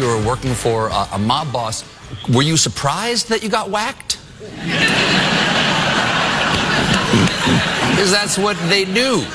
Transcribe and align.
you 0.00 0.06
were 0.06 0.26
working 0.26 0.54
for 0.54 0.88
a, 0.88 1.08
a 1.12 1.18
mob 1.18 1.52
boss, 1.52 1.84
were 2.32 2.42
you 2.42 2.56
surprised 2.56 3.28
that 3.28 3.42
you 3.42 3.48
got 3.48 3.70
whacked? 3.70 4.18
Because 7.90 8.10
that's 8.10 8.38
what 8.38 8.56
they 8.70 8.86
do. 8.86 9.26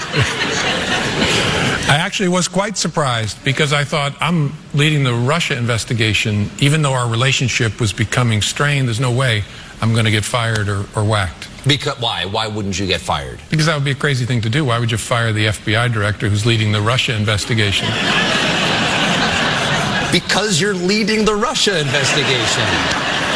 I 1.88 1.98
actually 2.00 2.30
was 2.30 2.48
quite 2.48 2.78
surprised 2.78 3.44
because 3.44 3.74
I 3.74 3.84
thought 3.84 4.16
I'm 4.20 4.54
leading 4.74 5.04
the 5.04 5.14
Russia 5.14 5.56
investigation. 5.56 6.50
Even 6.60 6.82
though 6.82 6.94
our 6.94 7.08
relationship 7.08 7.80
was 7.80 7.94
becoming 7.94 8.42
strained, 8.42 8.88
there's 8.88 9.00
no 9.00 9.12
way 9.12 9.44
I'm 9.82 9.94
going 9.94 10.06
to 10.06 10.12
get 10.12 10.26
fired 10.26 10.68
or, 10.68 10.86
or 10.96 11.04
whacked. 11.04 11.48
Because 11.68 12.00
why? 12.00 12.26
Why 12.26 12.48
wouldn't 12.48 12.80
you 12.80 12.88
get 12.88 13.02
fired? 13.02 13.40
Because 13.52 13.68
that 13.68 13.76
would 13.76 13.86
be 13.86 13.92
a 13.92 13.96
crazy 13.96 14.26
thing 14.26 14.42
to 14.42 14.50
do. 14.50 14.66
Why 14.66 14.80
would 14.80 14.92
you 14.92 14.98
fire 14.98 15.32
the 15.32 15.46
FBI 15.46 15.94
director 15.94 16.28
who's 16.28 16.46
leading 16.46 16.72
the 16.72 16.82
Russia 16.82 17.16
investigation? 17.16 17.88
Because 20.16 20.62
you're 20.62 20.74
leading 20.74 21.26
the 21.26 21.36
Russia 21.36 21.78
investigation. 21.78 22.64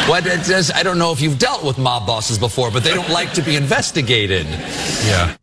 What 0.08 0.26
it 0.26 0.46
says, 0.46 0.72
I 0.74 0.82
don't 0.82 0.96
know 0.96 1.12
if 1.12 1.20
you've 1.20 1.38
dealt 1.38 1.62
with 1.62 1.76
mob 1.76 2.06
bosses 2.06 2.38
before, 2.38 2.70
but 2.70 2.82
they 2.82 2.94
don't 2.94 3.10
like 3.10 3.34
to 3.34 3.42
be 3.42 3.54
investigated. 3.54 4.46
Yeah. 5.04 5.36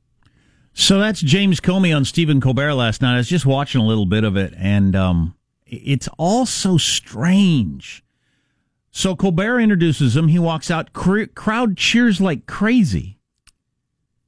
So 0.74 0.98
that's 0.98 1.22
James 1.22 1.60
Comey 1.60 1.96
on 1.96 2.06
Stephen 2.06 2.42
Colbert 2.42 2.74
last 2.74 3.04
night. 3.04 3.14
I 3.14 3.18
was 3.18 3.30
just 3.30 3.46
watching 3.46 3.80
a 3.80 3.86
little 3.86 4.08
bit 4.08 4.24
of 4.24 4.36
it, 4.36 4.56
and 4.58 4.96
um, 4.96 5.36
it's 5.68 6.10
all 6.18 6.48
so 6.48 6.80
strange. 6.80 8.04
So 8.90 9.16
Colbert 9.16 9.60
introduces 9.60 10.18
him. 10.18 10.30
He 10.30 10.40
walks 10.40 10.72
out. 10.72 10.92
Cr- 10.92 11.26
crowd 11.36 11.78
cheers 11.78 12.20
like 12.20 12.48
crazy. 12.48 13.17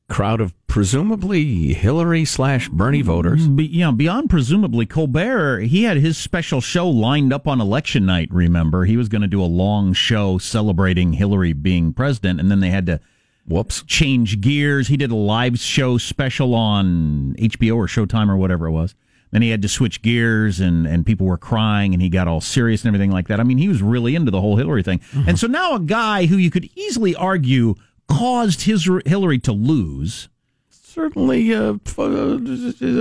Crowd 0.10 0.42
of 0.42 0.54
presumably 0.68 1.74
Hillary 1.74 2.26
slash 2.26 2.68
Bernie 2.70 3.02
voters. 3.02 3.48
Be, 3.48 3.66
you 3.66 3.82
know, 3.82 3.92
beyond 3.92 4.30
presumably 4.30 4.86
Colbert, 4.86 5.62
he 5.62 5.84
had 5.84 5.98
his 5.98 6.18
special 6.18 6.62
show 6.62 6.90
lined 6.90 7.32
up 7.32 7.48
on 7.48 7.62
election 7.62 8.06
night. 8.06 8.30
Remember, 8.32 8.86
he 8.86 8.98
was 8.98 9.08
going 9.08 9.22
to 9.22 9.28
do 9.28 9.42
a 9.42 9.46
long 9.46 9.94
show 9.94 10.38
celebrating 10.38 11.14
Hillary 11.14 11.54
being 11.54 11.94
president, 11.94 12.40
and 12.40 12.50
then 12.50 12.60
they 12.60 12.72
had 12.72 12.88
to 12.88 13.00
Whoops. 13.48 13.84
change 13.84 14.42
gears. 14.42 14.88
He 14.88 14.98
did 14.98 15.12
a 15.12 15.16
live 15.16 15.60
show 15.60 15.98
special 15.98 16.54
on 16.54 17.36
HBO 17.40 17.76
or 17.76 17.88
Showtime 17.88 18.30
or 18.30 18.38
whatever 18.38 18.68
it 18.68 18.72
was. 18.72 18.96
Then 19.32 19.42
he 19.44 19.50
had 19.50 19.62
to 19.62 19.68
switch 19.70 20.02
gears 20.02 20.60
and, 20.60 20.88
and 20.88 21.06
people 21.06 21.28
were 21.28 21.38
crying 21.38 21.94
and 21.94 22.02
he 22.02 22.10
got 22.10 22.28
all 22.28 22.42
serious 22.42 22.84
and 22.84 22.88
everything 22.88 23.12
like 23.12 23.28
that. 23.28 23.40
I 23.40 23.44
mean, 23.44 23.60
he 23.60 23.68
was 23.68 23.82
really 23.82 24.16
into 24.16 24.32
the 24.32 24.42
whole 24.42 24.56
Hillary 24.56 24.82
thing. 24.82 25.00
Mm-hmm. 25.00 25.30
And 25.30 25.40
so 25.40 25.46
now 25.48 25.76
a 25.76 25.80
guy 25.80 26.26
who 26.26 26.38
you 26.38 26.50
could 26.50 26.68
easily 26.76 27.16
argue 27.16 27.76
caused 28.10 28.64
his 28.64 28.90
Hillary 29.06 29.40
to 29.40 29.52
lose. 29.52 30.30
Certainly 30.70 31.54
uh, 31.54 31.76
uh, 31.98 32.38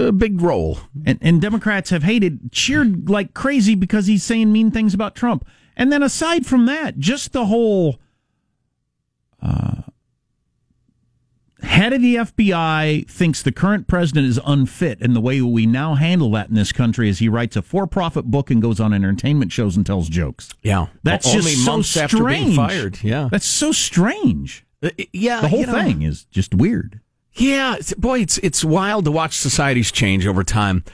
a 0.06 0.12
big 0.12 0.41
role. 0.41 0.78
And, 1.05 1.19
and 1.20 1.41
Democrats 1.41 1.91
have 1.91 2.03
hated, 2.03 2.53
cheered 2.53 3.09
like 3.09 3.34
crazy 3.34 3.75
because 3.75 4.06
he's 4.06 4.23
saying 4.23 4.53
mean 4.53 4.70
things 4.70 4.95
about 4.95 5.17
Trump. 5.17 5.47
And 5.77 5.91
then 5.91 6.03
aside 6.03 6.47
from 6.47 6.67
that, 6.67 6.98
just 6.98 7.33
the 7.33 7.47
whole 7.47 7.98
uh, 9.42 9.83
head 11.62 11.92
of 11.92 12.03
the 12.03 12.17
FBI 12.17 13.09
thinks 13.09 13.42
the 13.42 13.53
current 13.53 13.86
president 13.86 14.27
is 14.27 14.39
unfit, 14.45 15.01
and 15.01 15.17
the 15.17 15.20
way 15.20 15.41
we 15.41 15.67
now 15.67 15.95
handle 15.95 16.31
that 16.33 16.48
in 16.48 16.55
this 16.55 16.73
country 16.73 17.09
is 17.09 17.19
he 17.19 17.29
writes 17.29 17.56
a 17.56 17.62
for-profit 17.62 18.27
book 18.27 18.51
and 18.51 18.61
goes 18.61 18.81
on 18.81 18.92
entertainment 18.92 19.51
shows 19.51 19.77
and 19.77 19.86
tells 19.86 20.09
jokes. 20.09 20.51
Yeah. 20.62 20.86
That's 21.02 21.27
Only 21.27 21.55
just 21.55 21.64
so 21.64 21.83
strange. 21.83 22.57
fired. 22.57 23.02
Yeah. 23.02 23.29
That's 23.30 23.47
so 23.47 23.73
strange. 23.73 24.64
Uh, 24.83 24.90
yeah. 25.12 25.40
The 25.40 25.48
whole 25.48 25.61
you 25.61 25.66
know, 25.66 25.72
thing 25.72 26.02
is 26.02 26.24
just 26.24 26.55
weird. 26.55 27.00
Yeah, 27.34 27.77
it's, 27.77 27.94
boy, 27.94 28.20
it's 28.20 28.39
it's 28.39 28.64
wild 28.64 29.05
to 29.05 29.12
watch 29.12 29.36
societies 29.36 29.92
change 29.92 30.27
over 30.27 30.42
time. 30.42 30.84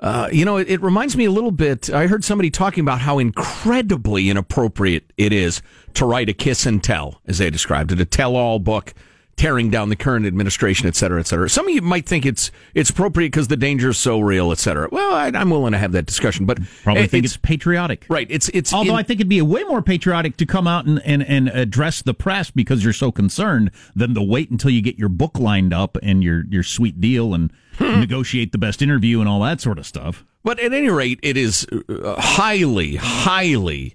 Uh, 0.00 0.28
you 0.30 0.44
know, 0.44 0.58
it, 0.58 0.68
it 0.68 0.80
reminds 0.80 1.16
me 1.16 1.24
a 1.24 1.30
little 1.30 1.50
bit. 1.50 1.90
I 1.90 2.06
heard 2.06 2.24
somebody 2.24 2.50
talking 2.50 2.82
about 2.82 3.00
how 3.00 3.18
incredibly 3.18 4.30
inappropriate 4.30 5.12
it 5.16 5.32
is 5.32 5.60
to 5.94 6.06
write 6.06 6.28
a 6.28 6.32
kiss 6.32 6.66
and 6.66 6.82
tell, 6.82 7.20
as 7.26 7.38
they 7.38 7.50
described 7.50 7.90
it, 7.90 8.00
a 8.00 8.04
tell-all 8.04 8.60
book 8.60 8.94
tearing 9.38 9.70
down 9.70 9.88
the 9.88 9.96
current 9.96 10.26
administration, 10.26 10.86
et 10.86 10.94
cetera, 10.96 11.18
et 11.20 11.26
cetera. 11.26 11.48
Some 11.48 11.66
of 11.66 11.74
you 11.74 11.80
might 11.80 12.04
think 12.06 12.26
it's 12.26 12.50
it's 12.74 12.90
appropriate 12.90 13.28
because 13.28 13.48
the 13.48 13.56
danger 13.56 13.88
is 13.88 13.96
so 13.96 14.20
real, 14.20 14.52
et 14.52 14.58
cetera. 14.58 14.88
Well, 14.92 15.14
I, 15.14 15.28
I'm 15.28 15.48
willing 15.48 15.72
to 15.72 15.78
have 15.78 15.92
that 15.92 16.04
discussion, 16.04 16.44
but 16.44 16.58
Probably 16.82 17.04
it- 17.04 17.10
think 17.10 17.24
it's, 17.24 17.36
patriotic. 17.38 18.04
right. 18.10 18.26
It's 18.28 18.50
it's 18.50 18.72
Although 18.74 18.90
in- 18.92 18.98
I 18.98 19.02
think 19.04 19.20
it'd 19.20 19.28
be 19.30 19.38
a 19.38 19.44
way 19.46 19.62
more 19.64 19.80
patriotic 19.80 20.36
to 20.38 20.44
come 20.46 20.66
out 20.66 20.84
and, 20.84 21.00
and, 21.06 21.22
and 21.22 21.48
address 21.48 22.02
the 22.02 22.12
press 22.12 22.50
because 22.50 22.84
you're 22.84 22.92
so 22.92 23.10
concerned 23.10 23.70
than 23.96 24.14
to 24.14 24.22
wait 24.22 24.50
until 24.50 24.70
you 24.70 24.82
get 24.82 24.98
your 24.98 25.08
book 25.08 25.38
lined 25.38 25.72
up 25.72 25.96
and 26.02 26.22
your, 26.22 26.44
your 26.50 26.62
sweet 26.62 27.00
deal 27.00 27.32
and 27.32 27.50
Hmm. 27.78 28.00
negotiate 28.00 28.50
the 28.50 28.58
best 28.58 28.82
interview 28.82 29.20
and 29.20 29.28
all 29.28 29.40
that 29.42 29.60
sort 29.60 29.78
of 29.78 29.86
stuff. 29.86 30.24
But 30.42 30.58
at 30.58 30.72
any 30.72 30.88
rate, 30.90 31.20
it 31.22 31.36
is 31.36 31.64
uh, 31.88 32.20
highly, 32.20 32.96
highly 32.96 33.94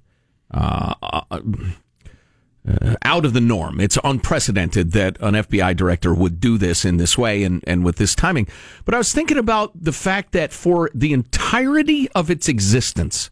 uh, 0.51 0.93
uh, 2.67 2.95
out 3.03 3.25
of 3.25 3.33
the 3.33 3.41
norm. 3.41 3.79
It's 3.79 3.97
unprecedented 4.03 4.91
that 4.93 5.17
an 5.19 5.33
FBI 5.33 5.75
director 5.75 6.13
would 6.13 6.39
do 6.39 6.57
this 6.57 6.85
in 6.85 6.97
this 6.97 7.17
way 7.17 7.43
and, 7.43 7.63
and 7.67 7.83
with 7.83 7.97
this 7.97 8.15
timing. 8.15 8.47
But 8.85 8.95
I 8.95 8.97
was 8.97 9.13
thinking 9.13 9.37
about 9.37 9.71
the 9.75 9.91
fact 9.91 10.31
that 10.31 10.53
for 10.53 10.89
the 10.93 11.13
entirety 11.13 12.09
of 12.11 12.29
its 12.29 12.47
existence, 12.47 13.29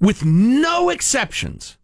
with 0.00 0.24
no 0.24 0.88
exceptions, 0.88 1.76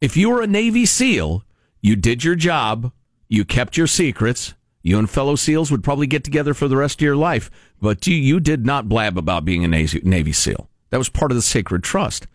if 0.00 0.16
you 0.16 0.30
were 0.30 0.42
a 0.42 0.46
Navy 0.46 0.86
SEAL, 0.86 1.44
you 1.80 1.96
did 1.96 2.24
your 2.24 2.36
job, 2.36 2.92
you 3.28 3.44
kept 3.44 3.76
your 3.76 3.86
secrets. 3.86 4.54
You 4.82 4.98
and 4.98 5.10
fellow 5.10 5.34
SEALs 5.34 5.70
would 5.70 5.82
probably 5.82 6.06
get 6.06 6.22
together 6.22 6.54
for 6.54 6.68
the 6.68 6.76
rest 6.76 7.00
of 7.00 7.04
your 7.04 7.16
life, 7.16 7.50
but 7.82 8.06
you, 8.06 8.14
you 8.14 8.38
did 8.38 8.64
not 8.64 8.88
blab 8.88 9.18
about 9.18 9.44
being 9.44 9.64
a 9.64 9.68
Navy, 9.68 10.00
Navy 10.04 10.32
SEAL. 10.32 10.70
That 10.90 10.98
was 10.98 11.08
part 11.08 11.32
of 11.32 11.36
the 11.36 11.42
sacred 11.42 11.82
trust. 11.82 12.26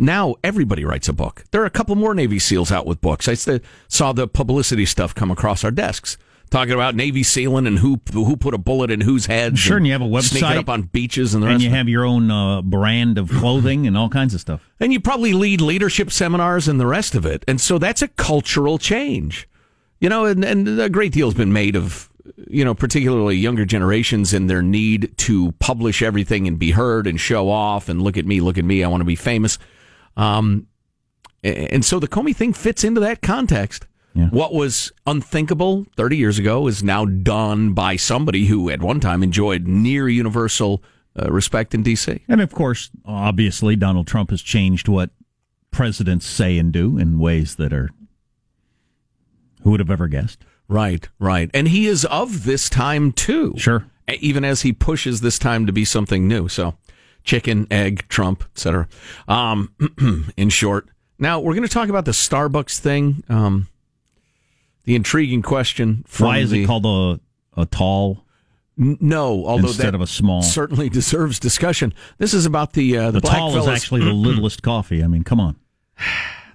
Now 0.00 0.36
everybody 0.42 0.84
writes 0.84 1.08
a 1.08 1.12
book. 1.12 1.44
There 1.50 1.62
are 1.62 1.66
a 1.66 1.70
couple 1.70 1.94
more 1.94 2.14
Navy 2.14 2.38
SEALs 2.38 2.72
out 2.72 2.86
with 2.86 3.00
books. 3.00 3.28
I 3.28 3.60
saw 3.88 4.12
the 4.12 4.26
publicity 4.26 4.86
stuff 4.86 5.14
come 5.14 5.30
across 5.30 5.62
our 5.62 5.70
desks 5.70 6.16
talking 6.50 6.74
about 6.74 6.94
Navy 6.94 7.22
SEAling 7.22 7.66
and 7.66 7.78
who 7.78 8.00
who 8.12 8.36
put 8.36 8.54
a 8.54 8.58
bullet 8.58 8.90
in 8.90 9.00
whose 9.00 9.26
head. 9.26 9.58
Sure, 9.58 9.76
and 9.76 9.86
you 9.86 9.92
have 9.92 10.02
a 10.02 10.22
sneaking 10.22 10.48
website. 10.48 10.56
up 10.56 10.68
on 10.68 10.82
beaches 10.82 11.34
and 11.34 11.42
the 11.42 11.48
And 11.48 11.62
you 11.62 11.70
have 11.70 11.88
your 11.88 12.04
own 12.04 12.30
uh, 12.30 12.62
brand 12.62 13.18
of 13.18 13.30
clothing 13.30 13.86
and 13.86 13.96
all 13.96 14.08
kinds 14.08 14.34
of 14.34 14.40
stuff. 14.40 14.68
and 14.80 14.92
you 14.92 15.00
probably 15.00 15.32
lead 15.32 15.60
leadership 15.60 16.10
seminars 16.10 16.68
and 16.68 16.80
the 16.80 16.86
rest 16.86 17.14
of 17.14 17.24
it. 17.24 17.44
And 17.46 17.60
so 17.60 17.78
that's 17.78 18.02
a 18.02 18.08
cultural 18.08 18.78
change, 18.78 19.48
you 20.00 20.08
know, 20.08 20.24
and, 20.24 20.44
and 20.44 20.80
a 20.80 20.88
great 20.88 21.12
deal 21.12 21.28
has 21.28 21.34
been 21.34 21.52
made 21.52 21.76
of, 21.76 22.10
you 22.48 22.64
know, 22.64 22.74
particularly 22.74 23.36
younger 23.36 23.64
generations 23.64 24.32
and 24.32 24.50
their 24.50 24.62
need 24.62 25.16
to 25.18 25.52
publish 25.52 26.02
everything 26.02 26.48
and 26.48 26.58
be 26.58 26.72
heard 26.72 27.06
and 27.06 27.20
show 27.20 27.48
off 27.48 27.88
and 27.88 28.02
look 28.02 28.16
at 28.16 28.26
me, 28.26 28.40
look 28.40 28.58
at 28.58 28.64
me, 28.64 28.82
I 28.82 28.88
want 28.88 29.02
to 29.02 29.06
be 29.06 29.16
famous. 29.16 29.58
Um, 30.16 30.66
and 31.42 31.84
so 31.84 31.98
the 31.98 32.08
Comey 32.08 32.36
thing 32.36 32.52
fits 32.52 32.84
into 32.84 33.00
that 33.00 33.22
context. 33.22 33.86
Yeah. 34.14 34.28
What 34.28 34.52
was 34.52 34.92
unthinkable 35.06 35.86
30 35.96 36.16
years 36.16 36.38
ago 36.38 36.66
is 36.66 36.82
now 36.82 37.04
done 37.04 37.74
by 37.74 37.96
somebody 37.96 38.46
who 38.46 38.68
at 38.68 38.82
one 38.82 39.00
time 39.00 39.22
enjoyed 39.22 39.66
near 39.66 40.08
universal 40.08 40.82
uh, 41.20 41.30
respect 41.30 41.74
in 41.74 41.82
D.C. 41.82 42.20
And 42.28 42.40
of 42.40 42.52
course, 42.52 42.90
obviously, 43.04 43.76
Donald 43.76 44.06
Trump 44.06 44.30
has 44.30 44.42
changed 44.42 44.88
what 44.88 45.10
presidents 45.70 46.26
say 46.26 46.58
and 46.58 46.72
do 46.72 46.98
in 46.98 47.18
ways 47.18 47.56
that 47.56 47.72
are. 47.72 47.90
Who 49.62 49.70
would 49.70 49.80
have 49.80 49.90
ever 49.90 50.08
guessed? 50.08 50.44
Right, 50.68 51.08
right. 51.18 51.50
And 51.52 51.68
he 51.68 51.86
is 51.86 52.04
of 52.06 52.44
this 52.44 52.70
time 52.70 53.12
too. 53.12 53.54
Sure. 53.58 53.86
Even 54.08 54.44
as 54.44 54.62
he 54.62 54.72
pushes 54.72 55.20
this 55.20 55.38
time 55.38 55.66
to 55.66 55.72
be 55.72 55.84
something 55.84 56.26
new. 56.26 56.48
So 56.48 56.74
chicken, 57.24 57.66
egg, 57.70 58.06
Trump, 58.08 58.44
etc. 58.54 58.88
Um, 59.28 59.72
in 60.36 60.48
short. 60.48 60.88
Now 61.18 61.40
we're 61.40 61.54
going 61.54 61.66
to 61.66 61.72
talk 61.72 61.88
about 61.88 62.04
the 62.04 62.12
Starbucks 62.12 62.78
thing. 62.78 63.22
Um, 63.28 63.68
the 64.84 64.94
intriguing 64.96 65.42
question 65.42 66.04
Why 66.18 66.38
is 66.38 66.50
the, 66.50 66.64
it 66.64 66.66
called 66.66 66.86
a 66.86 67.20
a 67.60 67.66
tall 67.66 68.24
N- 68.78 68.96
No, 69.00 69.44
although 69.46 69.68
instead 69.68 69.88
that 69.88 69.94
of 69.94 70.00
a 70.00 70.06
small? 70.06 70.42
certainly 70.42 70.88
deserves 71.00 71.38
discussion. 71.38 71.92
This 72.18 72.32
is 72.32 72.46
about 72.46 72.72
the 72.72 72.96
uh, 72.96 73.06
the, 73.10 73.20
The 73.20 73.20
black 73.20 73.36
tall 73.36 73.56
is 73.58 73.68
actually 73.68 74.02
the 74.02 74.12
littlest 74.12 74.62
coffee. 74.62 75.04
I 75.04 75.06
mean, 75.06 75.22
come 75.24 75.40
on. 75.40 75.56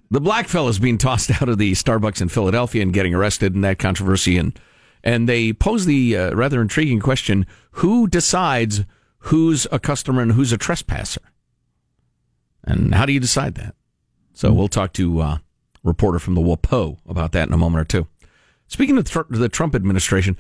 the 0.10 0.22
black 0.22 0.48
fellas 0.48 0.80
being 0.80 0.98
tossed 0.98 1.30
out 1.42 1.50
of 1.50 1.58
the 1.58 1.74
Starbucks 1.74 2.22
in 2.22 2.30
Philadelphia 2.30 2.82
and 2.82 2.94
getting 2.94 3.14
arrested 3.14 3.54
in 3.54 3.62
that 3.62 3.78
controversy, 3.78 4.38
and 4.38 4.60
and 5.04 5.30
they 5.30 5.54
pose 5.54 5.86
the 5.86 6.18
uh, 6.18 6.34
rather 6.34 6.62
intriguing 6.62 7.00
question: 7.00 7.46
Who 7.74 8.08
decides 8.08 8.84
who's 9.26 9.66
a 9.72 9.80
customer 9.80 10.22
and 10.22 10.34
who's 10.34 10.52
a 10.52 10.58
trespasser? 10.58 11.22
And 12.64 12.94
how 12.94 13.06
do 13.06 13.14
you 13.14 13.20
decide 13.20 13.56
that? 13.56 13.76
So 14.34 14.52
we'll 14.54 14.68
talk 14.68 14.94
to 14.94 15.22
uh, 15.22 15.26
a 15.26 15.42
reporter 15.84 16.20
from 16.20 16.36
the 16.36 16.42
WAPO 16.42 16.98
about 17.08 17.32
that 17.32 17.48
in 17.48 17.54
a 17.54 17.58
moment 17.58 17.82
or 17.82 17.86
two. 17.86 18.08
Speaking 18.68 18.98
of 18.98 19.06
the 19.30 19.50
Trump 19.50 19.76
administration, 19.76 20.38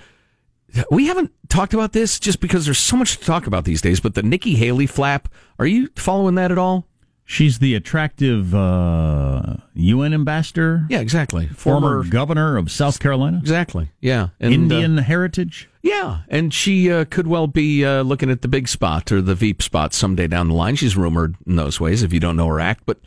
we 0.89 1.07
haven't 1.07 1.31
talked 1.47 1.73
about 1.73 1.93
this 1.93 2.19
just 2.19 2.39
because 2.39 2.65
there's 2.65 2.79
so 2.79 2.97
much 2.97 3.17
to 3.17 3.25
talk 3.25 3.47
about 3.47 3.65
these 3.65 3.81
days. 3.81 3.99
But 3.99 4.15
the 4.15 4.23
Nikki 4.23 4.55
Haley 4.55 4.87
flap, 4.87 5.29
are 5.59 5.67
you 5.67 5.89
following 5.95 6.35
that 6.35 6.51
at 6.51 6.57
all? 6.57 6.87
She's 7.27 7.57
the 7.57 7.73
attractive 7.73 8.53
uh, 8.53 9.55
UN 9.73 10.13
ambassador, 10.13 10.85
Yeah, 10.89 10.99
exactly. 10.99 11.47
former, 11.47 12.03
governor 12.03 12.55
of 12.55 12.69
South 12.71 12.99
Carolina, 12.99 13.39
Exactly. 13.39 13.89
Yeah. 13.99 14.29
And, 14.39 14.51
uh, 14.51 14.53
Indian 14.53 14.97
heritage. 14.99 15.67
yeah, 15.81 16.19
and 16.29 16.53
she 16.53 16.91
uh, 16.91 17.05
could 17.05 17.25
well 17.25 17.47
be 17.47 17.83
uh, 17.83 18.03
looking 18.03 18.29
at 18.29 18.43
the 18.43 18.47
big 18.47 18.67
spot 18.67 19.11
or 19.11 19.21
the 19.23 19.33
Veep 19.33 19.63
spot 19.63 19.91
someday 19.93 20.27
down 20.27 20.49
the 20.49 20.53
line. 20.53 20.75
She's 20.75 20.95
rumored 20.95 21.35
in 21.47 21.55
those 21.55 21.79
ways 21.79 22.03
if 22.03 22.13
you 22.13 22.19
don't 22.19 22.37
know 22.37 22.47
her 22.47 22.59
act. 22.59 22.83
But 22.85 22.99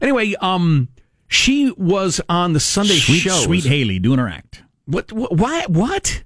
anyway, 0.00 0.34
um, 0.40 0.88
she 1.28 1.70
was 1.76 2.18
on 2.30 2.54
the 2.54 2.60
Sunday 2.60 2.94
Sweet, 2.98 3.18
shows. 3.18 3.44
sweet 3.44 3.64
Haley 3.64 3.98
doing 3.98 4.18
her 4.18 4.28
act. 4.28 4.62
What? 4.86 5.12
What? 5.12 5.36
Why, 5.36 5.64
what? 5.68 6.24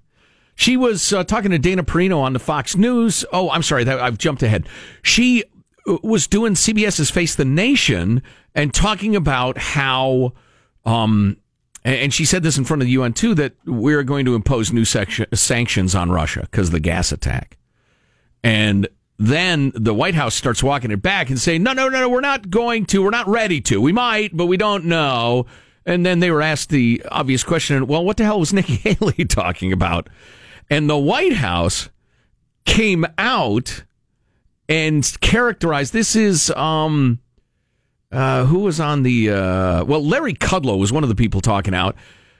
She 0.54 0.76
was 0.76 1.12
uh, 1.12 1.24
talking 1.24 1.50
to 1.50 1.58
Dana 1.58 1.82
Perino 1.82 2.18
on 2.20 2.32
the 2.32 2.38
Fox 2.38 2.76
News. 2.76 3.24
Oh, 3.32 3.50
I'm 3.50 3.64
sorry, 3.64 3.82
that, 3.82 3.98
I've 3.98 4.18
jumped 4.18 4.44
ahead. 4.44 4.68
She 5.02 5.42
uh, 5.42 5.46
was 5.86 6.26
doing 6.26 6.54
CBS's 6.54 7.10
Face 7.10 7.34
the 7.34 7.44
Nation 7.44 8.22
and 8.54 8.72
talking 8.72 9.16
about 9.16 9.58
how, 9.58 10.32
um, 10.84 11.36
and 11.84 12.12
she 12.12 12.24
said 12.24 12.42
this 12.42 12.56
in 12.56 12.64
front 12.64 12.82
of 12.82 12.86
the 12.86 12.92
UN 12.92 13.12
too, 13.12 13.34
that 13.34 13.54
we're 13.66 14.02
going 14.02 14.24
to 14.24 14.34
impose 14.34 14.72
new 14.72 14.84
section, 14.84 15.26
sanctions 15.34 15.94
on 15.94 16.10
Russia 16.10 16.40
because 16.50 16.68
of 16.68 16.72
the 16.72 16.80
gas 16.80 17.12
attack. 17.12 17.58
And 18.42 18.88
then 19.18 19.72
the 19.74 19.94
White 19.94 20.14
House 20.14 20.34
starts 20.34 20.62
walking 20.62 20.90
it 20.90 21.02
back 21.02 21.28
and 21.30 21.38
saying, 21.38 21.62
no, 21.62 21.72
no, 21.72 21.88
no, 21.88 22.00
no, 22.00 22.08
we're 22.08 22.20
not 22.20 22.50
going 22.50 22.86
to. 22.86 23.02
We're 23.02 23.10
not 23.10 23.28
ready 23.28 23.60
to. 23.62 23.80
We 23.80 23.92
might, 23.92 24.36
but 24.36 24.46
we 24.46 24.56
don't 24.56 24.86
know. 24.86 25.46
And 25.86 26.04
then 26.04 26.20
they 26.20 26.30
were 26.30 26.42
asked 26.42 26.70
the 26.70 27.02
obvious 27.10 27.44
question, 27.44 27.86
well, 27.86 28.04
what 28.04 28.16
the 28.16 28.24
hell 28.24 28.40
was 28.40 28.52
Nikki 28.52 28.76
Haley 28.94 29.24
talking 29.24 29.72
about? 29.72 30.08
And 30.70 30.88
the 30.88 30.98
White 30.98 31.34
House 31.34 31.90
came 32.64 33.06
out 33.18 33.84
and 34.68 35.16
characterized 35.20 35.92
this 35.92 36.16
is 36.16 36.50
um 36.52 37.18
uh 38.12 38.44
who 38.44 38.60
was 38.60 38.80
on 38.80 39.02
the 39.02 39.30
uh 39.30 39.84
well 39.84 40.04
Larry 40.04 40.34
Kudlow 40.34 40.78
was 40.78 40.92
one 40.92 41.02
of 41.02 41.08
the 41.08 41.14
people 41.14 41.40
talking 41.40 41.74
out 41.74 41.96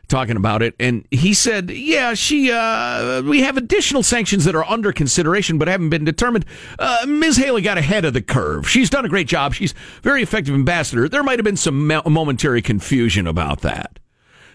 talking 0.07 0.37
about 0.37 0.63
it 0.63 0.75
and 0.79 1.07
he 1.11 1.33
said 1.33 1.71
yeah 1.71 2.13
she 2.13 2.53
uh 2.53 3.23
we 3.23 3.41
have 3.41 3.57
additional 3.57 4.03
sanctions 4.03 4.45
that 4.45 4.55
are 4.55 4.65
under 4.65 4.93
consideration 4.93 5.57
but 5.59 5.67
haven't 5.67 5.89
been 5.89 6.05
determined. 6.05 6.45
Uh 6.79 7.07
Ms. 7.09 7.39
Haley 7.39 7.63
got 7.63 7.79
ahead 7.79 8.05
of 8.05 8.13
the 8.13 8.21
curve. 8.23 8.69
She's 8.69 8.91
done 8.91 9.05
a 9.05 9.09
great 9.09 9.27
job. 9.27 9.55
She's 9.55 9.73
very 10.03 10.23
effective 10.23 10.55
ambassador. 10.55 11.09
There 11.09 11.23
might 11.23 11.39
have 11.39 11.45
been 11.45 11.57
some 11.57 11.87
mo- 11.87 12.03
momentary 12.05 12.61
confusion 12.63 13.27
about 13.27 13.63
that. 13.63 13.99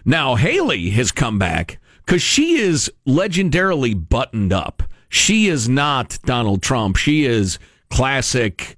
Now 0.04 0.36
Haley 0.36 0.90
has 0.90 1.10
come 1.12 1.38
back 1.38 1.78
because 2.06 2.22
she 2.22 2.56
is 2.56 2.90
legendarily 3.06 4.08
buttoned 4.08 4.52
up. 4.52 4.84
She 5.10 5.48
is 5.48 5.68
not 5.68 6.18
Donald 6.24 6.62
Trump. 6.62 6.96
She 6.96 7.26
is 7.26 7.58
classic. 7.90 8.76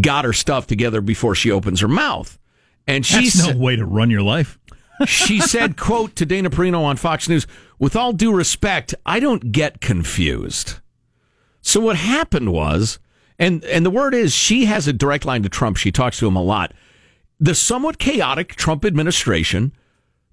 Got 0.00 0.24
her 0.24 0.32
stuff 0.32 0.66
together 0.66 1.00
before 1.00 1.34
she 1.34 1.50
opens 1.50 1.80
her 1.80 1.88
mouth, 1.88 2.38
and 2.86 3.04
she's 3.06 3.34
That's 3.34 3.54
no 3.54 3.60
way 3.60 3.76
to 3.76 3.84
run 3.86 4.10
your 4.10 4.22
life. 4.22 4.58
she 5.06 5.38
said, 5.54 5.76
"quote 5.76 6.16
to 6.16 6.26
Dana 6.26 6.50
Perino 6.50 6.82
on 6.82 6.96
Fox 6.96 7.28
News: 7.28 7.46
With 7.78 7.94
all 7.94 8.12
due 8.12 8.34
respect, 8.34 8.94
I 9.06 9.20
don't 9.20 9.52
get 9.52 9.80
confused." 9.80 10.80
So 11.60 11.80
what 11.80 11.96
happened 11.96 12.52
was, 12.52 12.98
and 13.38 13.62
and 13.64 13.84
the 13.84 13.90
word 13.90 14.14
is, 14.14 14.34
she 14.34 14.64
has 14.64 14.88
a 14.88 14.92
direct 14.92 15.24
line 15.26 15.42
to 15.42 15.48
Trump. 15.50 15.76
She 15.76 15.92
talks 15.92 16.18
to 16.18 16.26
him 16.26 16.36
a 16.36 16.42
lot. 16.42 16.72
The 17.38 17.54
somewhat 17.54 17.98
chaotic 17.98 18.56
Trump 18.56 18.84
administration, 18.84 19.72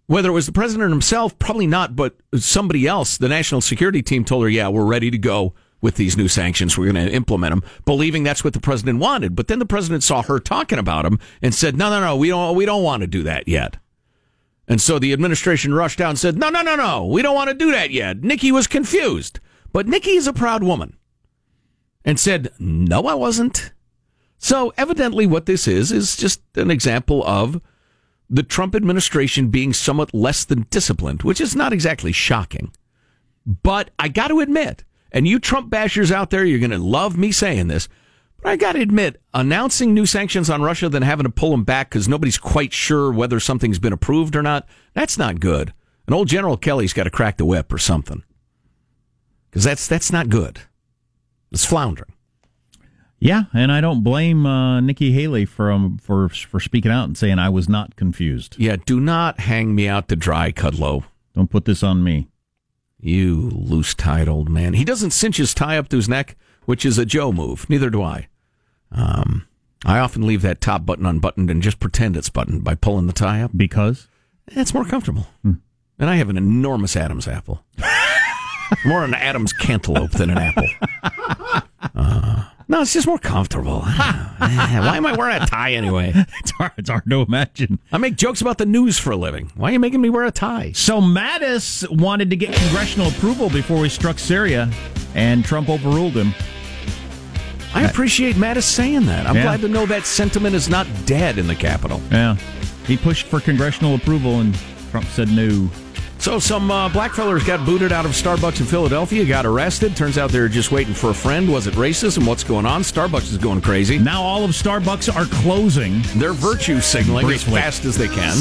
whether 0.07 0.29
it 0.29 0.33
was 0.33 0.45
the 0.45 0.51
president 0.51 0.91
himself, 0.91 1.37
probably 1.39 1.67
not, 1.67 1.95
but 1.95 2.15
somebody 2.35 2.87
else, 2.87 3.17
the 3.17 3.29
national 3.29 3.61
security 3.61 4.01
team 4.01 4.23
told 4.23 4.43
her, 4.43 4.49
"Yeah, 4.49 4.69
we're 4.69 4.85
ready 4.85 5.11
to 5.11 5.17
go." 5.17 5.53
With 5.81 5.95
these 5.97 6.17
new 6.17 6.29
sanctions, 6.29 6.75
we're 6.75 6.91
going 6.91 7.05
to 7.05 7.13
implement 7.13 7.51
them, 7.51 7.63
believing 7.85 8.23
that's 8.23 8.43
what 8.43 8.53
the 8.53 8.59
president 8.59 8.97
wanted. 8.97 9.35
But 9.35 9.47
then 9.47 9.59
the 9.59 9.67
president 9.67 10.01
saw 10.01 10.23
her 10.23 10.39
talking 10.39 10.79
about 10.79 11.03
them 11.03 11.19
and 11.43 11.53
said, 11.53 11.77
"No, 11.77 11.91
no, 11.91 11.99
no, 11.99 12.15
we 12.15 12.29
don't, 12.29 12.55
we 12.55 12.65
don't 12.65 12.81
want 12.81 13.01
to 13.01 13.07
do 13.07 13.21
that 13.23 13.47
yet." 13.47 13.77
And 14.67 14.81
so 14.81 14.97
the 14.97 15.13
administration 15.13 15.73
rushed 15.73 16.01
out 16.01 16.09
and 16.09 16.19
said, 16.19 16.37
no, 16.37 16.49
no, 16.49 16.61
no, 16.61 16.75
no, 16.75 17.05
we 17.05 17.21
don't 17.21 17.35
want 17.35 17.49
to 17.49 17.53
do 17.53 17.71
that 17.71 17.91
yet. 17.91 18.23
Nikki 18.23 18.51
was 18.51 18.67
confused. 18.67 19.39
But 19.71 19.87
Nikki 19.87 20.11
is 20.11 20.27
a 20.27 20.33
proud 20.33 20.63
woman 20.63 20.97
and 22.03 22.19
said, 22.19 22.49
no, 22.59 23.05
I 23.05 23.13
wasn't. 23.13 23.71
So 24.37 24.73
evidently 24.77 25.27
what 25.27 25.45
this 25.45 25.67
is, 25.67 25.91
is 25.91 26.15
just 26.15 26.41
an 26.55 26.71
example 26.71 27.23
of 27.25 27.61
the 28.29 28.43
Trump 28.43 28.75
administration 28.75 29.49
being 29.49 29.73
somewhat 29.73 30.13
less 30.13 30.45
than 30.45 30.65
disciplined, 30.69 31.23
which 31.23 31.41
is 31.41 31.55
not 31.55 31.73
exactly 31.73 32.11
shocking. 32.11 32.71
But 33.45 33.91
I 33.99 34.07
got 34.07 34.29
to 34.29 34.39
admit, 34.39 34.83
and 35.11 35.27
you 35.27 35.39
Trump 35.39 35.71
bashers 35.71 36.11
out 36.11 36.31
there, 36.31 36.43
you're 36.43 36.59
going 36.59 36.71
to 36.71 36.77
love 36.77 37.17
me 37.17 37.31
saying 37.31 37.67
this, 37.67 37.87
but 38.41 38.49
I 38.49 38.55
got 38.55 38.73
to 38.73 38.81
admit, 38.81 39.21
announcing 39.33 39.93
new 39.93 40.05
sanctions 40.05 40.49
on 40.49 40.61
Russia, 40.61 40.89
then 40.89 41.01
having 41.03 41.25
to 41.25 41.31
pull 41.31 41.51
them 41.51 41.63
back 41.63 41.89
because 41.89 42.07
nobody's 42.07 42.37
quite 42.37 42.73
sure 42.73 43.11
whether 43.11 43.39
something's 43.39 43.79
been 43.79 43.93
approved 43.93 44.35
or 44.35 44.41
not, 44.41 44.67
that's 44.93 45.17
not 45.17 45.39
good. 45.39 45.73
And 46.07 46.15
old 46.15 46.27
General 46.27 46.57
Kelly's 46.57 46.93
got 46.93 47.05
to 47.05 47.09
crack 47.09 47.37
the 47.37 47.45
whip 47.45 47.71
or 47.71 47.77
something. 47.77 48.23
Because 49.49 49.63
that's, 49.63 49.87
that's 49.87 50.11
not 50.11 50.29
good. 50.29 50.61
It's 51.51 51.65
floundering. 51.65 52.13
Yeah, 53.19 53.43
and 53.53 53.71
I 53.71 53.81
don't 53.81 54.03
blame 54.03 54.45
uh, 54.45 54.81
Nikki 54.81 55.11
Haley 55.11 55.45
from 55.45 55.97
for 55.97 56.29
for 56.29 56.59
speaking 56.59 56.91
out 56.91 57.05
and 57.05 57.17
saying 57.17 57.39
I 57.39 57.49
was 57.49 57.69
not 57.69 57.95
confused. 57.95 58.55
Yeah, 58.59 58.75
do 58.85 58.99
not 58.99 59.39
hang 59.41 59.73
me 59.73 59.87
out 59.87 60.09
to 60.09 60.15
dry, 60.15 60.51
Kudlow. 60.51 61.05
Don't 61.33 61.49
put 61.49 61.65
this 61.65 61.81
on 61.81 62.03
me. 62.03 62.27
You 62.99 63.49
loose 63.51 63.93
tied 63.93 64.27
old 64.27 64.49
man. 64.49 64.73
He 64.73 64.85
doesn't 64.85 65.11
cinch 65.11 65.37
his 65.37 65.53
tie 65.53 65.77
up 65.77 65.89
to 65.89 65.95
his 65.95 66.09
neck, 66.09 66.35
which 66.65 66.85
is 66.85 66.97
a 66.97 67.05
Joe 67.05 67.31
move. 67.31 67.69
Neither 67.69 67.89
do 67.89 68.01
I. 68.01 68.27
Um, 68.91 69.47
I 69.85 69.99
often 69.99 70.25
leave 70.25 70.41
that 70.41 70.61
top 70.61 70.85
button 70.85 71.05
unbuttoned 71.05 71.49
and 71.51 71.61
just 71.61 71.79
pretend 71.79 72.17
it's 72.17 72.29
buttoned 72.29 72.63
by 72.63 72.75
pulling 72.75 73.07
the 73.07 73.13
tie 73.13 73.41
up. 73.41 73.51
Because 73.55 74.07
It's 74.47 74.73
more 74.73 74.85
comfortable. 74.85 75.27
And 75.43 75.59
I 76.09 76.15
have 76.15 76.29
an 76.29 76.37
enormous 76.37 76.95
Adam's 76.95 77.27
apple. 77.27 77.63
more 78.85 79.03
an 79.03 79.13
Adam's 79.13 79.53
cantaloupe 79.53 80.11
than 80.11 80.29
an 80.29 80.37
apple. 80.37 80.67
Uh, 81.93 82.24
no, 82.67 82.81
it's 82.81 82.93
just 82.93 83.07
more 83.07 83.19
comfortable. 83.19 83.83
Ah, 84.37 84.75
eh, 84.75 84.79
why 84.81 84.97
am 84.97 85.05
I 85.05 85.13
wearing 85.13 85.41
a 85.41 85.45
tie 85.45 85.73
anyway? 85.73 86.11
it's 86.39 86.51
hard, 86.51 86.73
it's 86.77 86.89
hard 86.89 87.09
to 87.09 87.21
imagine. 87.21 87.79
I 87.93 87.97
make 87.97 88.17
jokes 88.17 88.41
about 88.41 88.57
the 88.57 88.65
news 88.65 88.99
for 88.99 89.11
a 89.11 89.15
living. 89.15 89.49
Why 89.55 89.69
are 89.69 89.71
you 89.73 89.79
making 89.79 90.01
me 90.01 90.09
wear 90.09 90.25
a 90.25 90.31
tie? 90.31 90.73
So 90.73 90.99
Mattis 90.99 91.89
wanted 91.89 92.29
to 92.31 92.35
get 92.35 92.53
congressional 92.53 93.07
approval 93.07 93.49
before 93.49 93.79
we 93.79 93.87
struck 93.87 94.19
Syria, 94.19 94.69
and 95.15 95.45
Trump 95.45 95.69
overruled 95.69 96.13
him. 96.17 96.33
I 97.73 97.83
appreciate 97.83 98.35
Mattis 98.35 98.63
saying 98.63 99.05
that. 99.05 99.25
I'm 99.25 99.35
Yeah. 99.37 99.43
glad 99.43 99.61
to 99.61 99.69
know 99.69 99.85
that 99.85 100.05
sentiment 100.05 100.53
is 100.53 100.67
not 100.69 100.85
dead 101.05 101.37
in 101.37 101.47
the 101.47 101.55
Capitol. 101.55 102.01
Yeah, 102.11 102.35
he 102.85 102.97
pushed 102.97 103.27
for 103.27 103.39
congressional 103.39 103.95
approval, 103.95 104.41
and 104.41 104.53
Trump 104.91 105.07
said 105.07 105.29
no. 105.31 105.69
So 106.25 106.39
some 106.39 106.71
uh, 106.71 106.89
blackfellas 106.89 107.45
got 107.45 107.63
booted 107.67 107.91
out 107.91 108.03
of 108.03 108.13
Starbucks 108.13 108.59
in 108.59 108.65
Philadelphia, 108.65 109.23
got 109.25 109.45
arrested. 109.45 109.95
Turns 109.95 110.17
out 110.17 110.31
they 110.31 110.39
were 110.39 110.49
just 110.49 110.71
waiting 110.71 110.95
for 110.95 111.11
a 111.11 111.13
friend. 111.13 111.47
Was 111.53 111.67
it 111.67 111.75
racist? 111.75 112.25
What's 112.25 112.43
going 112.43 112.65
on? 112.65 112.81
Starbucks 112.81 113.31
is 113.31 113.37
going 113.37 113.61
crazy. 113.61 113.99
Now 113.99 114.23
all 114.23 114.43
of 114.43 114.49
Starbucks 114.49 115.15
are 115.15 115.25
closing. 115.43 116.01
They're 116.15 116.33
virtue 116.33 116.81
signaling 116.81 117.27
Briefly. 117.27 117.53
as 117.59 117.63
fast 117.63 117.85
as 117.85 117.95
they 117.95 118.07
can. 118.07 118.35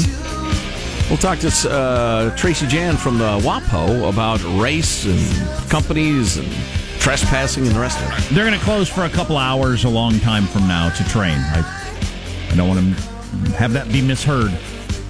We'll 1.09 1.19
talk 1.19 1.37
to 1.37 1.69
uh, 1.69 2.35
Tracy 2.35 2.65
Jan 2.65 2.97
from 2.97 3.19
the 3.19 3.37
WAPO 3.41 4.09
about 4.11 4.43
race 4.59 5.05
and 5.05 5.69
companies 5.69 6.37
and 6.37 6.51
trespassing 6.99 7.67
and 7.67 7.75
the 7.75 7.79
rest 7.79 8.01
of 8.01 8.17
it. 8.17 8.33
They're 8.33 8.47
going 8.47 8.57
to 8.57 8.65
close 8.65 8.89
for 8.89 9.03
a 9.03 9.09
couple 9.09 9.37
hours 9.37 9.83
a 9.83 9.89
long 9.89 10.19
time 10.21 10.47
from 10.47 10.67
now 10.67 10.89
to 10.89 11.03
train. 11.09 11.37
I, 11.37 12.49
I 12.49 12.55
don't 12.55 12.67
want 12.67 12.79
to 12.79 13.51
have 13.51 13.73
that 13.73 13.87
be 13.89 14.01
misheard. 14.01 14.57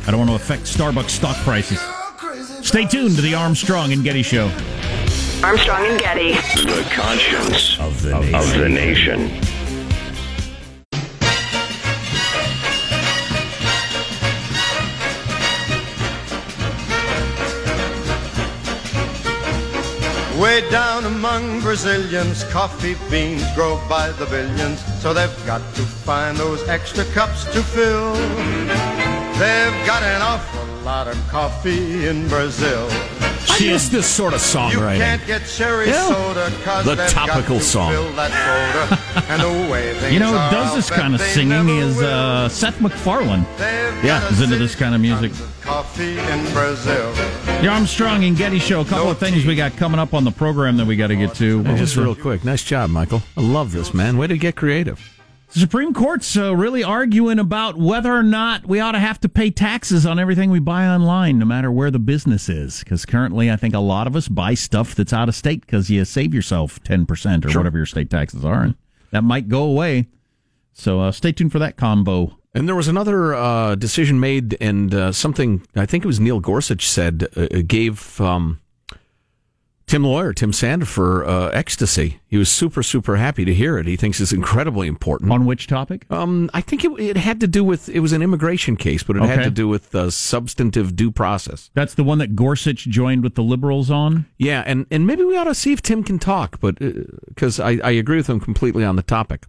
I 0.05 0.11
don't 0.11 0.19
want 0.19 0.31
to 0.31 0.35
affect 0.35 0.63
Starbucks 0.63 1.11
stock 1.11 1.37
prices. 1.37 1.79
Stay 2.65 2.83
tuned 2.83 3.15
to 3.15 3.21
the 3.21 3.35
Armstrong 3.35 3.93
and 3.93 4.03
Getty 4.03 4.23
Show. 4.23 4.47
Armstrong 5.43 5.85
and 5.85 5.99
Getty. 5.99 6.31
The 6.33 6.83
conscience 6.91 7.79
of 7.79 8.01
the 8.01 8.19
nation. 8.19 8.35
Of 8.35 8.57
the 8.57 8.67
nation. 8.67 9.29
Way 20.41 20.67
down 20.71 21.05
among 21.05 21.61
Brazilians, 21.61 22.43
coffee 22.45 22.95
beans 23.11 23.43
grow 23.53 23.79
by 23.87 24.11
the 24.13 24.25
billions, 24.25 24.83
so 25.01 25.13
they've 25.13 25.45
got 25.45 25.61
to 25.75 25.83
find 25.83 26.35
those 26.35 26.67
extra 26.67 27.05
cups 27.13 27.45
to 27.53 27.61
fill. 27.61 28.15
They've 29.35 29.85
got 29.85 30.01
an 30.01 30.23
awful 30.23 30.54
lot 30.85 31.07
of 31.07 31.17
coffee 31.29 32.07
in 32.07 32.27
Brazil. 32.27 32.87
I 32.91 33.59
miss 33.65 33.89
this 33.89 34.05
sort 34.05 34.33
of 34.35 34.39
You 34.41 34.45
songwriting. 34.59 34.97
can't 34.97 35.25
get 35.25 35.45
cherry 35.47 35.87
Yeah. 35.87 36.07
soda 36.07 36.51
cause 36.63 36.85
The 36.85 36.95
topical 37.07 37.55
got 37.55 37.61
to 37.63 37.67
song. 37.67 37.91
fill 37.91 38.11
that 38.13 38.31
soda. 38.31 39.23
and 39.29 39.41
the 39.41 40.13
You 40.13 40.19
know, 40.19 40.27
who 40.37 40.55
does 40.55 40.75
this 40.75 40.89
kind 40.91 41.15
of 41.15 41.21
singing 41.21 41.69
is 41.69 41.99
uh, 42.01 42.49
Seth 42.49 42.79
MacFarlane. 42.81 43.45
Yeah, 43.59 44.03
got 44.03 44.29
he's 44.29 44.41
into 44.41 44.57
this 44.57 44.75
kind 44.75 44.93
of 44.93 45.01
music. 45.01 45.31
of 45.31 45.51
Coffee 45.61 46.19
in 46.19 46.53
Brazil. 46.53 47.11
The 47.61 47.67
Armstrong 47.67 48.23
and 48.23 48.37
Getty 48.37 48.59
Show. 48.59 48.81
A 48.81 48.85
couple 48.85 49.05
No 49.05 49.11
of 49.11 49.17
things 49.17 49.43
we 49.45 49.55
got 49.55 49.75
coming 49.77 49.99
up 49.99 50.13
on 50.13 50.23
the 50.23 50.31
program 50.31 50.77
that 50.77 50.85
we 50.85 50.95
got 50.95 51.07
to 51.07 51.15
get 51.15 51.33
to. 51.35 51.63
Hey, 51.63 51.77
just 51.77 51.95
real 51.95 52.13
quick. 52.13 52.43
Nice 52.45 52.63
job, 52.63 52.91
Michael. 52.91 53.23
I 53.35 53.41
love 53.41 53.71
this, 53.71 53.91
man. 53.93 54.17
Way 54.19 54.27
to 54.27 54.37
get 54.37 54.55
creative. 54.55 54.99
The 55.55 55.61
Supreme 55.61 55.93
Court's 55.93 56.35
uh, 56.35 56.53
really 56.53 56.83
arguing 56.83 57.39
about 57.39 57.77
whether 57.77 58.13
or 58.13 58.23
not 58.23 58.65
we 58.65 58.81
ought 58.81 58.91
to 58.91 58.99
have 58.99 59.21
to 59.21 59.29
pay 59.29 59.49
taxes 59.49 60.05
on 60.05 60.19
everything 60.19 60.51
we 60.51 60.59
buy 60.59 60.85
online, 60.85 61.39
no 61.39 61.45
matter 61.45 61.71
where 61.71 61.89
the 61.89 61.97
business 61.97 62.49
is. 62.49 62.79
Because 62.79 63.05
currently, 63.05 63.49
I 63.49 63.55
think 63.55 63.73
a 63.73 63.79
lot 63.79 64.05
of 64.05 64.17
us 64.17 64.27
buy 64.27 64.53
stuff 64.53 64.95
that's 64.95 65.13
out 65.13 65.29
of 65.29 65.35
state 65.35 65.61
because 65.61 65.89
you 65.89 66.03
save 66.03 66.33
yourself 66.33 66.83
10% 66.83 67.45
or 67.45 67.57
whatever 67.57 67.77
your 67.77 67.85
state 67.85 68.09
taxes 68.09 68.43
are. 68.43 68.63
And 68.63 68.75
that 69.11 69.23
might 69.23 69.47
go 69.47 69.63
away. 69.63 70.09
So 70.73 70.99
uh, 70.99 71.13
stay 71.13 71.31
tuned 71.31 71.53
for 71.53 71.59
that 71.59 71.77
combo. 71.77 72.37
And 72.53 72.67
there 72.67 72.75
was 72.75 72.89
another 72.89 73.33
uh, 73.33 73.75
decision 73.75 74.19
made, 74.19 74.57
and 74.59 74.93
uh, 74.93 75.13
something 75.13 75.65
I 75.73 75.85
think 75.85 76.03
it 76.03 76.07
was 76.07 76.19
Neil 76.19 76.41
Gorsuch 76.41 76.85
said 76.85 77.29
uh, 77.37 77.61
gave 77.65 78.19
um, 78.19 78.59
Tim 79.87 80.03
Lawyer, 80.03 80.33
Tim 80.33 80.51
Sandefur, 80.51 81.27
uh, 81.27 81.47
ecstasy. 81.49 82.19
He 82.27 82.37
was 82.37 82.49
super, 82.49 82.81
super 82.81 83.17
happy 83.17 83.45
to 83.45 83.53
hear 83.53 83.77
it. 83.77 83.85
He 83.85 83.95
thinks 83.95 84.19
it's 84.19 84.31
incredibly 84.31 84.87
important. 84.87 85.31
On 85.31 85.45
which 85.45 85.67
topic? 85.67 86.07
Um, 86.09 86.49
I 86.55 86.61
think 86.61 86.83
it, 86.83 86.91
it 86.99 87.17
had 87.17 87.39
to 87.41 87.47
do 87.47 87.63
with 87.63 87.87
it 87.89 87.99
was 87.99 88.11
an 88.11 88.23
immigration 88.23 88.77
case, 88.77 89.03
but 89.03 89.15
it 89.15 89.21
had 89.21 89.43
to 89.43 89.51
do 89.51 89.67
with 89.67 89.93
uh, 89.93 90.09
substantive 90.09 90.95
due 90.95 91.11
process. 91.11 91.69
That's 91.75 91.93
the 91.93 92.03
one 92.03 92.17
that 92.17 92.35
Gorsuch 92.35 92.85
joined 92.87 93.23
with 93.23 93.35
the 93.35 93.43
liberals 93.43 93.91
on? 93.91 94.25
Yeah, 94.39 94.63
and, 94.65 94.87
and 94.89 95.05
maybe 95.05 95.23
we 95.23 95.37
ought 95.37 95.43
to 95.45 95.55
see 95.55 95.71
if 95.71 95.83
Tim 95.83 96.03
can 96.03 96.17
talk, 96.17 96.59
but 96.59 96.79
because 97.27 97.59
I, 97.59 97.79
I 97.83 97.91
agree 97.91 98.17
with 98.17 98.27
him 98.27 98.39
completely 98.39 98.83
on 98.83 98.95
the 98.95 99.03
topic. 99.03 99.45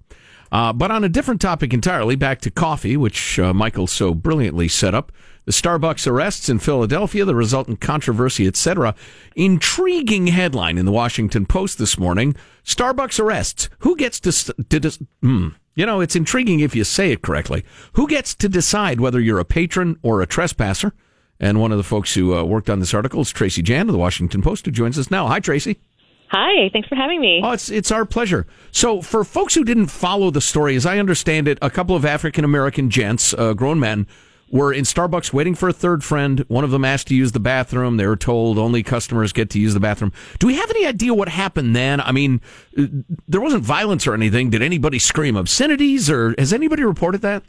Uh, 0.53 0.73
but 0.73 0.91
on 0.91 1.03
a 1.03 1.09
different 1.09 1.41
topic 1.41 1.73
entirely, 1.75 2.15
back 2.15 2.41
to 2.43 2.51
coffee, 2.51 2.97
which 2.97 3.39
uh, 3.39 3.53
Michael 3.53 3.87
so 3.87 4.15
brilliantly 4.15 4.69
set 4.69 4.95
up. 4.95 5.13
The 5.47 5.53
Starbucks 5.53 6.09
arrests 6.09 6.49
in 6.49 6.59
Philadelphia, 6.59 7.25
the 7.25 7.35
resultant 7.37 7.81
controversy, 7.81 8.49
etc. 8.49 8.97
Intriguing 9.37 10.27
headline 10.27 10.77
in 10.77 10.87
the 10.87 10.93
Washington 10.93 11.47
Post 11.47 11.79
this 11.79 11.97
morning. 11.97 12.35
Starbucks 12.65 13.21
arrests. 13.21 13.71
Who 13.79 13.97
gets 13.97 14.19
to, 14.21 14.33
to 14.55 14.81
dis- 14.81 14.99
hmm. 15.23 15.51
You 15.77 15.87
know, 15.87 16.01
it's 16.01 16.17
intriguing 16.17 16.61
if 16.61 16.75
you 16.75 16.83
say 16.83 17.13
it 17.13 17.23
correctly. 17.23 17.65
Who 17.93 18.09
gets 18.09 18.35
to 18.35 18.49
decide 18.49 19.01
whether 19.01 19.21
you're 19.21 19.39
a 19.39 19.45
patron 19.45 19.99
or 20.03 20.21
a 20.21 20.27
trespasser? 20.27 20.93
And 21.39 21.61
one 21.61 21.71
of 21.71 21.79
the 21.79 21.85
folks 21.85 22.15
who 22.15 22.35
uh, 22.35 22.43
worked 22.43 22.69
on 22.69 22.81
this 22.81 22.95
article 22.95 23.21
is 23.21 23.31
Tracy 23.31 23.63
Jan 23.63 23.89
of 23.89 23.93
the 23.93 23.99
Washington 23.99 24.43
Post, 24.43 24.65
who 24.67 24.73
joins 24.73 24.99
us 24.99 25.11
now. 25.11 25.29
Hi, 25.29 25.39
Tracy. 25.39 25.79
Hi, 26.31 26.71
thanks 26.73 26.89
for 26.89 26.97
having 26.97 27.21
me. 27.21 27.41
Oh, 27.45 27.53
it's 27.53 27.71
it's 27.71 27.93
our 27.93 28.05
pleasure. 28.05 28.49
So, 28.73 29.01
for 29.01 29.23
folks 29.23 29.55
who 29.55 29.63
didn't 29.63 29.87
follow 29.87 30.33
the 30.33 30.41
story, 30.41 30.75
as 30.75 30.85
I 30.85 30.99
understand 30.99 31.47
it, 31.47 31.57
a 31.63 31.71
couple 31.71 31.95
of 31.95 32.05
African 32.05 32.45
American 32.45 32.91
gents, 32.91 33.33
uh, 33.35 33.53
grown 33.53 33.79
men, 33.79 34.09
were 34.51 34.73
in 34.73 34.85
Starbucks 34.85 35.33
waiting 35.33 35.55
for 35.55 35.69
a 35.69 35.73
third 35.73 36.05
friend. 36.05 36.45
One 36.49 36.65
of 36.65 36.71
them 36.71 36.85
asked 36.85 37.09
to 37.09 37.15
use 37.15 37.33
the 37.33 37.41
bathroom. 37.41 37.97
They 37.97 38.07
were 38.07 38.17
told 38.17 38.59
only 38.59 38.83
customers 38.83 39.33
get 39.33 39.51
to 39.51 39.59
use 39.59 39.75
the 39.75 39.81
bathroom. 39.81 40.13
Do 40.39 40.47
we 40.47 40.55
have 40.55 40.71
any 40.71 40.87
idea 40.87 41.15
what 41.15 41.29
happened 41.29 41.75
then? 41.75 42.01
I 42.01 42.13
mean, 42.13 42.41
uh, 42.79 42.85
there 43.27 43.41
wasn't 43.41 43.65
violence 43.65 44.07
or 44.07 44.15
anything. 44.15 44.51
Did 44.51 44.63
anybody 44.63 44.99
scream 44.99 45.37
obscenities, 45.37 46.09
or 46.09 46.35
has 46.39 46.53
anybody 46.53 46.85
reported 46.85 47.23
that? 47.23 47.43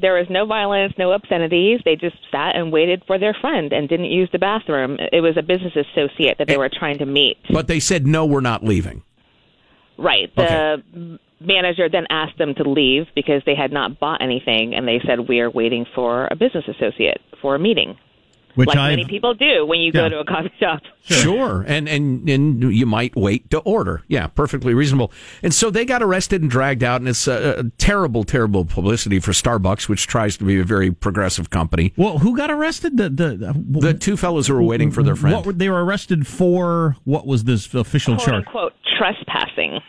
There 0.00 0.14
was 0.14 0.26
no 0.30 0.46
violence, 0.46 0.94
no 0.96 1.12
obscenities. 1.12 1.80
They 1.84 1.96
just 1.96 2.16
sat 2.30 2.56
and 2.56 2.72
waited 2.72 3.02
for 3.06 3.18
their 3.18 3.34
friend 3.34 3.72
and 3.72 3.88
didn't 3.88 4.06
use 4.06 4.28
the 4.32 4.38
bathroom. 4.38 4.96
It 5.12 5.20
was 5.20 5.36
a 5.36 5.42
business 5.42 5.74
associate 5.76 6.38
that 6.38 6.48
they 6.48 6.56
were 6.56 6.70
trying 6.70 6.98
to 6.98 7.06
meet. 7.06 7.36
But 7.50 7.66
they 7.66 7.78
said 7.80 8.06
no, 8.06 8.24
we're 8.24 8.40
not 8.40 8.64
leaving. 8.64 9.02
Right. 9.98 10.34
The 10.34 11.18
manager 11.46 11.88
then 11.88 12.06
asked 12.10 12.38
them 12.38 12.54
to 12.56 12.62
leave 12.68 13.06
because 13.14 13.42
they 13.46 13.54
had 13.54 13.72
not 13.72 13.98
bought 14.00 14.20
anything, 14.22 14.74
and 14.74 14.86
they 14.86 15.00
said, 15.06 15.28
We 15.28 15.40
are 15.40 15.50
waiting 15.50 15.86
for 15.94 16.28
a 16.30 16.36
business 16.36 16.64
associate 16.68 17.20
for 17.40 17.54
a 17.54 17.58
meeting. 17.58 17.96
Which 18.54 18.66
like 18.68 18.76
I've- 18.76 18.96
many 18.96 19.08
people 19.08 19.32
do 19.32 19.64
when 19.64 19.80
you 19.80 19.86
Yeah. 19.94 20.02
go 20.02 20.08
to 20.10 20.18
a 20.20 20.24
coffee 20.26 20.52
shop. 20.60 20.82
Sure. 21.04 21.64
And, 21.66 21.88
and 21.88 22.28
and 22.28 22.62
you 22.74 22.84
might 22.84 23.16
wait 23.16 23.48
to 23.50 23.60
order. 23.60 24.02
Yeah, 24.08 24.26
perfectly 24.26 24.74
reasonable. 24.74 25.10
And 25.42 25.54
so 25.54 25.70
they 25.70 25.86
got 25.86 26.02
arrested 26.02 26.42
and 26.42 26.50
dragged 26.50 26.84
out, 26.84 27.00
and 27.00 27.08
it's 27.08 27.26
a, 27.26 27.60
a 27.60 27.64
terrible, 27.78 28.24
terrible 28.24 28.66
publicity 28.66 29.20
for 29.20 29.32
Starbucks, 29.32 29.88
which 29.88 30.06
tries 30.06 30.36
to 30.36 30.44
be 30.44 30.60
a 30.60 30.64
very 30.64 30.90
progressive 30.92 31.48
company. 31.48 31.94
Well, 31.96 32.18
who 32.18 32.36
got 32.36 32.50
arrested? 32.50 32.98
The 32.98 33.08
the, 33.08 33.48
uh, 33.48 33.52
The 33.80 33.94
two 33.94 34.18
fellows 34.18 34.48
who 34.48 34.54
were 34.54 34.62
waiting 34.62 34.90
for 34.90 35.02
their 35.02 35.16
friend. 35.16 35.34
What 35.34 35.46
were, 35.46 35.54
they 35.54 35.70
were 35.70 35.82
arrested 35.82 36.26
for? 36.26 36.96
What 37.04 37.26
was 37.26 37.44
this 37.44 37.72
official 37.72 38.16
Quote 38.16 38.26
charge? 38.26 38.46
unquote 38.46 38.72
trespassing. 38.98 39.80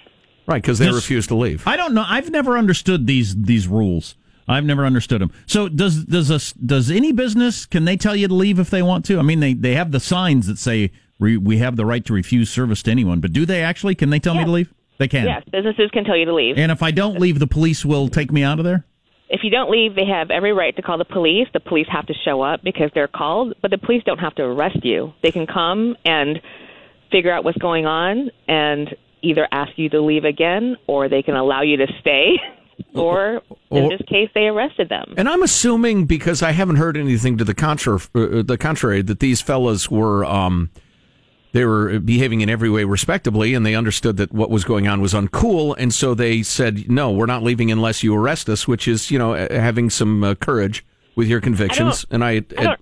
Right, 0.48 0.62
because 0.62 0.80
they 0.80 0.86
This- 0.86 0.96
refused 0.96 1.30
to 1.30 1.36
leave. 1.36 1.68
I 1.68 1.78
don't 1.78 1.94
know. 1.94 2.06
I've 2.08 2.30
never 2.32 2.58
understood 2.58 3.08
these 3.08 3.36
these 3.36 3.68
rules. 3.68 4.16
I've 4.48 4.66
never 4.66 4.86
understood 4.86 5.22
them. 5.22 5.32
So 5.46 5.70
does 5.70 6.04
does 6.04 6.30
a, 6.30 6.40
does 6.66 6.92
any 6.92 7.12
business 7.14 7.66
can 7.66 7.86
they 7.86 7.96
tell 7.96 8.16
you 8.16 8.28
to 8.28 8.34
leave 8.34 8.60
if 8.60 8.70
they 8.70 8.82
want 8.82 9.06
to? 9.06 9.18
I 9.20 9.22
mean, 9.22 9.40
they 9.40 9.54
they 9.54 9.76
have 9.76 9.92
the 9.92 10.00
signs 10.02 10.48
that 10.48 10.58
say 10.58 10.92
we, 11.20 11.38
we 11.38 11.58
have 11.60 11.78
the 11.78 11.86
right 11.86 12.04
to 12.06 12.14
refuse 12.14 12.50
service 12.50 12.84
to 12.84 12.92
anyone, 12.92 13.20
but 13.22 13.32
do 13.32 13.46
they 13.46 13.62
actually? 13.62 13.96
Can 13.96 14.10
they 14.10 14.20
tell 14.20 14.36
me 14.36 14.44
to 14.44 14.52
leave? 14.52 14.74
They 14.98 15.08
can. 15.08 15.26
Yes, 15.26 15.44
businesses 15.52 15.90
can 15.92 16.04
tell 16.04 16.18
you 16.18 16.26
to 16.26 16.34
leave. 16.34 16.58
And 16.58 16.72
if 16.72 16.84
I 16.84 16.92
don't 16.92 17.20
leave, 17.20 17.40
the 17.40 17.48
police 17.48 17.86
will 17.86 18.10
take 18.10 18.32
me 18.32 18.44
out 18.44 18.60
of 18.60 18.66
there. 18.66 18.86
if 19.30 19.44
you 19.44 19.50
don't 19.50 19.72
leave, 19.72 19.96
they 19.96 20.06
have 20.06 20.30
every 20.30 20.52
right 20.54 20.76
to 20.76 20.82
call 20.82 20.98
the 20.98 21.06
police. 21.06 21.48
The 21.54 21.60
police 21.62 21.88
have 21.90 22.06
to 22.08 22.14
show 22.26 22.42
up 22.42 22.62
because 22.64 22.92
they're 22.94 23.08
called, 23.08 23.54
but 23.62 23.72
the 23.72 23.78
police 23.80 24.04
don't 24.06 24.20
have 24.20 24.36
to 24.36 24.44
arrest 24.44 24.84
you. 24.84 25.14
They 25.24 25.32
can 25.32 25.48
come 25.48 25.96
and 26.06 26.40
figure 27.12 27.32
out 27.32 27.44
what's 27.44 27.58
going 27.58 27.86
on 27.86 28.30
and 28.48 28.94
either 29.24 29.48
ask 29.52 29.72
you 29.78 29.90
to 29.90 30.02
leave 30.02 30.26
again 30.26 30.76
or 30.88 31.10
they 31.10 31.24
can 31.24 31.36
allow 31.36 31.62
you 31.62 31.78
to 31.78 31.88
stay. 32.00 32.34
Or 32.96 33.42
in 33.70 33.90
this 33.90 34.02
case, 34.08 34.30
they 34.34 34.48
arrested 34.48 34.90
them. 34.90 35.14
And 35.16 35.30
I'm 35.30 35.44
assuming 35.44 36.06
because 36.06 36.42
I 36.42 36.52
haven't 36.52 36.78
heard 36.78 36.98
anything 36.98 37.38
to 37.38 37.44
the 37.44 37.54
contrary, 37.54 38.00
uh, 38.16 38.42
the 38.42 38.58
contrary 38.60 39.04
that 39.04 39.20
these 39.20 39.42
fellas 39.42 39.92
were 39.92 40.26
um, 40.26 40.72
they 41.54 41.66
were 41.66 42.00
behaving 42.00 42.42
in 42.42 42.50
every 42.50 42.70
way 42.70 42.84
respectably, 42.84 43.54
and 43.54 43.64
they 43.64 43.76
understood 43.76 44.18
that 44.18 44.32
what 44.32 44.50
was 44.50 44.64
going 44.64 44.88
on 44.88 45.02
was 45.02 45.14
uncool, 45.14 45.76
and 45.78 45.94
so 45.94 46.16
they 46.16 46.42
said, 46.42 46.90
"No, 46.90 47.12
we're 47.12 47.28
not 47.28 47.44
leaving 47.44 47.72
unless 47.72 48.02
you 48.04 48.16
arrest 48.16 48.50
us," 48.50 48.68
which 48.68 48.88
is 48.88 49.12
you 49.12 49.20
know 49.20 49.36
uh, 49.36 49.48
having 49.54 49.92
some 49.92 50.24
uh, 50.24 50.34
courage 50.34 50.84
with 51.16 51.28
your 51.28 51.42
convictions. 51.42 52.08
and 52.10 52.24
I, 52.24 52.32
I 52.32 52.40
don't, 52.40 52.82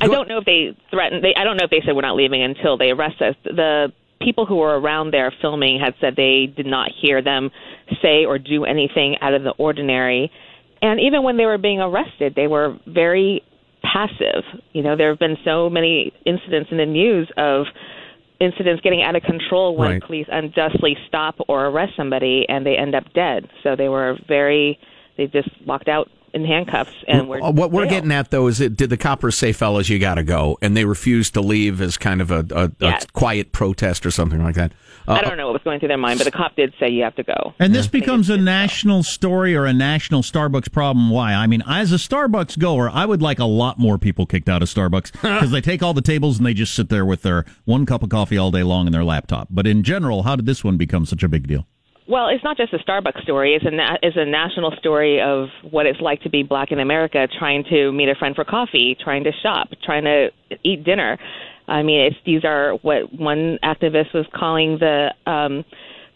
I 0.00 0.06
don't 0.06 0.28
know 0.28 0.38
if 0.38 0.44
they 0.44 0.76
threatened. 0.90 1.24
They, 1.24 1.34
I 1.36 1.42
don't 1.42 1.56
know 1.56 1.64
if 1.64 1.70
they 1.70 1.82
said 1.84 1.96
we're 1.96 2.02
not 2.02 2.14
leaving 2.14 2.42
until 2.42 2.78
they 2.78 2.90
arrest 2.90 3.20
us. 3.20 3.34
The 3.44 3.92
people 4.24 4.46
who 4.46 4.56
were 4.56 4.78
around 4.78 5.12
there 5.12 5.32
filming 5.40 5.78
had 5.78 5.94
said 6.00 6.14
they 6.16 6.46
did 6.54 6.66
not 6.66 6.90
hear 7.00 7.22
them 7.22 7.50
say 8.02 8.24
or 8.24 8.38
do 8.38 8.64
anything 8.64 9.16
out 9.20 9.34
of 9.34 9.42
the 9.42 9.50
ordinary. 9.58 10.30
And 10.82 11.00
even 11.00 11.22
when 11.22 11.36
they 11.36 11.46
were 11.46 11.58
being 11.58 11.80
arrested, 11.80 12.34
they 12.34 12.46
were 12.46 12.76
very 12.86 13.42
passive. 13.82 14.44
You 14.72 14.82
know, 14.82 14.96
there 14.96 15.10
have 15.10 15.18
been 15.18 15.36
so 15.44 15.68
many 15.70 16.12
incidents 16.24 16.70
in 16.70 16.78
the 16.78 16.86
news 16.86 17.30
of 17.36 17.66
incidents 18.40 18.82
getting 18.82 19.02
out 19.02 19.14
of 19.16 19.22
control 19.22 19.76
when 19.76 19.90
Right. 19.92 20.02
police 20.02 20.26
unjustly 20.30 20.96
stop 21.06 21.36
or 21.48 21.66
arrest 21.66 21.92
somebody 21.96 22.46
and 22.48 22.66
they 22.66 22.76
end 22.76 22.94
up 22.94 23.04
dead. 23.14 23.48
So 23.62 23.76
they 23.76 23.88
were 23.88 24.18
very. 24.26 24.78
They 25.16 25.26
just 25.28 25.48
walked 25.64 25.88
out 25.88 26.10
in 26.34 26.44
handcuffs 26.44 26.92
and 27.08 27.28
were 27.28 27.42
Uh, 27.42 27.50
what 27.50 27.70
we're 27.70 27.82
jailed. 27.82 27.90
getting 27.90 28.12
at 28.12 28.30
though 28.30 28.46
is 28.48 28.60
it 28.60 28.76
did 28.76 28.90
the 28.90 28.96
coppers 28.96 29.36
say 29.36 29.52
fellas 29.52 29.88
you 29.88 29.98
got 29.98 30.14
to 30.16 30.22
go 30.24 30.58
and 30.60 30.76
they 30.76 30.84
refused 30.84 31.32
to 31.34 31.40
leave 31.40 31.80
as 31.80 31.96
kind 31.96 32.20
of 32.20 32.30
a, 32.30 32.44
a, 32.50 32.72
Yes. 32.80 33.04
a 33.04 33.06
quiet 33.12 33.52
protest 33.52 34.04
or 34.04 34.10
something 34.10 34.42
like 34.42 34.56
that 34.56 34.72
uh, 35.06 35.12
I 35.12 35.20
don't 35.20 35.36
know 35.36 35.46
what 35.46 35.52
was 35.52 35.62
going 35.62 35.80
through 35.80 35.88
their 35.88 35.98
mind, 35.98 36.18
but 36.18 36.24
the 36.24 36.30
cop 36.30 36.56
did 36.56 36.72
say 36.80 36.88
you 36.88 37.02
have 37.02 37.14
to 37.16 37.22
go. 37.22 37.52
And 37.58 37.74
this 37.74 37.86
becomes 37.86 38.30
a 38.30 38.38
national 38.38 39.02
story 39.02 39.54
or 39.54 39.66
a 39.66 39.72
national 39.74 40.22
Starbucks 40.22 40.72
problem. 40.72 41.10
Why? 41.10 41.34
I 41.34 41.46
mean, 41.46 41.62
as 41.68 41.92
a 41.92 41.96
Starbucks 41.96 42.58
goer, 42.58 42.88
I 42.88 43.04
would 43.04 43.20
like 43.20 43.38
a 43.38 43.44
lot 43.44 43.78
more 43.78 43.98
people 43.98 44.24
kicked 44.24 44.48
out 44.48 44.62
of 44.62 44.70
Starbucks 44.70 45.12
because 45.20 45.50
they 45.50 45.60
take 45.60 45.82
all 45.82 45.92
the 45.92 46.00
tables 46.00 46.38
and 46.38 46.46
they 46.46 46.54
just 46.54 46.72
sit 46.74 46.88
there 46.88 47.04
with 47.04 47.20
their 47.20 47.44
one 47.66 47.84
cup 47.84 48.02
of 48.02 48.08
coffee 48.08 48.38
all 48.38 48.50
day 48.50 48.62
long 48.62 48.86
and 48.86 48.94
their 48.94 49.04
laptop. 49.04 49.48
But 49.50 49.66
in 49.66 49.82
general, 49.82 50.22
how 50.22 50.36
did 50.36 50.46
this 50.46 50.64
one 50.64 50.78
become 50.78 51.04
such 51.04 51.22
a 51.22 51.28
big 51.28 51.46
deal? 51.48 51.66
Well, 52.06 52.28
it's 52.28 52.44
not 52.44 52.58
just 52.58 52.72
a 52.74 52.78
Starbucks 52.78 53.22
story. 53.22 53.54
It's 53.54 53.64
a 53.64 53.70
na- 53.70 53.96
it's 54.02 54.16
a 54.16 54.26
national 54.26 54.72
story 54.78 55.22
of 55.22 55.48
what 55.70 55.86
it's 55.86 56.00
like 56.00 56.20
to 56.22 56.28
be 56.30 56.42
black 56.42 56.70
in 56.70 56.78
America, 56.78 57.26
trying 57.38 57.64
to 57.70 57.92
meet 57.92 58.08
a 58.10 58.14
friend 58.14 58.34
for 58.34 58.44
coffee, 58.44 58.94
trying 59.02 59.24
to 59.24 59.32
shop, 59.42 59.68
trying 59.82 60.04
to 60.04 60.28
eat 60.62 60.84
dinner. 60.84 61.18
I 61.66 61.82
mean, 61.82 62.00
it's 62.00 62.16
these 62.26 62.44
are 62.44 62.72
what 62.82 63.10
one 63.18 63.58
activist 63.64 64.12
was 64.12 64.26
calling 64.34 64.76
the 64.78 65.14
um, 65.26 65.64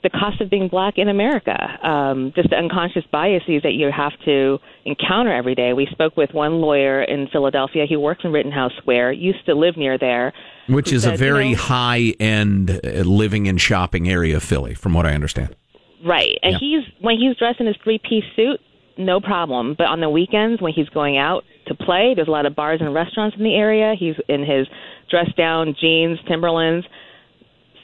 the 0.02 0.11
cost 0.11 0.42
of 0.42 0.50
being 0.50 0.68
black 0.68 0.99
in 0.99 1.09
America. 1.09 1.57
Um, 1.83 2.33
just 2.37 2.50
the 2.50 2.57
unconscious 2.57 3.04
biases 3.11 3.62
that 3.62 3.73
you 3.73 3.90
have 3.90 4.12
to 4.26 4.59
encounter 4.85 5.33
every 5.35 5.54
day. 5.54 5.73
We 5.73 5.87
spoke 5.90 6.18
with 6.18 6.35
one 6.35 6.61
lawyer 6.61 7.02
in 7.02 7.28
Philadelphia. 7.33 7.87
He 7.88 7.97
works 7.97 8.21
in 8.25 8.30
Rittenhouse 8.33 8.73
Square. 8.76 9.12
Used 9.12 9.47
to 9.47 9.54
live 9.54 9.78
near 9.78 9.97
there. 9.97 10.35
which 10.68 10.92
is 10.92 11.07
a 11.07 11.09
said, 11.09 11.12
you 11.12 11.16
very 11.18 11.50
know- 11.52 11.57
high 11.57 12.14
end 12.21 12.78
living 12.85 13.49
and 13.49 13.59
shopping 13.59 14.07
area 14.07 14.37
of 14.37 14.42
Philly 14.42 14.75
from 14.75 14.92
what 14.92 15.07
I 15.07 15.14
understand 15.14 15.57
Right. 16.05 16.38
And 16.43 16.52
Yeah. 16.52 16.59
he's 16.59 16.85
when 17.00 17.19
he's 17.19 17.37
dressed 17.37 17.61
in 17.61 17.67
his 17.67 17.76
three 17.83 17.99
piece 17.99 18.25
suit, 18.37 18.61
no 18.97 19.21
problem. 19.21 19.75
But 19.76 19.88
on 19.88 20.00
the 20.00 20.11
weekends 20.11 20.61
when 20.61 20.73
he's 20.73 20.88
going 20.90 21.17
out 21.17 21.45
to 21.67 21.75
play, 21.75 22.14
there's 22.14 22.28
a 22.28 22.31
lot 22.31 22.47
of 22.47 22.55
bars 22.55 22.81
and 22.81 22.93
restaurants 22.95 23.37
in 23.37 23.45
the 23.45 23.55
area. 23.55 23.95
He's 23.99 24.17
in 24.28 24.45
his 24.45 24.67
dress 25.11 25.28
down 25.37 25.75
jeans, 25.81 26.19
Timberlands. 26.26 26.87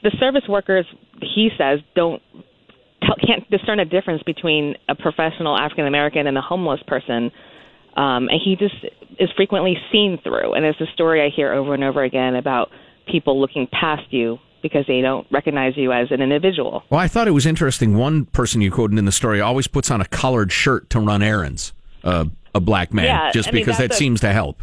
The 0.03 0.11
service 0.19 0.47
workers, 0.49 0.87
he 1.21 1.51
says, 1.57 1.81
don't 1.95 2.21
tell, 3.03 3.17
can't 3.27 3.49
discern 3.51 3.81
a 3.81 3.85
difference 3.85 4.23
between 4.23 4.75
a 4.89 4.95
professional 4.95 5.57
African 5.57 5.87
American 5.87 6.27
and 6.27 6.37
a 6.37 6.43
homeless 6.43 6.81
person. 6.87 7.31
Um, 7.97 8.29
and 8.29 8.41
he 8.45 8.57
just 8.57 8.75
is 9.19 9.31
frequently 9.37 9.77
seen 9.93 10.19
through. 10.23 10.55
And 10.55 10.65
it's 10.65 10.81
a 10.81 10.93
story 10.95 11.23
I 11.23 11.31
hear 11.35 11.53
over 11.53 11.75
and 11.75 11.85
over 11.85 12.03
again 12.03 12.35
about 12.35 12.71
people 13.11 13.41
looking 13.41 13.69
past 13.69 14.03
you 14.11 14.39
because 14.65 14.85
they 14.89 15.01
don't 15.03 15.27
recognize 15.31 15.77
you 15.77 15.93
as 15.93 16.11
an 16.11 16.23
individual. 16.23 16.83
Well, 16.91 16.99
I 16.99 17.07
thought 17.07 17.29
it 17.29 17.33
was 17.33 17.45
interesting. 17.45 17.97
One 17.97 18.25
person 18.25 18.63
you 18.63 18.71
quoted 18.73 18.99
in 18.99 19.05
the 19.05 19.13
story 19.13 19.41
always 19.41 19.67
puts 19.69 19.91
on 19.91 20.01
a 20.01 20.07
collared 20.07 20.51
shirt 20.51 20.89
to 20.91 20.99
run 21.01 21.23
errands. 21.23 21.73
Uh, 22.03 22.25
a 22.55 22.61
black 22.61 22.95
man, 22.95 23.05
Yeah, 23.05 23.31
just 23.33 23.51
I 23.51 23.53
mean, 23.53 23.63
because 23.63 23.79
that 23.79 23.93
a- 23.93 23.95
seems 23.95 24.21
to 24.23 24.33
help. 24.33 24.63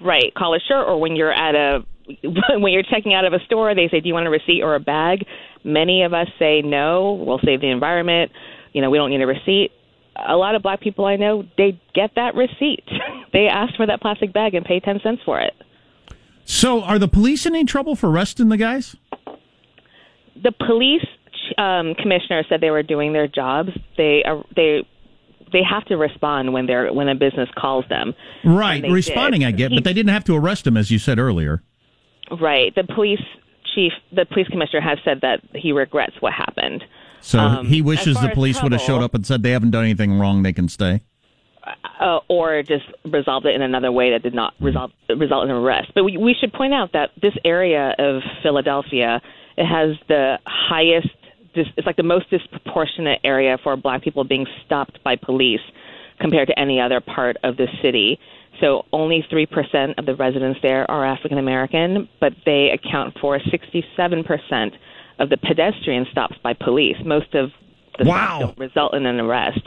Right, 0.00 0.32
collar 0.34 0.60
shirt, 0.60 0.86
or 0.86 1.00
when 1.00 1.16
you're 1.16 1.32
at 1.32 1.54
a 1.54 1.84
when 2.58 2.72
you're 2.72 2.82
checking 2.82 3.14
out 3.14 3.24
of 3.24 3.32
a 3.32 3.38
store, 3.46 3.74
they 3.74 3.88
say, 3.88 4.00
"Do 4.00 4.08
you 4.08 4.14
want 4.14 4.26
a 4.26 4.30
receipt 4.30 4.62
or 4.62 4.74
a 4.74 4.80
bag?" 4.80 5.24
Many 5.64 6.02
of 6.02 6.12
us 6.14 6.26
say 6.38 6.62
no. 6.62 7.12
We'll 7.26 7.40
save 7.44 7.60
the 7.60 7.68
environment. 7.70 8.30
You 8.72 8.82
know, 8.82 8.90
we 8.90 8.98
don't 8.98 9.10
need 9.10 9.20
a 9.22 9.26
receipt. 9.26 9.70
A 10.16 10.36
lot 10.36 10.54
of 10.54 10.62
black 10.62 10.80
people 10.80 11.04
I 11.06 11.16
know, 11.16 11.44
they 11.56 11.80
get 11.94 12.10
that 12.16 12.34
receipt. 12.34 12.84
they 13.32 13.46
ask 13.46 13.74
for 13.76 13.86
that 13.86 14.00
plastic 14.00 14.32
bag 14.32 14.54
and 14.54 14.64
pay 14.66 14.80
ten 14.80 15.00
cents 15.02 15.22
for 15.24 15.40
it. 15.40 15.54
So, 16.44 16.82
are 16.82 16.98
the 16.98 17.06
police 17.08 17.46
in 17.46 17.54
any 17.54 17.64
trouble 17.64 17.94
for 17.94 18.10
arresting 18.10 18.48
the 18.48 18.56
guys? 18.56 18.96
The 20.42 20.52
police 20.52 21.06
um, 21.58 21.94
commissioner 21.94 22.44
said 22.48 22.60
they 22.60 22.70
were 22.70 22.82
doing 22.82 23.12
their 23.12 23.28
jobs. 23.28 23.70
They 23.96 24.22
are 24.24 24.44
they 24.54 24.86
they 25.52 25.62
have 25.68 25.84
to 25.86 25.96
respond 25.96 26.52
when 26.52 26.66
they're 26.66 26.92
when 26.92 27.08
a 27.08 27.14
business 27.14 27.48
calls 27.56 27.84
them. 27.88 28.14
Right, 28.44 28.82
responding, 28.88 29.40
did. 29.40 29.48
I 29.48 29.50
get, 29.52 29.70
but 29.74 29.84
they 29.84 29.92
didn't 29.92 30.12
have 30.12 30.24
to 30.24 30.36
arrest 30.36 30.66
him, 30.66 30.76
as 30.76 30.90
you 30.90 30.98
said 30.98 31.18
earlier. 31.18 31.62
Right. 32.40 32.74
The 32.74 32.84
police 32.84 33.22
chief, 33.74 33.92
the 34.12 34.24
police 34.26 34.48
commissioner, 34.48 34.80
has 34.80 34.98
said 35.04 35.20
that 35.22 35.40
he 35.54 35.72
regrets 35.72 36.14
what 36.20 36.32
happened. 36.32 36.84
So 37.20 37.38
Um, 37.38 37.66
he 37.66 37.82
wishes 37.82 38.20
the 38.20 38.30
police 38.30 38.62
would 38.62 38.72
have 38.72 38.80
showed 38.80 39.02
up 39.02 39.14
and 39.14 39.26
said 39.26 39.42
they 39.42 39.50
haven't 39.50 39.72
done 39.72 39.84
anything 39.84 40.18
wrong, 40.18 40.42
they 40.42 40.52
can 40.52 40.68
stay. 40.68 41.02
Uh, 42.00 42.18
or 42.28 42.62
just 42.62 42.84
resolved 43.04 43.46
it 43.46 43.54
in 43.54 43.62
another 43.62 43.92
way 43.92 44.10
that 44.12 44.22
did 44.22 44.34
not 44.34 44.54
result 44.60 44.92
result 45.16 45.44
in 45.44 45.50
arrest. 45.50 45.92
But 45.94 46.04
we, 46.04 46.16
we 46.16 46.34
should 46.38 46.52
point 46.52 46.74
out 46.74 46.92
that 46.92 47.10
this 47.20 47.34
area 47.44 47.94
of 47.98 48.22
Philadelphia 48.42 49.20
it 49.56 49.66
has 49.66 49.96
the 50.08 50.38
highest. 50.46 51.08
Dis, 51.54 51.66
it's 51.76 51.86
like 51.86 51.96
the 51.96 52.04
most 52.04 52.30
disproportionate 52.30 53.20
area 53.24 53.58
for 53.62 53.76
Black 53.76 54.02
people 54.02 54.22
being 54.24 54.46
stopped 54.64 55.02
by 55.02 55.16
police 55.16 55.60
compared 56.20 56.48
to 56.48 56.58
any 56.58 56.80
other 56.80 57.00
part 57.00 57.36
of 57.42 57.56
the 57.56 57.66
city. 57.82 58.18
So 58.60 58.84
only 58.92 59.24
three 59.28 59.46
percent 59.46 59.98
of 59.98 60.06
the 60.06 60.14
residents 60.14 60.60
there 60.62 60.90
are 60.90 61.04
African 61.04 61.38
American, 61.38 62.08
but 62.20 62.32
they 62.46 62.70
account 62.70 63.16
for 63.20 63.40
sixty-seven 63.50 64.24
percent 64.24 64.74
of 65.18 65.28
the 65.28 65.36
pedestrian 65.36 66.06
stops 66.10 66.36
by 66.42 66.52
police. 66.54 66.96
Most 67.04 67.34
of 67.34 67.50
the 67.98 68.04
Wow. 68.04 68.16
stops 68.16 68.40
don't 68.40 68.58
result 68.58 68.94
in 68.94 69.06
an 69.06 69.18
arrest. 69.20 69.60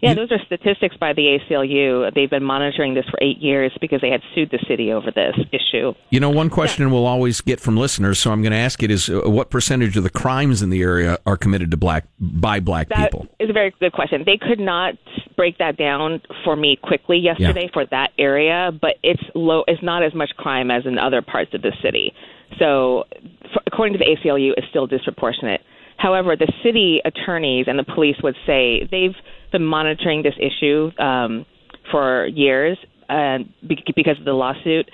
Yeah, 0.00 0.14
those 0.14 0.30
are 0.30 0.38
statistics 0.46 0.96
by 0.96 1.12
the 1.12 1.38
ACLU. 1.50 2.14
They've 2.14 2.30
been 2.30 2.44
monitoring 2.44 2.94
this 2.94 3.04
for 3.06 3.18
eight 3.20 3.38
years 3.38 3.76
because 3.80 4.00
they 4.00 4.10
had 4.10 4.22
sued 4.34 4.50
the 4.50 4.64
city 4.68 4.92
over 4.92 5.10
this 5.10 5.34
issue. 5.52 5.92
You 6.10 6.20
know, 6.20 6.30
one 6.30 6.50
question 6.50 6.90
we'll 6.90 7.06
always 7.06 7.40
get 7.40 7.58
from 7.58 7.76
listeners, 7.76 8.18
so 8.18 8.30
I'm 8.30 8.40
going 8.42 8.52
to 8.52 8.58
ask 8.58 8.82
it: 8.82 8.90
is 8.90 9.08
uh, 9.08 9.22
what 9.24 9.50
percentage 9.50 9.96
of 9.96 10.04
the 10.04 10.10
crimes 10.10 10.62
in 10.62 10.70
the 10.70 10.82
area 10.82 11.18
are 11.26 11.36
committed 11.36 11.70
to 11.72 11.76
black 11.76 12.04
by 12.20 12.60
black 12.60 12.88
That 12.90 13.10
people? 13.10 13.26
is 13.40 13.50
a 13.50 13.52
very 13.52 13.74
good 13.80 13.92
question. 13.92 14.22
They 14.24 14.38
could 14.38 14.60
not 14.60 14.94
break 15.36 15.58
that 15.58 15.76
down 15.76 16.22
for 16.44 16.54
me 16.56 16.78
quickly 16.80 17.18
yesterday 17.18 17.68
for 17.72 17.84
that 17.86 18.10
area, 18.18 18.70
but 18.80 18.94
it's 19.02 19.22
low. 19.34 19.64
It's 19.66 19.82
not 19.82 20.02
as 20.04 20.14
much 20.14 20.30
crime 20.36 20.70
as 20.70 20.86
in 20.86 20.98
other 20.98 21.22
parts 21.22 21.54
of 21.54 21.62
the 21.62 21.72
city. 21.82 22.12
So, 22.58 23.04
for, 23.52 23.62
according 23.66 23.94
to 23.94 23.98
the 23.98 24.16
ACLU, 24.16 24.52
it's 24.56 24.66
still 24.70 24.86
disproportionate. 24.86 25.60
However, 25.96 26.36
the 26.36 26.50
city 26.62 27.00
attorneys 27.04 27.66
and 27.66 27.78
the 27.78 27.84
police 27.84 28.16
would 28.22 28.36
say 28.46 28.86
they've 28.90 29.16
been 29.50 29.64
monitoring 29.64 30.22
this 30.22 30.34
issue 30.38 30.90
um, 30.98 31.46
for 31.90 32.26
years, 32.26 32.78
and 33.08 33.52
because 33.66 34.18
of 34.18 34.24
the 34.24 34.32
lawsuit, 34.32 34.90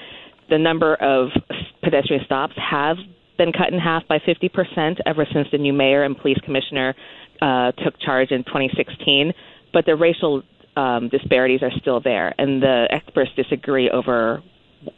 the 0.51 0.59
number 0.59 0.95
of 0.97 1.31
pedestrian 1.83 2.25
stops 2.25 2.55
have 2.57 2.97
been 3.37 3.53
cut 3.53 3.73
in 3.73 3.79
half 3.79 4.07
by 4.09 4.19
50% 4.19 5.01
ever 5.07 5.27
since 5.33 5.49
the 5.51 5.59
new 5.59 5.73
mayor 5.73 6.05
and 6.05 6.17
police 6.17 6.39
commissioner 6.45 6.95
uh, 7.43 7.73
took 7.73 7.99
charge 8.01 8.31
in 8.31 8.45
2016. 8.45 9.33
But 9.73 9.87
the 9.87 9.97
racial 9.97 10.43
um, 10.77 11.09
disparities 11.09 11.62
are 11.62 11.73
still 11.81 12.01
there, 12.01 12.35
and 12.38 12.62
the 12.62 12.87
experts 12.90 13.31
disagree 13.37 13.90
over 13.90 14.43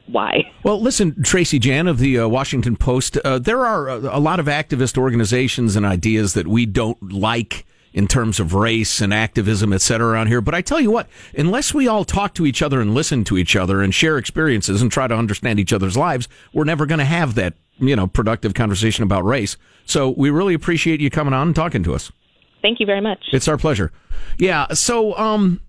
why. 0.06 0.50
Well, 0.64 0.80
listen, 0.80 1.22
Tracy 1.22 1.58
Jan 1.58 1.86
of 1.86 1.98
the 1.98 2.18
uh, 2.18 2.28
Washington 2.28 2.76
Post, 2.76 3.16
uh, 3.18 3.38
there 3.38 3.64
are 3.64 3.88
a, 3.88 4.16
a 4.16 4.20
lot 4.20 4.40
of 4.40 4.46
activist 4.46 4.98
organizations 4.98 5.76
and 5.76 5.86
ideas 5.86 6.34
that 6.34 6.46
we 6.48 6.66
don't 6.66 7.12
like 7.12 7.64
in 7.96 8.06
terms 8.06 8.38
of 8.38 8.52
race 8.52 9.00
and 9.00 9.12
activism, 9.12 9.72
et 9.72 9.80
cetera, 9.80 10.12
around 10.12 10.26
here. 10.26 10.42
But 10.42 10.54
I 10.54 10.60
tell 10.60 10.78
you 10.82 10.90
what, 10.90 11.08
unless 11.34 11.72
we 11.72 11.88
all 11.88 12.04
talk 12.04 12.34
to 12.34 12.44
each 12.44 12.60
other 12.60 12.78
and 12.78 12.94
listen 12.94 13.24
to 13.24 13.38
each 13.38 13.56
other 13.56 13.80
and 13.80 13.92
share 13.92 14.18
experiences 14.18 14.82
and 14.82 14.92
try 14.92 15.08
to 15.08 15.14
understand 15.14 15.58
each 15.58 15.72
other's 15.72 15.96
lives, 15.96 16.28
we're 16.52 16.64
never 16.64 16.84
going 16.84 16.98
to 16.98 17.06
have 17.06 17.36
that, 17.36 17.54
you 17.78 17.96
know, 17.96 18.06
productive 18.06 18.52
conversation 18.52 19.02
about 19.02 19.24
race. 19.24 19.56
So 19.86 20.10
we 20.10 20.28
really 20.28 20.52
appreciate 20.52 21.00
you 21.00 21.08
coming 21.08 21.32
on 21.32 21.48
and 21.48 21.56
talking 21.56 21.82
to 21.84 21.94
us. 21.94 22.12
Thank 22.60 22.80
you 22.80 22.86
very 22.86 23.00
much. 23.00 23.24
It's 23.32 23.48
our 23.48 23.56
pleasure. 23.56 23.92
Yeah. 24.38 24.66
So, 24.74 25.16
um, 25.16 25.62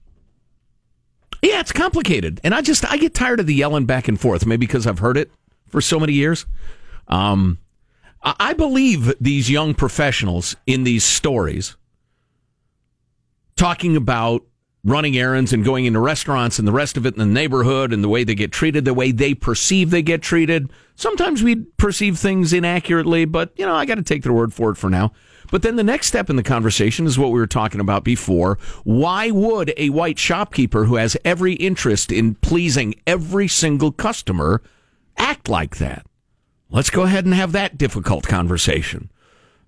yeah, 1.42 1.62
it's 1.62 1.72
complicated, 1.72 2.42
and 2.44 2.54
I 2.54 2.62
just 2.62 2.84
I 2.92 2.98
get 2.98 3.14
tired 3.14 3.40
of 3.40 3.46
the 3.46 3.54
yelling 3.54 3.86
back 3.86 4.10
and 4.10 4.20
forth. 4.20 4.46
Maybe 4.46 4.66
because 4.66 4.86
I've 4.86 5.00
heard 5.00 5.16
it 5.16 5.32
for 5.68 5.80
so 5.80 5.98
many 5.98 6.14
years. 6.14 6.46
Um, 7.08 7.60
I 8.22 8.36
I 8.40 8.54
believe 8.54 9.14
these 9.22 9.50
young 9.50 9.76
professionals 9.76 10.58
in 10.66 10.84
these 10.84 11.06
stories 11.06 11.78
talking 13.58 13.96
about 13.98 14.44
running 14.84 15.18
errands 15.18 15.52
and 15.52 15.66
going 15.66 15.84
into 15.86 16.00
restaurants 16.00 16.60
and 16.60 16.68
the 16.68 16.72
rest 16.72 16.96
of 16.96 17.06
it 17.06 17.14
in 17.14 17.20
the 17.20 17.26
neighborhood 17.26 17.92
and 17.92 18.02
the 18.04 18.08
way 18.08 18.24
they 18.24 18.36
get 18.36 18.54
treated, 18.54 18.86
the 18.86 18.94
way 18.94 19.12
they 19.12 19.34
perceive 19.34 19.90
they 19.90 20.02
get 20.02 20.22
treated. 20.22 20.72
Sometimes 20.96 21.44
we 21.44 21.56
perceive 21.56 22.18
things 22.18 22.54
inaccurately, 22.54 23.26
but 23.26 23.52
you 23.58 23.66
know, 23.66 23.76
I 23.76 23.86
got 23.86 23.96
to 23.96 24.04
take 24.04 24.24
their 24.24 24.32
word 24.32 24.54
for 24.54 24.70
it 24.70 24.76
for 24.76 24.90
now. 24.90 25.12
But 25.52 25.62
then 25.62 25.76
the 25.76 25.84
next 25.84 26.08
step 26.08 26.30
in 26.30 26.36
the 26.36 26.44
conversation 26.44 27.06
is 27.06 27.20
what 27.20 27.32
we 27.32 27.40
were 27.40 27.48
talking 27.48 27.82
about 27.82 28.04
before. 28.04 28.58
Why 28.84 29.32
would 29.32 29.74
a 29.78 29.90
white 29.90 30.20
shopkeeper 30.20 30.86
who 30.86 30.96
has 30.96 31.18
every 31.24 31.54
interest 31.54 32.12
in 32.12 32.36
pleasing 32.36 32.96
every 33.06 33.48
single 33.48 33.92
customer 33.92 34.62
act 35.18 35.50
like 35.50 35.78
that? 35.78 36.06
Let's 36.70 36.90
go 36.90 37.04
ahead 37.04 37.26
and 37.26 37.34
have 37.34 37.54
that 37.54 37.78
difficult 37.78 38.28
conversation. 38.28 39.10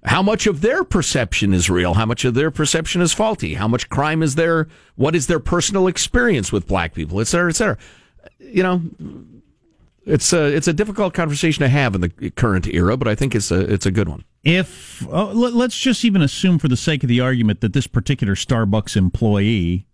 How 0.06 0.22
much 0.22 0.48
of 0.48 0.62
their 0.62 0.84
perception 0.84 1.54
is 1.54 1.70
real? 1.70 1.94
How 1.96 2.06
much 2.06 2.24
of 2.24 2.34
their 2.34 2.52
perception 2.52 3.02
is 3.02 3.14
faulty? 3.14 3.56
How 3.56 3.68
much 3.68 3.90
crime 3.90 4.24
is 4.24 4.36
there? 4.36 4.68
What 4.96 5.16
is 5.16 5.28
their 5.28 5.40
personal 5.40 5.88
experience 5.88 6.52
with 6.52 6.68
black 6.68 6.94
people, 6.94 7.20
et 7.20 7.28
cetera, 7.28 7.50
et 7.50 7.56
cetera? 7.56 7.78
You 8.40 8.64
know, 8.64 8.82
it's 10.06 10.32
a 10.32 10.46
it's 10.56 10.68
a 10.68 10.74
difficult 10.74 11.14
conversation 11.14 11.62
to 11.64 11.70
have 11.70 11.96
in 11.96 12.02
the 12.02 12.32
current 12.32 12.66
era, 12.68 12.96
but 12.96 13.08
I 13.08 13.16
think 13.16 13.36
it's 13.36 13.52
a 13.52 13.60
it's 13.72 13.86
a 13.86 13.92
good 13.92 14.08
one. 14.08 14.24
If 14.44 15.06
oh, 15.10 15.32
let- 15.34 15.54
let's 15.54 15.78
just 15.78 16.06
even 16.06 16.22
assume, 16.22 16.60
for 16.60 16.70
the 16.70 16.78
sake 16.78 17.04
of 17.04 17.10
the 17.10 17.20
argument, 17.20 17.60
that 17.60 17.74
this 17.74 17.86
particular 17.88 18.36
Starbucks 18.36 18.96
employee 18.96 19.86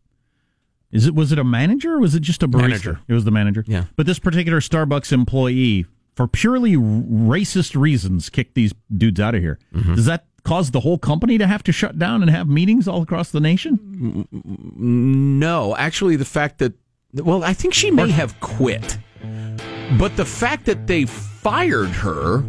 is 0.91 1.08
it 1.08 1.15
was 1.15 1.32
it 1.32 1.39
a 1.39 1.44
manager 1.44 1.96
or 1.96 2.00
was 2.00 2.13
it 2.15 2.22
just 2.22 2.44
a 2.44 2.48
barista? 2.48 2.62
Manager. 2.62 3.00
It 3.08 3.13
was 3.13 3.26
the 3.26 3.32
manager. 3.32 3.65
Yeah. 3.68 3.86
But 3.96 4.06
this 4.06 4.20
particular 4.20 4.60
Starbucks 4.62 5.12
employee, 5.12 5.88
for 6.15 6.28
purely 6.28 6.75
racist 6.75 7.80
reasons, 7.80 8.30
kicked 8.30 8.56
these 8.56 8.73
dudes 8.95 9.19
out 9.19 9.36
of 9.36 9.41
here. 9.41 9.60
Mm-hmm. 9.73 9.95
Does 9.95 10.06
that 10.06 10.25
cause 10.43 10.71
the 10.71 10.80
whole 10.80 10.97
company 10.97 11.38
to 11.38 11.47
have 11.47 11.63
to 11.63 11.71
shut 11.71 11.99
down 11.99 12.21
and 12.21 12.32
have 12.32 12.47
meetings 12.47 12.88
all 12.88 13.01
across 13.01 13.32
the 13.32 13.39
nation? 13.39 14.28
Mm, 14.32 15.39
no, 15.39 15.75
actually, 15.75 16.15
the 16.15 16.25
fact 16.25 16.60
that 16.60 16.73
well, 17.13 17.43
I 17.43 17.54
think 17.54 17.73
she 17.73 17.91
may 17.91 18.10
have 18.10 18.39
quit, 18.41 18.97
but 19.97 20.17
the 20.17 20.25
fact 20.25 20.65
that 20.65 20.88
they 20.88 21.06
fired 21.06 21.89
her 21.89 22.43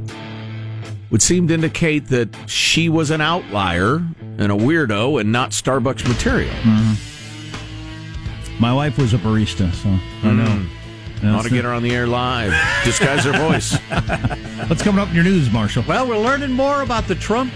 would 1.11 1.23
seem 1.23 1.47
to 1.49 1.55
indicate 1.55 2.09
that 2.09 2.35
she 2.49 2.89
was 2.89 3.11
an 3.11 3.21
outlier 3.21 4.03
and 4.39 4.51
a 4.51 4.57
weirdo 4.57 5.21
and 5.21 5.31
not 5.31 5.51
Starbucks 5.51 6.09
material. 6.09 6.51
Mm-hmm. 6.51 6.95
My 8.61 8.73
wife 8.73 8.99
was 8.99 9.15
a 9.15 9.19
barista, 9.19 9.73
so 9.73 9.89
I 10.27 10.33
know. 10.33 10.47
Mm. 10.47 10.69
Hmm. 11.21 11.35
Ought 11.35 11.45
to 11.45 11.51
get 11.51 11.65
her 11.65 11.73
on 11.73 11.83
the 11.83 11.95
air 11.95 12.07
live. 12.07 12.53
Disguise 12.85 13.25
her 13.25 13.33
voice. 13.33 13.77
What's 14.69 14.83
coming 14.83 15.01
up 15.01 15.09
in 15.09 15.15
your 15.15 15.25
news, 15.25 15.51
Marshall? 15.51 15.85
Well, 15.89 16.07
we're 16.09 16.19
learning 16.19 16.53
more 16.53 16.83
about 16.83 17.09
the 17.09 17.15
Trump 17.15 17.53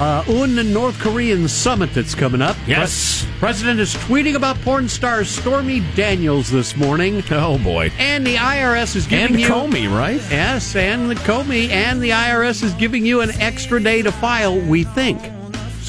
uh, 0.00 0.24
Un 0.26 0.58
and 0.58 0.72
North 0.72 0.98
Korean 0.98 1.46
summit 1.48 1.92
that's 1.92 2.14
coming 2.14 2.40
up. 2.40 2.56
Yes. 2.66 3.22
Pre- 3.24 3.30
President 3.40 3.78
is 3.78 3.94
tweeting 3.94 4.36
about 4.36 4.58
porn 4.62 4.88
star 4.88 5.22
Stormy 5.24 5.80
Daniels 5.94 6.50
this 6.50 6.76
morning. 6.76 7.22
Oh 7.30 7.58
boy. 7.58 7.90
And 7.98 8.26
the 8.26 8.36
IRS 8.36 8.96
is 8.96 9.06
giving 9.06 9.34
And 9.34 9.40
you 9.40 9.48
Comey, 9.48 9.94
right? 9.94 10.20
Yes, 10.30 10.74
and 10.74 11.10
the 11.10 11.14
Comey 11.16 11.68
and 11.68 12.00
the 12.00 12.10
IRS 12.10 12.62
is 12.62 12.72
giving 12.74 13.04
you 13.04 13.20
an 13.20 13.30
extra 13.42 13.82
day 13.82 14.00
to 14.00 14.10
file. 14.12 14.58
We 14.58 14.84
think. 14.84 15.20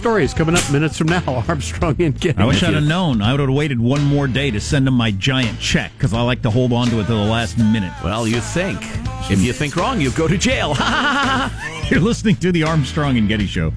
Story 0.05 0.23
is 0.23 0.35
coming 0.35 0.53
up 0.55 0.71
minutes 0.71 0.99
from 0.99 1.07
now. 1.07 1.23
Armstrong 1.47 1.99
and 1.99 2.21
Getty. 2.21 2.37
I 2.37 2.45
wish 2.45 2.61
I'd 2.61 2.75
have 2.75 2.83
known. 2.83 3.23
I 3.23 3.31
would 3.31 3.39
have 3.39 3.49
waited 3.49 3.79
one 3.79 4.03
more 4.03 4.27
day 4.27 4.51
to 4.51 4.61
send 4.61 4.87
him 4.87 4.93
my 4.93 5.09
giant 5.09 5.59
check 5.59 5.91
because 5.97 6.13
I 6.13 6.21
like 6.21 6.43
to 6.43 6.51
hold 6.51 6.73
on 6.73 6.89
to 6.89 6.99
it 6.99 7.07
to 7.07 7.11
the 7.11 7.15
last 7.15 7.57
minute. 7.57 7.91
Well, 8.03 8.27
you 8.27 8.39
think. 8.39 8.77
If 9.31 9.41
you 9.41 9.51
think 9.51 9.75
wrong, 9.75 9.99
you 9.99 10.11
go 10.11 10.27
to 10.27 10.37
jail. 10.37 10.75
You're 11.89 12.01
listening 12.01 12.35
to 12.35 12.51
the 12.51 12.61
Armstrong 12.61 13.17
and 13.17 13.27
Getty 13.27 13.47
Show. 13.47 13.73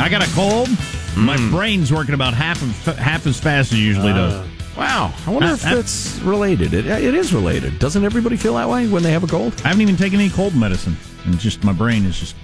I 0.00 0.08
got 0.08 0.26
a 0.26 0.30
cold. 0.34 0.68
My 1.16 1.36
brain's 1.50 1.92
working 1.92 2.14
about 2.14 2.34
half 2.34 2.62
of, 2.62 2.96
half 2.96 3.26
as 3.26 3.38
fast 3.38 3.72
as 3.72 3.78
it 3.78 3.82
usually 3.82 4.12
does. 4.12 4.46
Wow. 4.76 5.12
I 5.26 5.30
wonder 5.30 5.48
Uh, 5.48 5.54
if 5.54 5.66
uh, 5.66 5.74
that's 5.74 6.18
related. 6.20 6.72
It, 6.72 6.86
it 6.86 7.14
is 7.14 7.34
related. 7.34 7.78
Doesn't 7.78 8.04
everybody 8.04 8.36
feel 8.36 8.54
that 8.54 8.68
way 8.68 8.88
when 8.88 9.02
they 9.02 9.10
have 9.12 9.24
a 9.24 9.26
cold? 9.26 9.52
I 9.64 9.68
haven't 9.68 9.82
even 9.82 9.96
taken 9.96 10.18
any 10.20 10.30
cold 10.30 10.54
medicine, 10.54 10.96
and 11.26 11.38
just 11.38 11.64
my 11.64 11.72
brain 11.72 12.04
is 12.06 12.18
just 12.18 12.34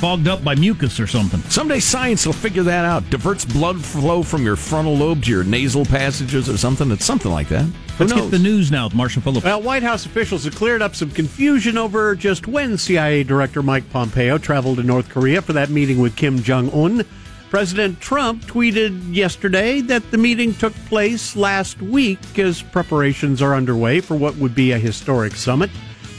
fogged 0.00 0.28
up 0.28 0.42
by 0.42 0.54
mucus 0.54 0.98
or 0.98 1.06
something. 1.06 1.40
Someday 1.50 1.78
science 1.78 2.24
will 2.24 2.32
figure 2.32 2.62
that 2.62 2.86
out. 2.86 3.08
Diverts 3.10 3.44
blood 3.44 3.84
flow 3.84 4.22
from 4.22 4.42
your 4.42 4.56
frontal 4.56 4.96
lobe 4.96 5.22
to 5.24 5.30
your 5.30 5.44
nasal 5.44 5.84
passages 5.84 6.48
or 6.48 6.56
something. 6.56 6.90
It's 6.90 7.04
something 7.04 7.30
like 7.30 7.48
that. 7.48 7.64
Who 7.64 8.04
Let's 8.04 8.14
knows? 8.14 8.22
get 8.22 8.30
the 8.30 8.42
news 8.42 8.70
now 8.70 8.86
with 8.86 8.94
Marshall 8.94 9.20
Phillips. 9.20 9.44
Well, 9.44 9.60
White 9.60 9.82
House 9.82 10.06
officials 10.06 10.44
have 10.44 10.54
cleared 10.54 10.80
up 10.80 10.96
some 10.96 11.10
confusion 11.10 11.76
over 11.76 12.14
just 12.14 12.46
when 12.48 12.78
CIA 12.78 13.24
Director 13.24 13.62
Mike 13.62 13.90
Pompeo 13.90 14.38
traveled 14.38 14.78
to 14.78 14.82
North 14.82 15.10
Korea 15.10 15.42
for 15.42 15.52
that 15.52 15.68
meeting 15.68 15.98
with 15.98 16.16
Kim 16.16 16.42
Jong 16.42 16.70
un. 16.72 17.04
President 17.50 18.00
Trump 18.00 18.42
tweeted 18.46 19.14
yesterday 19.14 19.82
that 19.82 20.10
the 20.10 20.16
meeting 20.16 20.54
took 20.54 20.72
place 20.86 21.36
last 21.36 21.82
week 21.82 22.38
as 22.38 22.62
preparations 22.62 23.42
are 23.42 23.54
underway 23.54 24.00
for 24.00 24.14
what 24.16 24.34
would 24.36 24.54
be 24.54 24.72
a 24.72 24.78
historic 24.78 25.34
summit. 25.34 25.68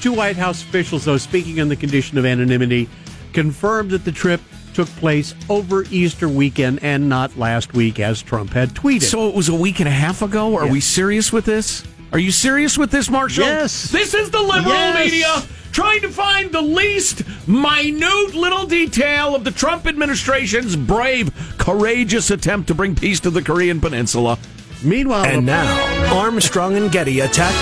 Two 0.02 0.14
White 0.14 0.36
House 0.36 0.62
officials, 0.62 1.06
though 1.06 1.18
speaking 1.18 1.60
on 1.62 1.70
the 1.70 1.76
condition 1.76 2.20
of 2.20 2.26
anonymity, 2.26 2.88
confirmed 3.34 3.92
that 3.92 4.06
the 4.06 4.12
trip 4.12 4.42
took 4.74 4.88
place 4.96 5.36
over 5.50 5.84
Easter 5.92 6.30
weekend 6.30 6.82
and 6.82 7.10
not 7.10 7.38
last 7.38 7.74
week 7.74 8.00
as 8.00 8.22
Trump 8.22 8.52
had 8.52 8.70
tweeted. 8.70 9.04
So 9.04 9.28
it 9.28 9.36
was 9.36 9.50
a 9.50 9.56
week 9.56 9.80
and 9.80 9.88
a 9.88 9.92
half 9.92 10.22
ago? 10.22 10.56
Are 10.58 10.66
Yeah. 10.66 10.72
we 10.72 10.80
serious 10.80 11.34
with 11.34 11.46
this? 11.46 11.84
Are 12.14 12.20
you 12.20 12.32
serious 12.32 12.78
with 12.78 12.92
this, 12.92 13.10
Marshall? 13.10 13.46
Yes. 13.46 13.84
This 13.92 14.14
is 14.14 14.30
the 14.32 14.40
liberal 14.42 14.74
Yes. 14.74 15.06
media 15.06 15.44
trying 15.72 16.02
to 16.02 16.10
find 16.10 16.52
the 16.52 16.62
least 16.62 17.24
minute 17.48 18.36
little 18.36 18.66
detail 18.66 19.36
of 19.36 19.44
the 19.46 19.52
Trump 19.52 19.88
administration's 19.88 20.76
brave, 20.76 21.32
courageous 21.58 22.30
attempt 22.32 22.68
to 22.68 22.74
bring 22.76 22.96
peace 22.96 23.20
to 23.22 23.30
the 23.30 23.42
Korean 23.42 23.80
Peninsula. 23.80 24.38
Meanwhile, 24.84 25.26
And 25.26 25.46
now, 25.46 26.14
Armstrong 26.14 26.76
and 26.76 26.92
Getty 26.92 27.20
attack 27.20 27.54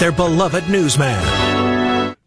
their 0.00 0.12
beloved 0.12 0.68
newsman. 0.70 1.53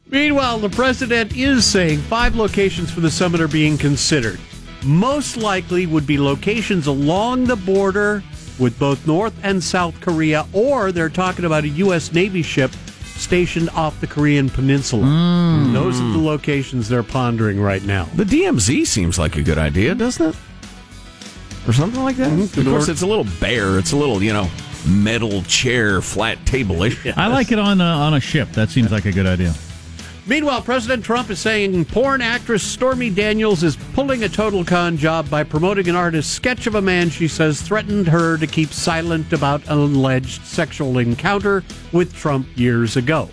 Meanwhile, 0.10 0.60
the 0.60 0.70
president 0.70 1.36
is 1.36 1.66
saying 1.66 2.00
five 2.00 2.36
locations 2.36 2.90
for 2.90 3.02
the 3.02 3.12
summit 3.12 3.42
are 3.42 3.48
being 3.48 3.78
considered. 3.78 4.40
Most 4.84 5.36
likely 5.38 5.86
would 5.86 6.08
be 6.08 6.18
locations 6.18 6.88
along 6.88 7.46
the 7.46 7.56
border 7.58 8.24
with 8.58 8.78
both 8.80 9.06
North 9.06 9.34
and 9.44 9.62
South 9.62 10.00
Korea, 10.00 10.46
or 10.54 10.92
they're 10.92 11.10
talking 11.10 11.46
about 11.46 11.66
a 11.66 11.70
U.S. 11.70 12.14
Navy 12.14 12.42
ship 12.42 12.72
stationed 13.04 13.70
off 13.72 14.00
the 14.00 14.08
Korean 14.08 14.50
Peninsula. 14.50 15.04
Hmm. 15.06 15.74
Those 15.74 16.00
are 16.00 16.12
the 16.12 16.20
locations 16.20 16.88
they're 16.88 17.04
pondering 17.04 17.60
right 17.60 17.84
now. 17.84 18.06
The 18.16 18.24
DMZ 18.24 18.88
seems 18.88 19.20
like 19.20 19.36
a 19.36 19.42
good 19.42 19.58
idea, 19.58 19.94
doesn't 19.96 20.30
it? 20.30 20.36
Or 21.68 21.74
something 21.74 22.02
like 22.02 22.16
that. 22.16 22.32
Mm-hmm. 22.32 22.62
Of 22.62 22.66
course, 22.68 22.88
it's 22.88 23.02
a 23.02 23.08
little 23.08 23.28
bare. 23.42 23.78
It's 23.78 23.92
a 23.92 23.98
little, 23.98 24.24
you 24.24 24.32
know, 24.32 24.50
metal 24.88 25.42
chair, 25.44 26.02
flat 26.02 26.44
table-ish. 26.46 27.06
I 27.18 27.28
like 27.28 27.52
it 27.52 27.60
on 27.60 27.82
a, 27.82 27.84
on 27.84 28.14
a 28.14 28.22
ship. 28.22 28.50
That 28.54 28.70
seems 28.70 28.92
like 28.92 29.06
a 29.06 29.12
good 29.12 29.26
idea. 29.26 29.54
Meanwhile, 30.28 30.64
President 30.64 31.06
Trump 31.06 31.30
is 31.30 31.40
saying 31.40 31.86
porn 31.86 32.22
actress 32.22 32.62
Stormy 32.62 33.10
Daniels 33.10 33.64
is 33.64 33.78
pulling 33.94 34.24
a 34.24 34.30
total 34.30 34.66
con 34.66 34.98
job 34.98 35.30
by 35.30 35.46
promoting 35.46 35.88
an 35.88 35.96
artist's 35.96 36.34
sketch 36.34 36.68
of 36.68 36.76
a 36.76 36.82
man 36.82 37.10
she 37.10 37.30
says 37.30 37.62
threatened 37.62 38.10
her 38.10 38.38
to 38.38 38.46
keep 38.46 38.74
silent 38.74 39.32
about 39.32 39.66
an 39.70 39.78
alleged 39.78 40.44
sexual 40.44 40.98
encounter 40.98 41.64
with 41.94 42.14
Trump 42.14 42.46
years 42.56 42.98
ago. 42.98 43.30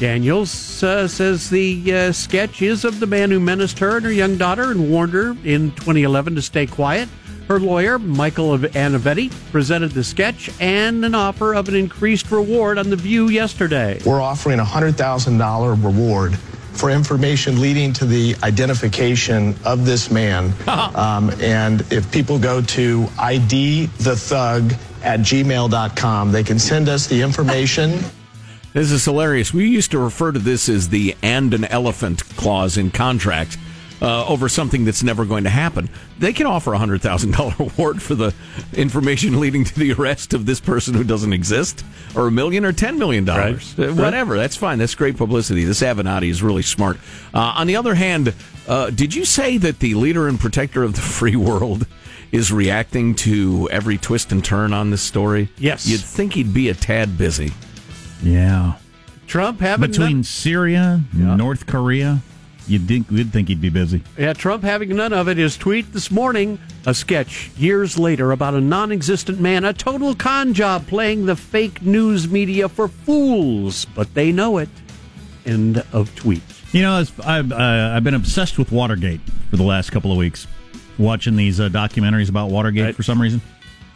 Daniels 0.00 0.82
uh, 0.82 1.06
says 1.06 1.50
the 1.50 1.94
uh, 1.94 2.12
sketch 2.12 2.62
is 2.62 2.84
of 2.84 2.98
the 2.98 3.06
man 3.06 3.30
who 3.30 3.38
menaced 3.38 3.78
her 3.78 3.96
and 3.96 4.04
her 4.04 4.12
young 4.12 4.36
daughter 4.36 4.72
and 4.72 4.90
warned 4.90 5.12
her 5.12 5.36
in 5.44 5.70
2011 5.76 6.34
to 6.34 6.42
stay 6.42 6.66
quiet. 6.66 7.08
Her 7.48 7.58
lawyer, 7.58 7.98
Michael 7.98 8.50
Avenatti, 8.58 9.32
presented 9.50 9.92
the 9.92 10.04
sketch 10.04 10.50
and 10.60 11.02
an 11.02 11.14
offer 11.14 11.54
of 11.54 11.66
an 11.68 11.74
increased 11.74 12.30
reward 12.30 12.76
on 12.76 12.90
The 12.90 12.96
View 12.96 13.28
yesterday. 13.28 14.02
We're 14.04 14.20
offering 14.20 14.60
a 14.60 14.64
$100,000 14.64 15.82
reward 15.82 16.38
for 16.74 16.90
information 16.90 17.58
leading 17.58 17.94
to 17.94 18.04
the 18.04 18.36
identification 18.42 19.56
of 19.64 19.86
this 19.86 20.10
man. 20.10 20.52
um, 20.68 21.30
and 21.40 21.80
if 21.90 22.12
people 22.12 22.38
go 22.38 22.60
to 22.60 23.04
idthethug 23.16 24.78
at 25.02 25.20
gmail.com, 25.20 26.32
they 26.32 26.44
can 26.44 26.58
send 26.58 26.88
us 26.90 27.06
the 27.06 27.22
information. 27.22 27.98
This 28.74 28.92
is 28.92 29.02
hilarious. 29.06 29.52
We 29.52 29.66
used 29.66 29.90
to 29.92 29.98
refer 29.98 30.30
to 30.30 30.38
this 30.38 30.68
as 30.68 30.90
the 30.90 31.16
and 31.22 31.54
an 31.54 31.64
elephant 31.64 32.22
clause 32.36 32.76
in 32.76 32.90
contracts 32.90 33.56
uh, 34.00 34.26
over 34.26 34.48
something 34.48 34.84
that's 34.84 35.02
never 35.02 35.24
going 35.24 35.44
to 35.44 35.50
happen. 35.50 35.88
They 36.18 36.32
can 36.32 36.46
offer 36.46 36.72
a 36.72 36.78
hundred 36.78 37.02
thousand 37.02 37.32
dollar 37.32 37.54
reward 37.58 38.00
for 38.02 38.14
the 38.14 38.34
information 38.74 39.40
leading 39.40 39.64
to 39.64 39.78
the 39.78 39.92
arrest 39.92 40.34
of 40.34 40.46
this 40.46 40.60
person 40.60 40.94
who 40.94 41.04
doesn't 41.04 41.32
exist, 41.32 41.84
or 42.14 42.28
a 42.28 42.30
million 42.30 42.64
or 42.64 42.72
ten 42.72 42.98
million 42.98 43.24
dollars, 43.24 43.74
Right. 43.78 43.88
Uh, 43.88 43.94
whatever. 43.94 44.36
That's 44.36 44.56
fine. 44.56 44.78
That's 44.78 44.94
great 44.94 45.16
publicity. 45.16 45.64
This 45.64 45.80
Avenatti 45.82 46.30
is 46.30 46.42
really 46.42 46.62
smart. 46.62 46.98
Uh, 47.34 47.54
on 47.56 47.66
the 47.66 47.76
other 47.76 47.94
hand, 47.94 48.34
uh, 48.66 48.90
did 48.90 49.14
you 49.14 49.24
say 49.24 49.58
that 49.58 49.78
the 49.80 49.94
leader 49.94 50.28
and 50.28 50.38
protector 50.38 50.82
of 50.82 50.94
the 50.94 51.00
free 51.18 51.36
world? 51.36 51.86
Is 52.30 52.52
reacting 52.52 53.14
to 53.14 53.70
every 53.72 53.96
twist 53.96 54.32
and 54.32 54.44
turn 54.44 54.74
on 54.74 54.90
this 54.90 55.00
story. 55.00 55.48
Yes. 55.56 55.86
You'd 55.88 56.02
think 56.02 56.34
he'd 56.34 56.52
be 56.52 56.68
a 56.68 56.74
tad 56.74 57.16
busy. 57.16 57.52
Yeah. 58.22 58.74
Trump 59.26 59.60
having 59.60 59.90
Between 59.90 60.16
none, 60.18 60.24
Syria, 60.24 61.00
North 61.14 61.66
Korea, 61.66 62.20
you'd 62.68 62.86
think, 62.88 63.06
you'd 63.10 63.32
think 63.32 63.48
he'd 63.48 63.60
be 63.60 63.68
busy. 63.70 64.02
yeah, 64.18 64.32
Trump 64.32 64.62
having 64.62 64.94
none 64.96 65.12
of 65.12 65.28
it. 65.28 65.36
His 65.36 65.56
tweet 65.56 65.92
this 65.92 66.10
morning, 66.10 66.58
a 66.86 66.94
sketch 66.94 67.50
years 67.56 67.98
later 67.98 68.32
about 68.32 68.54
a 68.54 68.60
non-existent 68.60 69.40
man, 69.40 69.64
a 69.64 69.72
total 69.72 70.14
con 70.14 70.54
job 70.54 70.86
playing 70.86 71.26
the 71.26 71.36
fake 71.36 71.82
news 71.82 72.28
media 72.28 72.68
for 72.68 72.88
fools, 72.88 73.84
but 73.86 74.12
they 74.14 74.32
know 74.32 74.58
it. 74.58 74.68
End 75.46 75.82
of 75.92 76.14
tweet. 76.14 76.42
You 76.72 76.82
know, 76.82 77.02
I've, 77.24 77.50
uh, 77.52 77.92
I've 77.94 78.04
been 78.04 78.14
obsessed 78.14 78.58
with 78.58 78.70
Watergate 78.70 79.20
for 79.50 79.56
the 79.56 79.62
last 79.62 79.90
couple 79.90 80.12
of 80.12 80.18
weeks, 80.18 80.46
watching 80.98 81.36
these 81.36 81.58
uh, 81.60 81.68
documentaries 81.70 82.28
about 82.28 82.50
Watergate 82.50 82.84
Right. 82.84 82.94
for 82.94 83.02
some 83.02 83.20
reason. 83.20 83.40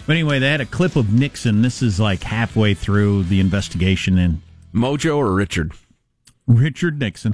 But 0.07 0.15
anyway, 0.15 0.39
they 0.39 0.51
had 0.51 0.61
a 0.63 0.67
clip 0.67 0.97
of 0.97 1.13
Nixon. 1.13 1.63
This 1.63 1.83
is 1.83 2.01
like 2.01 2.23
halfway 2.23 2.75
through 2.75 3.25
the 3.25 3.39
investigation, 3.41 4.19
and 4.19 4.41
Mojo 4.75 5.17
or 5.19 5.33
Richard? 5.33 5.73
Richard 6.47 6.99
Nixon. 6.99 7.33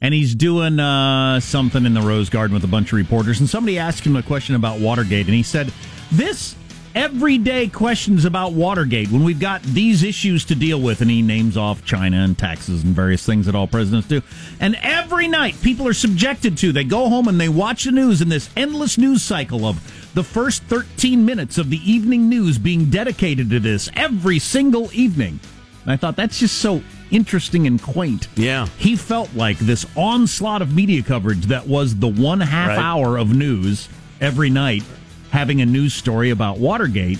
And 0.00 0.14
he's 0.14 0.34
doing 0.34 0.78
uh, 0.78 1.40
something 1.40 1.84
in 1.84 1.94
the 1.94 2.00
Rose 2.00 2.30
Garden 2.30 2.54
with 2.54 2.64
a 2.64 2.68
bunch 2.68 2.92
of 2.92 2.98
reporters. 2.98 3.40
And 3.40 3.48
somebody 3.48 3.78
asked 3.78 4.06
him 4.06 4.14
a 4.16 4.22
question 4.22 4.54
about 4.54 4.78
Watergate. 4.78 5.26
And 5.26 5.34
he 5.34 5.42
said, 5.42 5.72
This 6.12 6.54
everyday 6.94 7.68
questions 7.68 8.24
about 8.24 8.52
Watergate 8.52 9.10
when 9.10 9.24
we've 9.24 9.40
got 9.40 9.62
these 9.62 10.02
issues 10.02 10.44
to 10.46 10.54
deal 10.54 10.80
with. 10.80 11.00
And 11.00 11.10
he 11.10 11.20
names 11.20 11.56
off 11.56 11.84
China 11.84 12.18
and 12.18 12.38
taxes 12.38 12.84
and 12.84 12.94
various 12.94 13.26
things 13.26 13.46
that 13.46 13.56
all 13.56 13.66
presidents 13.66 14.06
do. 14.06 14.22
And 14.60 14.76
every 14.82 15.26
night 15.26 15.60
people 15.62 15.88
are 15.88 15.94
subjected 15.94 16.56
to, 16.58 16.72
they 16.72 16.84
go 16.84 17.08
home 17.08 17.26
and 17.26 17.40
they 17.40 17.48
watch 17.48 17.84
the 17.84 17.92
news 17.92 18.22
in 18.22 18.28
this 18.28 18.50
endless 18.56 18.98
news 18.98 19.22
cycle 19.22 19.66
of 19.66 20.12
the 20.14 20.24
first 20.24 20.62
13 20.64 21.24
minutes 21.24 21.58
of 21.58 21.70
the 21.70 21.90
evening 21.90 22.28
news 22.28 22.56
being 22.56 22.86
dedicated 22.86 23.50
to 23.50 23.60
this 23.60 23.90
every 23.94 24.38
single 24.38 24.90
evening. 24.92 25.40
And 25.82 25.92
I 25.92 25.96
thought 25.96 26.16
that's 26.16 26.38
just 26.38 26.58
so 26.58 26.82
interesting 27.10 27.66
and 27.66 27.80
quaint. 27.82 28.28
Yeah. 28.36 28.66
He 28.78 28.96
felt 28.96 29.34
like 29.34 29.58
this 29.58 29.86
onslaught 29.96 30.62
of 30.62 30.74
media 30.74 31.02
coverage 31.02 31.46
that 31.46 31.66
was 31.66 31.96
the 31.96 32.08
one 32.08 32.40
half 32.40 32.68
Right. 32.70 32.78
hour 32.78 33.16
of 33.18 33.34
news 33.34 33.88
every 34.20 34.50
night, 34.50 34.82
having 35.30 35.60
a 35.60 35.66
news 35.66 35.94
story 35.94 36.30
about 36.30 36.58
Watergate 36.58 37.18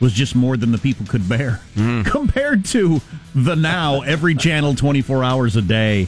was 0.00 0.12
just 0.12 0.34
more 0.36 0.56
than 0.56 0.70
the 0.72 0.78
people 0.78 1.04
could 1.06 1.28
bear. 1.28 1.60
Compared 2.04 2.64
to 2.66 3.00
the 3.34 3.54
now, 3.56 4.00
every 4.02 4.34
channel 4.34 4.74
24 4.74 5.24
hours 5.24 5.56
a 5.56 5.62
day, 5.62 6.06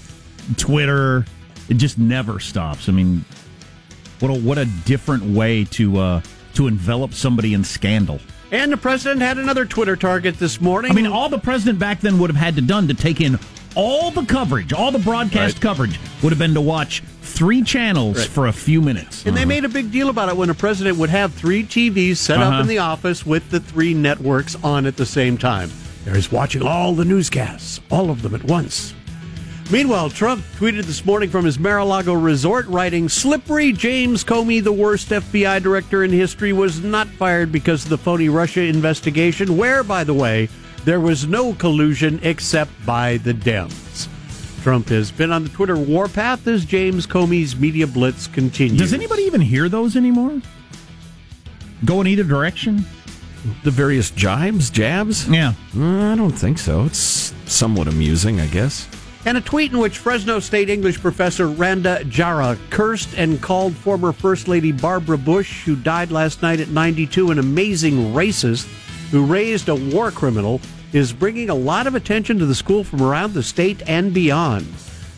Twitter, 0.57 1.25
it 1.69 1.75
just 1.75 1.99
never 1.99 2.39
stops. 2.41 2.89
I 2.89 2.93
mean, 2.93 3.25
what 4.21 4.31
a, 4.31 4.35
what 4.41 4.59
a 4.59 4.65
different 4.85 5.25
way 5.25 5.65
to 5.65 5.99
uh, 5.99 6.21
to 6.55 6.67
envelop 6.67 7.15
somebody 7.15 7.55
in 7.55 7.65
scandal. 7.65 8.21
And 8.53 8.73
the 8.73 8.77
president 8.77 9.21
had 9.23 9.39
another 9.39 9.65
Twitter 9.65 9.95
target 9.97 10.39
this 10.39 10.61
morning. 10.61 10.91
I 10.91 10.95
mean, 10.95 11.07
all 11.07 11.29
the 11.29 11.39
president 11.39 11.79
back 11.79 12.01
then 12.01 12.19
would 12.19 12.31
have 12.31 12.37
had 12.37 12.57
to 12.57 12.61
done 12.63 12.89
to 12.89 12.95
take 12.95 13.21
in 13.21 13.39
all 13.77 14.11
the 14.11 14.25
coverage, 14.25 14.73
all 14.73 14.91
the 14.91 14.99
broadcast 14.99 15.55
Right. 15.57 15.61
coverage 15.63 16.01
would 16.23 16.31
have 16.33 16.39
been 16.41 16.55
to 16.55 16.61
watch 16.61 17.03
three 17.23 17.63
channels 17.63 18.19
Right. 18.19 18.27
for 18.29 18.49
a 18.49 18.53
few 18.53 18.81
minutes. 18.83 19.23
And 19.25 19.37
they 19.37 19.45
made 19.45 19.65
a 19.65 19.69
big 19.69 19.93
deal 19.93 20.09
about 20.09 20.29
it 20.29 20.37
when 20.37 20.51
a 20.51 20.55
president 20.55 20.99
would 20.99 21.11
have 21.11 21.33
three 21.33 21.63
TVs 21.63 22.19
set 22.19 22.39
Uh-huh. 22.41 22.57
up 22.57 22.63
in 22.63 22.67
the 22.67 22.79
office 22.79 23.25
with 23.25 23.51
the 23.51 23.61
three 23.61 23.95
networks 23.95 24.57
on 24.65 24.87
at 24.87 24.97
the 24.97 25.07
same 25.07 25.39
time. 25.39 25.71
There 26.05 26.15
he's 26.17 26.33
watching 26.33 26.63
all 26.63 26.95
the 26.95 27.05
newscasts, 27.05 27.79
all 27.91 28.11
of 28.11 28.23
them 28.23 28.35
at 28.35 28.43
once. 28.45 28.95
Meanwhile, 29.71 30.11
Trump 30.11 30.43
tweeted 30.59 30.85
this 30.85 31.05
morning 31.05 31.31
from 31.31 31.45
his 31.45 31.57
Mar-a-Lago 31.57 32.13
resort, 32.13 32.67
writing, 32.67 33.09
"Slippery 33.09 33.73
James 33.73 34.25
Comey, 34.25 34.63
the 34.63 34.73
worst 34.73 35.13
FBI 35.13 35.61
director 35.61 36.03
in 36.03 36.11
history, 36.11 36.53
was 36.53 36.81
not 36.81 37.07
fired 37.07 37.53
because 37.53 37.85
of 37.85 37.91
the 37.91 37.99
phony 37.99 38.29
Russia 38.29 38.63
investigation, 38.63 39.57
where, 39.57 39.85
by 39.85 40.03
the 40.03 40.13
way, 40.13 40.49
there 40.85 40.99
was 40.99 41.29
no 41.29 41.53
collusion 41.53 42.19
except 42.25 42.73
by 42.85 43.19
the 43.19 43.33
Dems." 43.33 44.09
Trump 44.65 44.89
has 44.89 45.13
been 45.13 45.31
on 45.31 45.45
the 45.45 45.51
Twitter 45.51 45.77
warpath 45.77 46.49
as 46.49 46.65
James 46.65 47.07
Comey's 47.07 47.55
media 47.55 47.87
blitz 47.87 48.27
continues. 48.27 48.81
Does 48.81 48.93
anybody 48.93 49.23
even 49.23 49.41
hear 49.41 49.69
those 49.69 49.95
anymore? 49.97 50.43
Go 51.85 52.01
in 52.01 52.09
either 52.09 52.25
direction? 52.25 52.85
The 53.63 53.71
various 53.71 54.11
jibes, 54.11 54.69
jabs? 54.69 55.29
Yeah. 55.29 55.53
Uh, 55.79 56.13
I 56.13 56.17
don't 56.17 56.33
think 56.33 56.59
so. 56.59 56.87
It's 56.87 57.33
somewhat 57.47 57.87
amusing, 57.87 58.41
I 58.41 58.47
guess. 58.49 58.89
And 59.27 59.37
a 59.37 59.41
tweet 59.43 59.73
in 59.73 59.79
which 59.79 59.99
Fresno 59.99 60.41
State 60.41 60.71
English 60.71 61.01
professor 61.01 61.47
Randa 61.47 62.01
Jarrar 62.05 62.59
cursed 62.71 63.15
and 63.19 63.41
called 63.41 63.75
former 63.75 64.13
First 64.13 64.49
Lady 64.49 64.73
Barbara 64.73 65.19
Bush, 65.19 65.65
who 65.65 65.77
died 65.77 66.11
last 66.11 66.41
night 66.41 66.59
at 66.59 66.69
92, 66.69 67.31
an 67.31 67.39
amazing 67.39 68.15
racist 68.15 68.67
who 69.11 69.27
raised 69.27 69.69
a 69.69 69.75
war 69.75 70.11
criminal, 70.11 70.61
is 70.95 71.13
bringing 71.13 71.51
a 71.51 71.55
lot 71.55 71.87
of 71.87 71.95
attention 71.95 72.39
to 72.39 72.47
the 72.47 72.55
school 72.55 72.83
from 72.83 73.03
around 73.03 73.35
the 73.35 73.43
state 73.43 73.83
and 73.87 74.15
beyond. 74.15 74.67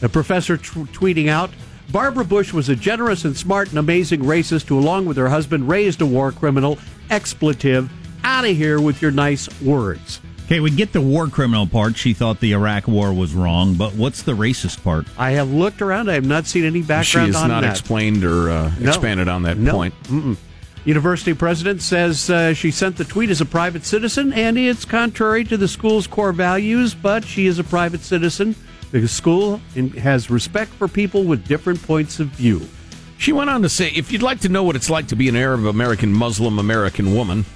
The 0.00 0.08
professor 0.08 0.56
t- 0.56 0.64
tweeting 0.64 1.28
out, 1.28 1.50
Barbara 1.92 2.24
Bush 2.24 2.52
was 2.52 2.68
a 2.68 2.76
generous 2.76 3.24
and 3.24 3.36
smart 3.36 3.68
and 3.68 3.78
amazing 3.78 4.22
racist 4.22 4.66
who, 4.66 4.78
along 4.78 5.06
with 5.06 5.16
her 5.16 5.28
husband, 5.28 5.68
raised 5.68 6.00
a 6.00 6.06
war 6.06 6.32
criminal. 6.32 6.78
Expletive. 7.10 7.90
Out 8.24 8.44
of 8.44 8.56
here 8.56 8.80
with 8.80 9.00
your 9.00 9.10
nice 9.10 9.48
words. 9.60 10.20
Okay, 10.46 10.60
we 10.60 10.70
get 10.70 10.92
the 10.92 11.00
war 11.00 11.28
criminal 11.28 11.66
part. 11.66 11.96
She 11.96 12.12
thought 12.12 12.40
the 12.40 12.52
Iraq 12.52 12.86
war 12.86 13.12
was 13.12 13.32
wrong, 13.32 13.74
but 13.74 13.94
what's 13.94 14.22
the 14.22 14.32
racist 14.32 14.82
part? 14.82 15.06
I 15.16 15.30
have 15.32 15.50
looked 15.50 15.80
around. 15.80 16.10
I 16.10 16.14
have 16.14 16.26
not 16.26 16.46
seen 16.46 16.64
any 16.64 16.80
background. 16.82 17.06
She 17.06 17.18
has 17.18 17.36
on 17.36 17.48
not 17.48 17.62
that. 17.62 17.70
explained 17.70 18.22
or 18.24 18.50
uh, 18.50 18.72
No. 18.78 18.88
expanded 18.90 19.28
on 19.28 19.44
that 19.44 19.56
No. 19.56 19.72
point. 19.72 19.94
Mm-mm. 20.04 20.36
University 20.84 21.32
president 21.32 21.80
says 21.80 22.28
uh, 22.28 22.52
she 22.54 22.70
sent 22.72 22.96
the 22.96 23.04
tweet 23.04 23.30
as 23.30 23.40
a 23.40 23.46
private 23.46 23.84
citizen, 23.86 24.32
and 24.32 24.58
it's 24.58 24.84
contrary 24.84 25.44
to 25.44 25.56
the 25.56 25.68
school's 25.68 26.06
core 26.08 26.32
values. 26.32 26.92
But 26.92 27.24
she 27.24 27.46
is 27.46 27.58
a 27.58 27.64
private 27.64 28.00
citizen. 28.00 28.54
The 28.90 29.06
school 29.08 29.58
has 30.00 30.28
respect 30.28 30.72
for 30.72 30.86
people 30.88 31.24
with 31.24 31.46
different 31.46 31.80
points 31.82 32.20
of 32.20 32.26
view. 32.28 32.60
She 33.16 33.32
went 33.32 33.48
on 33.48 33.62
to 33.62 33.68
say, 33.68 33.90
if 33.94 34.10
you'd 34.12 34.22
like 34.22 34.40
to 34.40 34.48
know 34.48 34.64
what 34.64 34.74
it's 34.74 34.90
like 34.90 35.06
to 35.06 35.16
be 35.16 35.28
an 35.28 35.36
Arab 35.36 35.64
American 35.66 36.12
Muslim 36.12 36.58
American 36.58 37.14
woman 37.14 37.46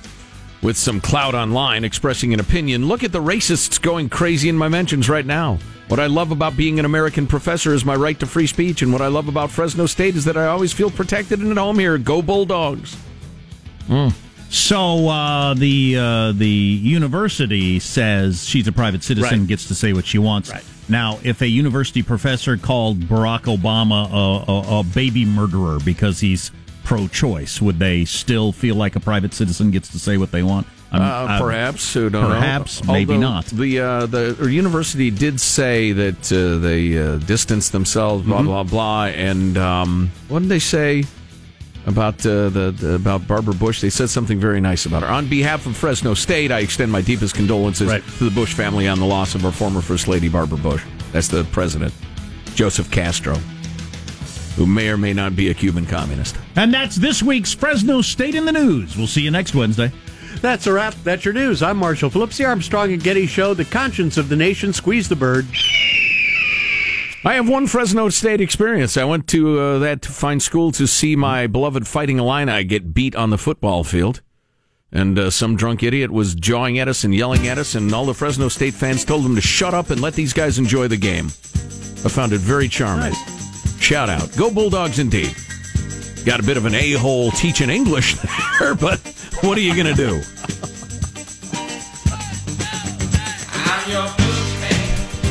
with 0.67 0.77
some 0.77 1.01
clout 1.01 1.33
online 1.33 1.85
expressing 1.85 2.35
an 2.35 2.41
opinion, 2.41 2.89
look 2.89 3.05
at 3.05 3.13
the 3.13 3.23
racists 3.23 3.81
going 3.81 4.09
crazy 4.09 4.49
in 4.49 4.57
my 4.57 4.67
mentions 4.67 5.09
right 5.09 5.25
now. 5.25 5.61
What 5.87 6.01
I 6.01 6.07
love 6.07 6.33
about 6.33 6.57
being 6.57 6.81
an 6.81 6.85
American 6.85 7.29
professor 7.29 7.73
is 7.73 7.85
my 7.85 7.95
right 7.95 8.19
to 8.19 8.27
free 8.27 8.49
speech, 8.49 8.83
and 8.83 8.93
what 8.93 9.01
I 9.01 9.07
love 9.07 9.29
about 9.29 9.53
Fresno 9.53 9.87
State 9.87 10.17
is 10.17 10.25
that 10.25 10.37
I 10.37 10.47
always 10.47 10.73
feel 10.73 10.91
protected 10.91 11.39
and 11.39 11.53
at 11.53 11.57
home 11.57 11.79
here. 11.79 11.97
Go 11.99 12.21
Bulldogs. 12.21 12.97
So 14.49 15.09
uh, 15.09 15.55
the 15.55 15.97
uh, 15.97 16.33
the 16.33 16.49
university 16.49 17.79
says 17.79 18.45
she's 18.45 18.67
a 18.67 18.73
private 18.73 19.05
citizen, 19.05 19.41
Right. 19.41 19.49
gets 19.49 19.69
to 19.69 19.75
say 19.77 19.93
what 19.93 20.05
she 20.05 20.19
wants. 20.19 20.51
Now, 20.89 21.21
if 21.23 21.43
a 21.43 21.49
university 21.49 22.03
professor 22.03 22.57
called 22.57 22.99
Barack 23.03 23.43
Obama 23.43 24.09
a, 24.11 24.51
a, 24.51 24.81
a 24.81 24.83
baby 24.83 25.25
murderer 25.25 25.79
because 25.85 26.19
he's 26.19 26.51
pro-choice, 26.87 27.61
would 27.61 27.79
they 27.79 28.05
still 28.05 28.53
feel 28.53 28.77
like 28.77 28.95
a 28.97 29.01
private 29.01 29.35
citizen 29.35 29.71
gets 29.73 29.89
to 29.91 29.99
say 29.99 30.17
what 30.17 30.31
they 30.31 30.43
want? 30.43 30.67
Uh, 30.93 31.39
perhaps, 31.41 31.93
who 31.93 32.09
don't 32.09 32.23
know. 32.31 32.39
perhaps, 32.39 32.83
maybe 32.85 33.15
Although 33.15 33.27
not. 33.27 33.45
The 33.47 33.81
uh, 33.81 34.07
the 34.07 34.49
university 34.51 35.11
did 35.11 35.41
say 35.41 35.93
that 35.93 36.33
uh, 36.33 36.59
they 36.63 36.97
uh, 36.97 37.17
distanced 37.19 37.73
themselves, 37.73 38.25
blah 38.25 38.39
Mm-hmm. 38.39 38.47
blah 38.47 38.63
blah. 38.63 39.05
And 39.07 39.59
um, 39.59 40.11
what 40.29 40.41
did 40.41 40.49
they 40.49 40.61
say 40.61 41.05
about 41.87 42.25
uh, 42.25 42.49
the, 42.51 42.71
the 42.71 42.95
about 42.95 43.27
Barbara 43.27 43.55
Bush? 43.55 43.81
They 43.81 43.91
said 43.91 44.09
something 44.11 44.39
very 44.39 44.61
nice 44.61 44.87
about 44.87 45.03
her. 45.03 45.09
On 45.09 45.27
behalf 45.29 45.67
of 45.67 45.77
Fresno 45.77 46.15
State, 46.15 46.53
I 46.53 46.61
extend 46.61 46.93
my 46.93 47.03
deepest 47.03 47.35
condolences 47.35 47.89
Right. 47.89 48.05
to 48.19 48.25
the 48.25 48.31
Bush 48.31 48.55
family 48.55 48.87
on 48.87 49.01
the 49.01 49.07
loss 49.07 49.35
of 49.35 49.45
our 49.45 49.53
former 49.53 49.81
First 49.83 50.07
Lady 50.07 50.29
Barbara 50.29 50.59
Bush. 50.59 50.85
That's 51.13 51.29
the 51.29 51.43
president, 51.51 51.93
Joseph 52.55 52.91
Castro, 52.93 53.35
who 54.57 54.67
may 54.67 54.89
or 54.89 54.97
may 54.97 55.13
not 55.13 55.37
be 55.37 55.51
a 55.51 55.55
Cuban 55.55 55.87
communist. 55.87 56.37
And 56.57 56.73
that's 56.73 56.97
this 56.97 57.23
week's 57.23 57.55
Fresno 57.55 58.03
State 58.03 58.35
in 58.35 58.45
the 58.45 58.53
News. 58.53 58.97
We'll 58.97 59.07
see 59.07 59.21
you 59.21 59.31
next 59.31 59.55
Wednesday. 59.55 59.93
That's 60.41 60.67
a 60.67 60.73
wrap. 60.73 60.95
That's 61.03 61.25
your 61.25 61.35
news. 61.35 61.63
I'm 61.63 61.77
Marshall 61.79 62.11
Phillips, 62.11 62.37
the 62.37 62.45
Armstrong 62.45 62.93
and 62.93 63.03
Getty 63.03 63.27
Show, 63.27 63.55
the 63.55 63.65
conscience 63.65 64.17
of 64.17 64.29
the 64.29 64.37
nation. 64.37 64.73
Squeeze 64.73 65.09
the 65.09 65.17
bird. 65.17 65.47
I 67.25 67.35
have 67.35 67.49
one 67.49 67.67
Fresno 67.67 68.09
State 68.11 68.41
experience. 68.41 68.97
I 68.97 69.05
went 69.05 69.27
to 69.29 69.59
uh, 69.59 69.79
that 69.81 70.05
fine 70.05 70.39
school 70.41 70.73
to 70.73 70.87
see 70.87 71.17
my 71.17 71.47
beloved 71.47 71.87
Fighting 71.89 72.19
Illini 72.19 72.65
get 72.65 72.95
beat 72.95 73.17
on 73.17 73.31
the 73.31 73.39
football 73.39 73.83
field. 73.83 74.23
And 74.93 75.19
uh, 75.19 75.31
some 75.31 75.57
drunk 75.57 75.83
idiot 75.83 76.11
was 76.11 76.35
jawing 76.35 76.79
at 76.79 76.87
us 76.87 77.03
and 77.03 77.15
yelling 77.15 77.49
at 77.49 77.59
us, 77.59 77.75
and 77.75 77.93
all 77.93 78.07
the 78.07 78.15
Fresno 78.15 78.49
State 78.49 78.75
fans 78.75 79.05
told 79.05 79.27
him 79.27 79.35
to 79.35 79.41
shut 79.41 79.75
up 79.75 79.91
and 79.91 80.01
let 80.01 80.15
these 80.15 80.33
guys 80.33 80.59
enjoy 80.59 80.87
the 80.87 80.97
game. 80.97 81.27
I 81.27 82.09
found 82.09 82.33
it 82.33 82.41
very 82.41 82.69
charming. 82.69 83.13
Shout 83.87 84.11
out. 84.11 84.37
Go 84.37 84.51
Bulldogs 84.51 84.99
indeed. 84.99 85.33
Got 86.25 86.41
a 86.41 86.43
bit 86.43 86.57
of 86.57 86.67
an 86.67 86.75
a 86.75 86.95
hole 86.95 87.31
teaching 87.31 87.71
English 87.71 88.15
there, 88.59 88.75
but 88.75 88.99
what 89.43 89.57
are 89.57 89.61
you 89.61 89.77
going 89.81 89.87
to 89.87 89.95
do? 89.95 90.21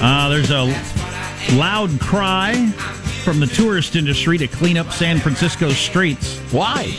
Uh, 0.01 0.29
there's 0.29 0.51
a 0.51 0.63
loud 1.57 1.99
cry 1.99 2.71
from 3.25 3.41
the 3.41 3.47
tourist 3.47 3.97
industry 3.97 4.37
to 4.37 4.47
clean 4.47 4.77
up 4.77 4.89
San 4.89 5.19
Francisco's 5.19 5.75
streets. 5.75 6.37
Why? 6.53 6.93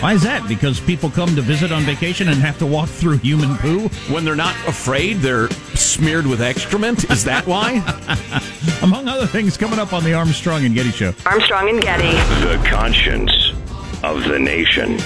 Why 0.00 0.14
is 0.14 0.22
that? 0.22 0.48
Because 0.48 0.80
people 0.80 1.10
come 1.10 1.36
to 1.36 1.42
visit 1.42 1.72
on 1.72 1.82
vacation 1.82 2.28
and 2.28 2.38
have 2.38 2.58
to 2.60 2.66
walk 2.66 2.88
through 2.88 3.18
human 3.18 3.58
poo? 3.58 3.88
When 4.10 4.24
they're 4.24 4.34
not 4.34 4.56
afraid, 4.66 5.18
they're 5.18 5.50
smeared 5.74 6.26
with 6.26 6.40
excrement? 6.40 7.10
Is 7.10 7.24
that 7.24 7.46
why? 7.46 7.82
Among 8.86 9.08
other 9.08 9.26
things, 9.26 9.56
coming 9.56 9.80
up 9.80 9.92
on 9.92 10.04
the 10.04 10.14
Armstrong 10.14 10.64
and 10.64 10.72
Getty 10.72 10.92
Show. 10.92 11.12
Armstrong 11.26 11.68
and 11.68 11.82
Getty. 11.82 12.12
The 12.46 12.64
conscience 12.70 13.52
of 14.04 14.22
the 14.28 14.38
nation. 14.38 15.00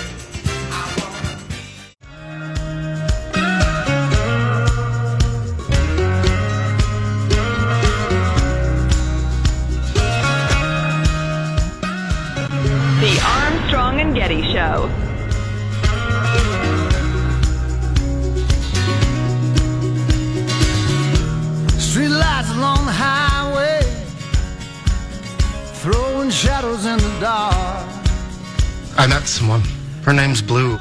Someone. 29.40 29.62
Her 30.02 30.12
name's 30.12 30.42
Blue. 30.42 30.78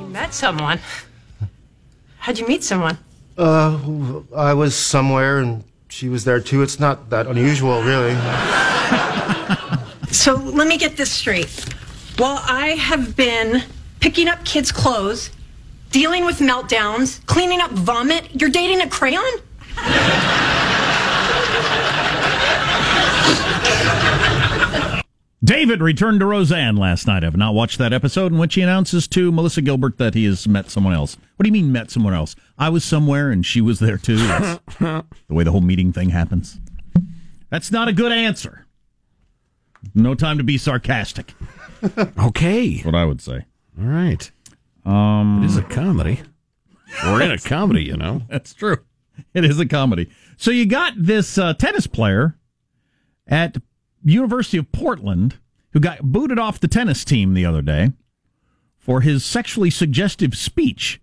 You 0.00 0.06
met 0.08 0.34
someone. 0.34 0.80
How'd 2.18 2.36
you 2.36 2.44
meet 2.48 2.64
someone? 2.64 2.98
Uh, 3.38 3.78
I 4.34 4.54
was 4.54 4.74
somewhere 4.74 5.38
and 5.38 5.62
she 5.88 6.08
was 6.08 6.24
there 6.24 6.40
too. 6.40 6.62
It's 6.62 6.80
not 6.80 7.10
that 7.10 7.28
unusual, 7.28 7.82
really. 7.82 8.14
So 10.10 10.34
let 10.34 10.66
me 10.66 10.78
get 10.78 10.96
this 10.96 11.12
straight. 11.12 11.64
While 12.16 12.40
I 12.42 12.70
have 12.70 13.14
been 13.14 13.62
picking 14.00 14.26
up 14.26 14.44
kids' 14.44 14.72
clothes, 14.72 15.30
dealing 15.92 16.24
with 16.24 16.40
meltdowns, 16.40 17.24
cleaning 17.26 17.60
up 17.60 17.70
vomit, 17.70 18.24
you're 18.32 18.50
dating 18.50 18.80
a 18.80 18.88
crayon? 18.88 19.22
David 25.46 25.80
returned 25.80 26.18
to 26.20 26.26
Roseanne 26.26 26.76
last 26.76 27.06
night. 27.06 27.22
I 27.22 27.26
have 27.26 27.36
not 27.36 27.54
watched 27.54 27.78
that 27.78 27.92
episode 27.92 28.32
in 28.32 28.38
which 28.38 28.56
he 28.56 28.62
announces 28.62 29.06
to 29.08 29.30
Melissa 29.30 29.62
Gilbert 29.62 29.96
that 29.98 30.14
he 30.14 30.24
has 30.24 30.48
met 30.48 30.70
someone 30.70 30.92
else. 30.92 31.16
What 31.36 31.44
do 31.44 31.48
you 31.48 31.52
mean, 31.52 31.70
met 31.70 31.88
someone 31.90 32.14
else? 32.14 32.34
I 32.58 32.68
was 32.68 32.82
somewhere 32.84 33.30
and 33.30 33.46
she 33.46 33.60
was 33.60 33.78
there 33.78 33.96
too. 33.96 34.16
That's 34.16 34.60
the 34.80 35.04
way 35.28 35.44
the 35.44 35.52
whole 35.52 35.60
meeting 35.60 35.92
thing 35.92 36.08
happens. 36.10 36.58
That's 37.48 37.70
not 37.70 37.86
a 37.86 37.92
good 37.92 38.10
answer. 38.10 38.66
No 39.94 40.16
time 40.16 40.36
to 40.38 40.44
be 40.44 40.58
sarcastic. 40.58 41.32
Okay. 42.18 42.78
What 42.80 42.94
I 42.96 43.04
would 43.04 43.20
say. 43.20 43.44
All 43.78 43.86
right. 43.86 44.28
Um, 44.84 45.42
It 45.44 45.46
is 45.46 45.56
a 45.58 45.62
comedy. 45.62 46.20
We're 47.04 47.22
in 47.22 47.30
a 47.30 47.38
comedy, 47.38 47.84
you 47.84 47.96
know. 47.96 48.22
That's 48.28 48.54
true. 48.54 48.78
It 49.34 49.44
is 49.44 49.60
a 49.60 49.66
comedy. 49.66 50.08
So 50.38 50.50
you 50.50 50.66
got 50.66 50.94
this 50.96 51.38
uh, 51.38 51.52
tennis 51.54 51.86
player 51.86 52.36
at 53.28 53.58
University 54.12 54.58
of 54.58 54.70
Portland 54.72 55.38
who 55.72 55.80
got 55.80 56.02
booted 56.02 56.38
off 56.38 56.60
the 56.60 56.68
tennis 56.68 57.04
team 57.04 57.34
the 57.34 57.44
other 57.44 57.62
day 57.62 57.92
for 58.78 59.00
his 59.00 59.24
sexually 59.24 59.70
suggestive 59.70 60.36
speech. 60.36 61.00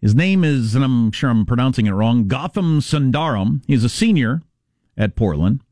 His 0.00 0.14
name 0.14 0.44
is, 0.44 0.74
and 0.74 0.84
I'm 0.84 1.12
sure 1.12 1.30
I'm 1.30 1.46
pronouncing 1.46 1.86
it 1.86 1.92
wrong, 1.92 2.26
Gautam 2.26 2.80
Sundaram. 2.80 3.62
He's 3.66 3.84
a 3.84 3.88
senior 3.88 4.42
at 4.96 5.16
Portland, 5.16 5.62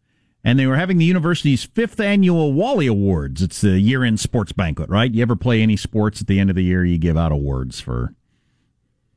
and 0.42 0.58
they 0.58 0.66
were 0.66 0.76
having 0.76 0.98
the 0.98 1.04
university's 1.04 1.64
fifth 1.64 2.00
annual 2.00 2.52
Wally 2.52 2.86
Awards. 2.86 3.42
It's 3.42 3.60
the 3.60 3.78
year-end 3.80 4.20
sports 4.20 4.52
banquet, 4.52 4.88
right? 4.88 5.12
You 5.12 5.22
ever 5.22 5.36
play 5.36 5.60
any 5.60 5.76
sports 5.76 6.20
at 6.20 6.26
the 6.26 6.38
end 6.38 6.50
of 6.50 6.56
the 6.56 6.64
year? 6.64 6.84
You 6.84 6.98
give 6.98 7.18
out 7.18 7.32
awards 7.32 7.80
for 7.80 8.14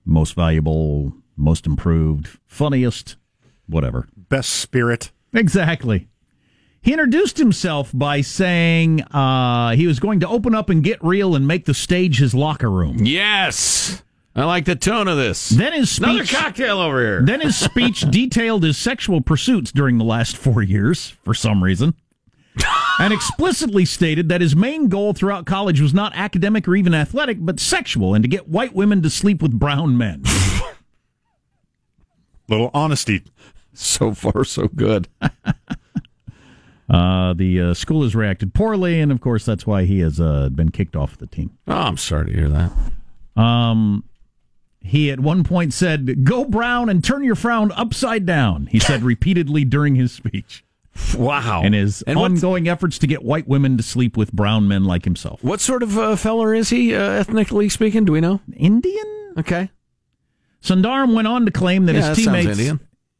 most 0.04 0.34
valuable, 0.36 1.14
most 1.36 1.66
improved, 1.66 2.40
funniest, 2.46 3.16
whatever. 3.68 4.08
Best 4.16 4.50
spirit. 4.50 5.12
Exactly. 5.34 6.08
He 6.88 6.94
introduced 6.94 7.38
himself 7.38 7.92
by 7.94 8.22
saying 8.22 9.02
uh, 9.02 9.72
he 9.72 9.88
was 9.88 10.00
going 10.00 10.22
to 10.22 10.28
open 10.30 10.56
up 10.56 10.70
and 10.70 10.82
get 10.82 11.04
real 11.04 11.36
and 11.36 11.46
make 11.46 11.66
the 11.66 11.74
stage 11.74 12.20
his 12.20 12.34
locker 12.34 12.72
room. 12.72 13.04
Yes. 13.04 14.02
I 14.34 14.46
like 14.46 14.64
the 14.64 14.78
tone 14.78 15.10
of 15.10 15.18
this. 15.18 15.50
Then 15.50 15.74
his 15.74 15.92
speech, 15.92 16.08
Another 16.08 16.26
cocktail 16.26 16.80
over 16.80 17.02
here. 17.02 17.22
Then 17.24 17.42
his 17.42 17.58
speech 17.58 18.00
detailed 18.10 18.64
his 18.64 18.78
sexual 18.78 19.20
pursuits 19.20 19.74
during 19.74 19.98
the 19.98 20.06
last 20.06 20.38
four 20.38 20.64
years 20.64 21.10
for 21.26 21.34
some 21.34 21.62
reason, 21.62 21.94
and 23.00 23.12
explicitly 23.12 23.84
stated 23.84 24.30
that 24.30 24.40
his 24.40 24.56
main 24.56 24.88
goal 24.88 25.12
throughout 25.12 25.46
college 25.46 25.82
was 25.82 25.94
not 25.94 26.16
academic 26.16 26.70
or 26.70 26.76
even 26.78 26.94
athletic, 26.94 27.40
but 27.42 27.60
sexual, 27.60 28.14
and 28.14 28.24
to 28.24 28.30
get 28.30 28.48
white 28.48 28.74
women 28.74 29.02
to 29.02 29.10
sleep 29.10 29.42
with 29.42 29.52
brown 29.52 29.98
men. 29.98 30.24
Little 32.48 32.72
honesty. 32.74 33.24
So 33.74 34.14
far, 34.14 34.46
so 34.46 34.70
good. 34.70 35.10
Uh, 36.90 37.34
the 37.34 37.62
uh, 37.62 37.74
school 37.74 38.04
has 38.04 38.16
reacted 38.16 38.54
poorly, 38.54 39.02
and 39.02 39.12
of 39.12 39.20
course, 39.20 39.44
that's 39.46 39.68
why 39.68 39.84
he 39.84 40.00
has 40.00 40.20
uh, 40.20 40.50
been 40.50 40.70
kicked 40.70 40.96
off 40.96 41.18
the 41.18 41.28
team. 41.28 41.58
Oh, 41.68 41.74
I'm 41.76 41.98
sorry 41.98 42.28
to 42.28 42.34
hear 42.34 42.50
that. 42.50 43.42
Um, 43.42 44.04
he 44.82 45.12
at 45.12 45.20
one 45.20 45.44
point 45.44 45.74
said, 45.74 46.24
"Go 46.24 46.46
brown 46.46 46.88
and 46.90 47.04
turn 47.04 47.24
your 47.24 47.36
frown 47.36 47.72
upside 47.74 48.26
down." 48.26 48.68
He 48.68 48.80
said 48.80 49.04
repeatedly 49.14 49.66
during 49.66 49.96
his 49.96 50.12
speech. 50.14 50.64
Wow. 51.16 51.62
And 51.64 51.76
his 51.76 52.02
And 52.04 52.18
ongoing 52.18 52.68
efforts 52.68 52.98
to 53.00 53.08
get 53.08 53.24
white 53.24 53.48
women 53.48 53.78
to 53.78 53.84
sleep 53.84 54.18
with 54.18 54.32
brown 54.34 54.68
men 54.68 54.86
like 54.86 55.04
himself. 55.04 55.44
What 55.44 55.62
sort 55.62 55.84
of 55.84 55.96
uh, 55.98 56.16
feller 56.16 56.56
is 56.56 56.70
he, 56.70 56.96
uh, 56.96 57.00
ethnically 57.12 57.70
speaking? 57.70 58.04
Do 58.06 58.14
we 58.14 58.22
know? 58.22 58.42
Indian. 58.56 59.34
Okay. 59.38 59.70
Sundaram 60.64 61.14
went 61.14 61.28
on 61.28 61.46
to 61.46 61.52
claim 61.52 61.86
that 61.86 61.94
Yeah, 61.96 62.08
his 62.10 62.18
that 62.18 62.24
teammates. 62.24 62.58
Indian. 62.60 62.80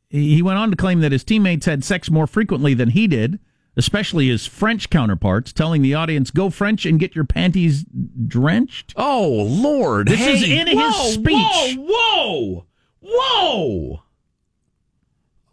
He 0.10 0.42
went 0.42 0.58
on 0.58 0.72
to 0.72 0.76
claim 0.76 1.02
that 1.02 1.12
his 1.12 1.24
teammates 1.24 1.66
had 1.68 1.84
sex 1.84 2.10
more 2.10 2.26
frequently 2.26 2.74
than 2.74 2.90
he 2.90 3.08
did, 3.08 3.40
especially 3.78 4.28
his 4.28 4.46
French 4.46 4.90
counterparts, 4.90 5.54
telling 5.54 5.82
the 5.82 5.94
audience, 5.94 6.32
"Go 6.32 6.50
French 6.50 6.86
and 6.86 7.00
get 7.00 7.16
your 7.16 7.24
panties 7.24 7.86
drenched." 8.28 8.94
Oh 8.98 9.30
Lord! 9.48 10.08
This 10.10 10.20
is 10.20 10.42
Hey, 10.46 10.60
in 10.60 10.68
his 10.68 10.78
whoa, 10.78 11.10
speech. 11.12 11.78
Whoa! 11.80 12.66
Whoa! 13.00 14.02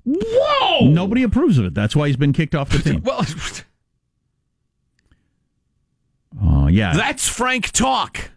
Whoa! 0.05 0.81
Nobody 0.89 1.23
approves 1.23 1.57
of 1.59 1.65
it. 1.67 1.75
That's 1.75 1.95
why 1.95 2.09
he's 2.09 2.17
been 2.17 2.33
kicked 2.33 2.55
off 2.55 2.71
the 2.71 2.79
team. 2.91 3.03
Well, 3.05 3.25
Oh 6.43 6.67
yeah. 6.67 6.95
that's 6.95 7.29
frank 7.29 7.71
talk. 7.71 8.31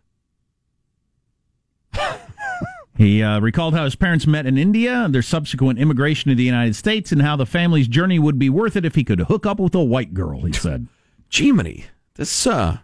He 2.97 3.21
uh, 3.21 3.39
recalled 3.39 3.75
how 3.75 3.83
his 3.83 3.95
parents 3.95 4.25
met 4.25 4.45
in 4.45 4.57
India, 4.57 5.07
their 5.09 5.21
subsequent 5.21 5.77
immigration 5.79 6.29
to 6.29 6.35
the 6.35 6.43
United 6.43 6.75
States, 6.75 7.11
and 7.11 7.21
how 7.21 7.35
the 7.35 7.45
family's 7.45 7.87
journey 7.87 8.17
would 8.17 8.39
be 8.39 8.49
worth 8.49 8.75
it 8.75 8.85
if 8.85 8.95
he 8.95 9.03
could 9.03 9.19
hook 9.21 9.45
up 9.45 9.59
with 9.59 9.75
a 9.75 9.83
white 9.83 10.13
girl. 10.13 10.41
He 10.41 10.53
said. 10.53 10.87
Jiminy, 11.29 11.85
this 12.15 12.47
uh, 12.47 12.77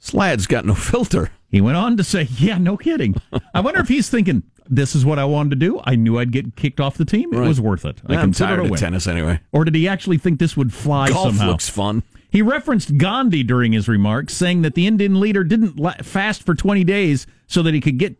this 0.00 0.12
lad's 0.12 0.46
got 0.46 0.64
no 0.64 0.74
filter. 0.74 1.30
He 1.48 1.60
went 1.60 1.76
on 1.76 1.96
to 1.96 2.04
say, 2.04 2.28
"Yeah, 2.36 2.58
no 2.58 2.76
kidding. 2.76 3.14
I 3.54 3.60
wonder 3.60 3.80
if 3.80 3.88
he's 3.88 4.10
thinking 4.10 4.42
this 4.68 4.94
is 4.94 5.04
what 5.04 5.18
I 5.18 5.24
wanted 5.24 5.50
to 5.50 5.56
do. 5.56 5.80
I 5.84 5.96
knew 5.96 6.18
I'd 6.18 6.32
get 6.32 6.56
kicked 6.56 6.80
off 6.80 6.96
the 6.96 7.04
team. 7.04 7.32
It 7.32 7.38
Right. 7.38 7.48
was 7.48 7.60
worth 7.60 7.84
it. 7.84 8.00
I 8.06 8.16
I'm 8.16 8.32
tired 8.32 8.60
of 8.60 8.76
tennis 8.78 9.06
anyway. 9.06 9.40
Or 9.52 9.64
did 9.64 9.74
he 9.74 9.86
actually 9.88 10.18
think 10.18 10.38
this 10.38 10.56
would 10.56 10.72
fly 10.72 11.08
Golf 11.08 11.28
somehow? 11.34 11.48
looks 11.50 11.68
fun. 11.68 12.02
He 12.30 12.40
referenced 12.42 12.96
Gandhi 12.96 13.42
during 13.42 13.72
his 13.72 13.88
remarks, 13.88 14.34
saying 14.34 14.62
that 14.62 14.74
the 14.74 14.86
Indian 14.86 15.20
leader 15.20 15.44
didn't 15.44 15.76
fast 16.04 16.42
for 16.44 16.54
20 16.54 16.82
days 16.84 17.26
so 17.46 17.62
that 17.62 17.74
he 17.74 17.80
could 17.80 17.98
get 17.98 18.16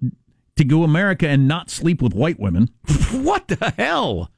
to 0.56 0.64
go 0.64 0.82
America 0.82 1.28
and 1.28 1.48
not 1.48 1.70
sleep 1.70 2.02
with 2.02 2.14
white 2.14 2.38
women. 2.40 2.70
What 3.12 3.48
the 3.48 3.74
hell? 3.76 4.30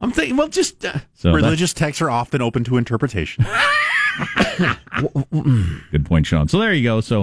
I'm 0.00 0.10
thinking. 0.10 0.36
Well, 0.36 0.48
just 0.48 0.84
uh, 0.84 0.98
So 1.14 1.32
Religious 1.32 1.72
texts 1.72 2.02
are 2.02 2.10
often 2.10 2.42
open 2.42 2.64
to 2.64 2.76
interpretation. 2.76 3.46
Good 5.90 6.04
point, 6.06 6.26
Sean. 6.26 6.48
So 6.48 6.58
there 6.58 6.72
you 6.72 6.82
go. 6.82 7.00
So 7.00 7.22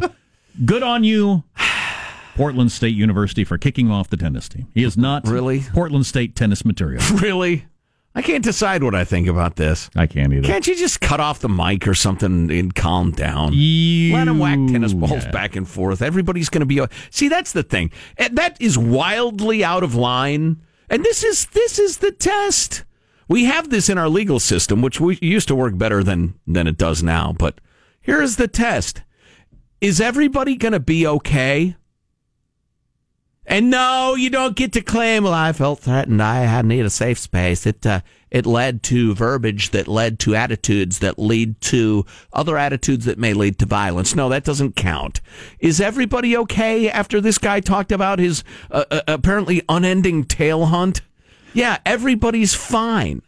good 0.66 0.84
on 0.84 1.04
you, 1.04 1.44
Portland 2.36 2.72
State 2.72 2.96
University, 2.96 3.44
for 3.44 3.58
kicking 3.58 3.92
off 3.92 4.10
the 4.10 4.18
tennis 4.18 4.48
team. 4.50 4.68
He 4.74 4.84
is 4.84 4.98
not 4.98 5.28
Really? 5.28 5.62
Portland 5.74 6.06
State 6.06 6.36
tennis 6.36 6.64
material. 6.66 7.02
really. 7.16 7.66
I 8.18 8.24
can't 8.24 8.44
decide 8.44 8.82
what 8.82 8.96
I 8.96 9.04
think 9.04 9.28
about 9.28 9.58
this. 9.58 9.92
I 9.96 10.08
can't 10.08 10.34
either. 10.34 10.48
Can't 10.48 10.66
you 10.66 10.76
just 10.76 11.02
cut 11.02 11.20
off 11.20 11.40
the 11.40 11.48
mic 11.48 11.88
or 11.88 11.94
something 11.94 12.50
and 12.50 12.74
calm 12.74 13.12
down? 13.12 13.52
Let 14.12 14.28
him 14.28 14.40
whack 14.40 14.58
tennis 14.72 14.92
balls 14.92 15.26
yeah. 15.26 15.30
back 15.30 15.56
and 15.56 15.70
forth. 15.70 16.02
Everybody's 16.02 16.50
going 16.50 16.62
to 16.62 16.66
be. 16.66 16.84
See, 17.12 17.28
that's 17.28 17.52
the 17.52 17.62
thing. 17.62 17.92
Eh, 18.18 18.30
That 18.32 18.60
is 18.60 18.76
wildly 18.76 19.64
out 19.64 19.84
of 19.84 19.94
line. 19.94 20.64
And 20.90 21.06
this 21.06 21.24
is 21.24 21.46
this 21.48 21.78
is 21.78 22.00
the 22.00 22.12
test. 22.12 22.86
We 23.28 23.46
have 23.46 23.70
this 23.70 23.88
in 23.88 24.00
our 24.00 24.10
legal 24.10 24.40
system, 24.40 24.82
which 24.82 25.00
we 25.00 25.20
used 25.22 25.48
to 25.50 25.56
work 25.56 25.78
better 25.78 26.04
than 26.04 26.40
than 26.48 26.66
it 26.66 26.78
does 26.78 27.04
now. 27.04 27.36
But 27.38 27.62
here's 28.02 28.38
the 28.38 28.48
test: 28.48 29.04
Is 29.80 30.02
everybody 30.02 30.56
going 30.56 30.74
to 30.74 30.80
be 30.80 31.06
okay? 31.06 31.76
And 33.50 33.70
no, 33.70 34.16
you 34.16 34.30
don't 34.30 34.58
get 34.58 34.74
to 34.74 34.82
claim. 34.82 35.24
Well, 35.24 35.34
I 35.34 35.54
felt 35.54 35.80
threatened. 35.80 36.22
I 36.22 36.40
had 36.40 36.66
need 36.66 36.86
a 36.86 36.90
safe 36.90 37.18
space. 37.18 37.66
It 37.66 37.86
uh, 37.86 38.02
it 38.30 38.46
led 38.46 38.84
to 38.84 39.16
verbiage 39.16 39.70
that 39.70 39.88
led 39.88 40.20
to 40.20 40.36
attitudes 40.36 41.00
that 41.00 41.18
lead 41.18 41.62
to 41.62 42.06
other 42.34 42.58
attitudes 42.58 43.06
that 43.06 43.18
may 43.18 43.34
lead 43.34 43.58
to 43.60 43.66
violence. 43.66 44.14
No, 44.14 44.28
that 44.28 44.44
doesn't 44.44 44.76
count. 44.76 45.22
Is 45.60 45.80
everybody 45.80 46.36
okay 46.36 46.90
after 46.90 47.22
this 47.22 47.38
guy 47.38 47.62
talked 47.62 47.94
about 47.94 48.20
his 48.20 48.44
uh, 48.70 48.84
uh, 48.92 49.02
apparently 49.08 49.64
unending 49.70 50.26
tail 50.26 50.66
hunt? 50.66 51.00
Yeah, 51.54 51.78
everybody's 51.86 52.54
fine. 52.54 53.22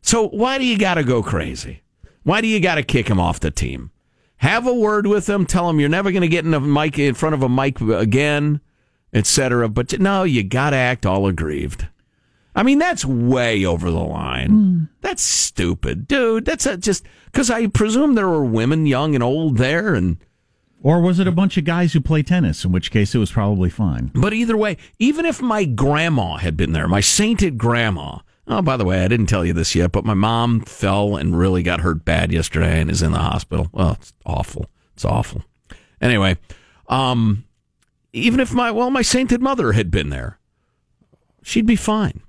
So 0.00 0.28
why 0.28 0.56
do 0.56 0.64
you 0.64 0.78
got 0.78 0.94
to 0.94 1.04
go 1.04 1.22
crazy? 1.22 1.82
Why 2.22 2.40
do 2.40 2.46
you 2.46 2.60
got 2.60 2.76
to 2.76 2.82
kick 2.82 3.08
him 3.08 3.20
off 3.20 3.40
the 3.40 3.50
team? 3.50 3.90
Have 4.38 4.66
a 4.66 4.72
word 4.72 5.06
with 5.06 5.28
him. 5.28 5.44
Tell 5.44 5.68
him 5.68 5.80
you're 5.80 5.90
never 5.90 6.10
going 6.10 6.22
to 6.22 6.28
get 6.28 6.46
in 6.46 6.54
a 6.54 6.60
mic 6.60 6.98
in 6.98 7.14
front 7.14 7.34
of 7.34 7.42
a 7.42 7.48
mic 7.48 7.78
again, 7.82 8.62
etc. 9.12 9.68
But 9.68 9.98
no, 10.00 10.22
you 10.24 10.42
got 10.42 10.70
to 10.70 10.76
act 10.76 11.06
all 11.06 11.26
aggrieved. 11.26 11.86
I 12.54 12.62
mean, 12.62 12.78
that's 12.78 13.04
way 13.04 13.64
over 13.64 13.90
the 13.90 13.98
line. 13.98 14.88
That's 15.00 15.22
stupid, 15.22 16.08
dude. 16.08 16.44
That's 16.44 16.66
a, 16.66 16.76
just 16.76 17.04
because 17.26 17.48
I 17.50 17.68
presume 17.68 18.14
there 18.14 18.28
were 18.28 18.44
women, 18.44 18.86
young 18.86 19.14
and 19.14 19.22
old, 19.22 19.56
there, 19.56 19.94
and 19.94 20.18
Or 20.82 21.00
was 21.00 21.18
it 21.20 21.28
a 21.28 21.32
bunch 21.32 21.56
of 21.56 21.64
guys 21.64 21.92
who 21.92 22.00
play 22.00 22.22
tennis? 22.22 22.64
In 22.64 22.72
which 22.72 22.90
case, 22.90 23.14
it 23.14 23.18
was 23.18 23.30
probably 23.30 23.70
fine. 23.70 24.10
But 24.14 24.32
either 24.32 24.56
way, 24.56 24.78
even 24.98 25.26
if 25.26 25.40
my 25.40 25.64
grandma 25.64 26.36
had 26.38 26.56
been 26.56 26.72
there, 26.72 26.88
my 26.88 27.00
sainted 27.00 27.56
grandma. 27.58 28.18
Oh, 28.48 28.62
by 28.62 28.76
the 28.76 28.84
way, 28.84 29.04
I 29.04 29.08
didn't 29.08 29.26
tell 29.26 29.44
you 29.44 29.52
this 29.52 29.76
yet, 29.76 29.92
but 29.92 30.04
my 30.04 30.14
mom 30.14 30.62
fell 30.62 31.16
and 31.16 31.38
really 31.38 31.62
got 31.62 31.80
hurt 31.82 32.04
bad 32.04 32.32
yesterday 32.32 32.80
and 32.80 32.90
is 32.90 33.00
in 33.02 33.12
the 33.12 33.18
hospital. 33.18 33.68
Well, 33.72 33.92
it's 33.92 34.12
awful. 34.26 34.66
It's 34.94 35.04
awful. 35.04 35.44
Anyway, 36.00 36.36
um, 36.88 37.44
even 38.12 38.40
if 38.40 38.52
my 38.52 38.70
well, 38.70 38.90
my 38.90 39.02
sainted 39.02 39.40
mother 39.40 39.72
had 39.72 39.90
been 39.90 40.10
there, 40.10 40.38
she'd 41.42 41.66
be 41.66 41.76
fine. 41.76 42.22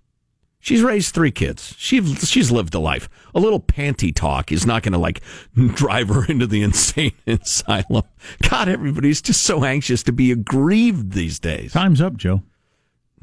She's 0.59 0.83
raised 0.83 1.15
three 1.15 1.31
kids. 1.31 1.73
She's 1.77 2.29
she's 2.29 2.51
lived 2.51 2.75
a 2.75 2.79
life. 2.79 3.09
A 3.33 3.39
little 3.39 3.59
panty 3.59 4.13
talk 4.13 4.51
is 4.51 4.65
not 4.65 4.83
going 4.83 4.93
to 4.93 4.99
like 4.99 5.21
drive 5.73 6.09
her 6.09 6.25
into 6.25 6.45
the 6.45 6.61
insane 6.61 7.13
asylum. 7.27 8.03
God, 8.47 8.69
everybody's 8.69 9.21
just 9.21 9.41
so 9.41 9.63
anxious 9.65 10.03
to 10.03 10.11
be 10.11 10.31
aggrieved 10.31 11.13
these 11.13 11.39
days. 11.39 11.73
Time's 11.73 11.99
up, 11.99 12.15
Joe. 12.15 12.43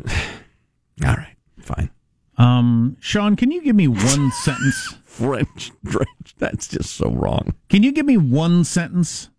All 0.09 1.14
right, 1.14 1.37
fine. 1.61 1.90
Um, 2.38 2.97
Sean, 3.01 3.37
can 3.37 3.53
you 3.53 3.62
give 3.62 3.77
me 3.77 3.87
one 3.87 4.31
sentence? 4.42 4.97
French. 5.05 5.73
That's 6.38 6.68
just 6.68 6.94
so 6.94 7.11
wrong. 7.11 7.55
Can 7.68 7.83
you 7.83 7.92
give 7.92 8.07
me 8.07 8.16
one 8.16 8.64
sentence? 8.64 9.31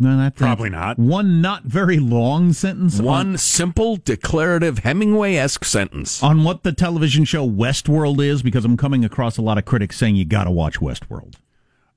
No, 0.00 0.16
not 0.16 0.36
that. 0.36 0.38
Probably 0.44 0.70
not. 0.70 0.98
One 0.98 1.40
not 1.40 1.64
very 1.64 1.98
long 1.98 2.52
sentence. 2.52 3.00
One 3.00 3.36
simple, 3.36 3.96
declarative, 3.96 4.78
Hemingway 4.78 5.34
esque 5.34 5.64
sentence. 5.64 6.22
on, 6.22 6.38
on 6.38 6.44
what 6.44 6.62
the 6.62 6.72
television 6.72 7.24
show 7.24 7.48
Westworld 7.48 8.24
is, 8.24 8.42
because 8.42 8.64
I'm 8.64 8.76
coming 8.76 9.04
across 9.04 9.38
a 9.38 9.42
lot 9.42 9.58
of 9.58 9.64
critics 9.64 9.96
saying 9.96 10.14
you 10.16 10.24
got 10.24 10.44
to 10.44 10.50
watch 10.52 10.78
Westworld, 10.78 11.34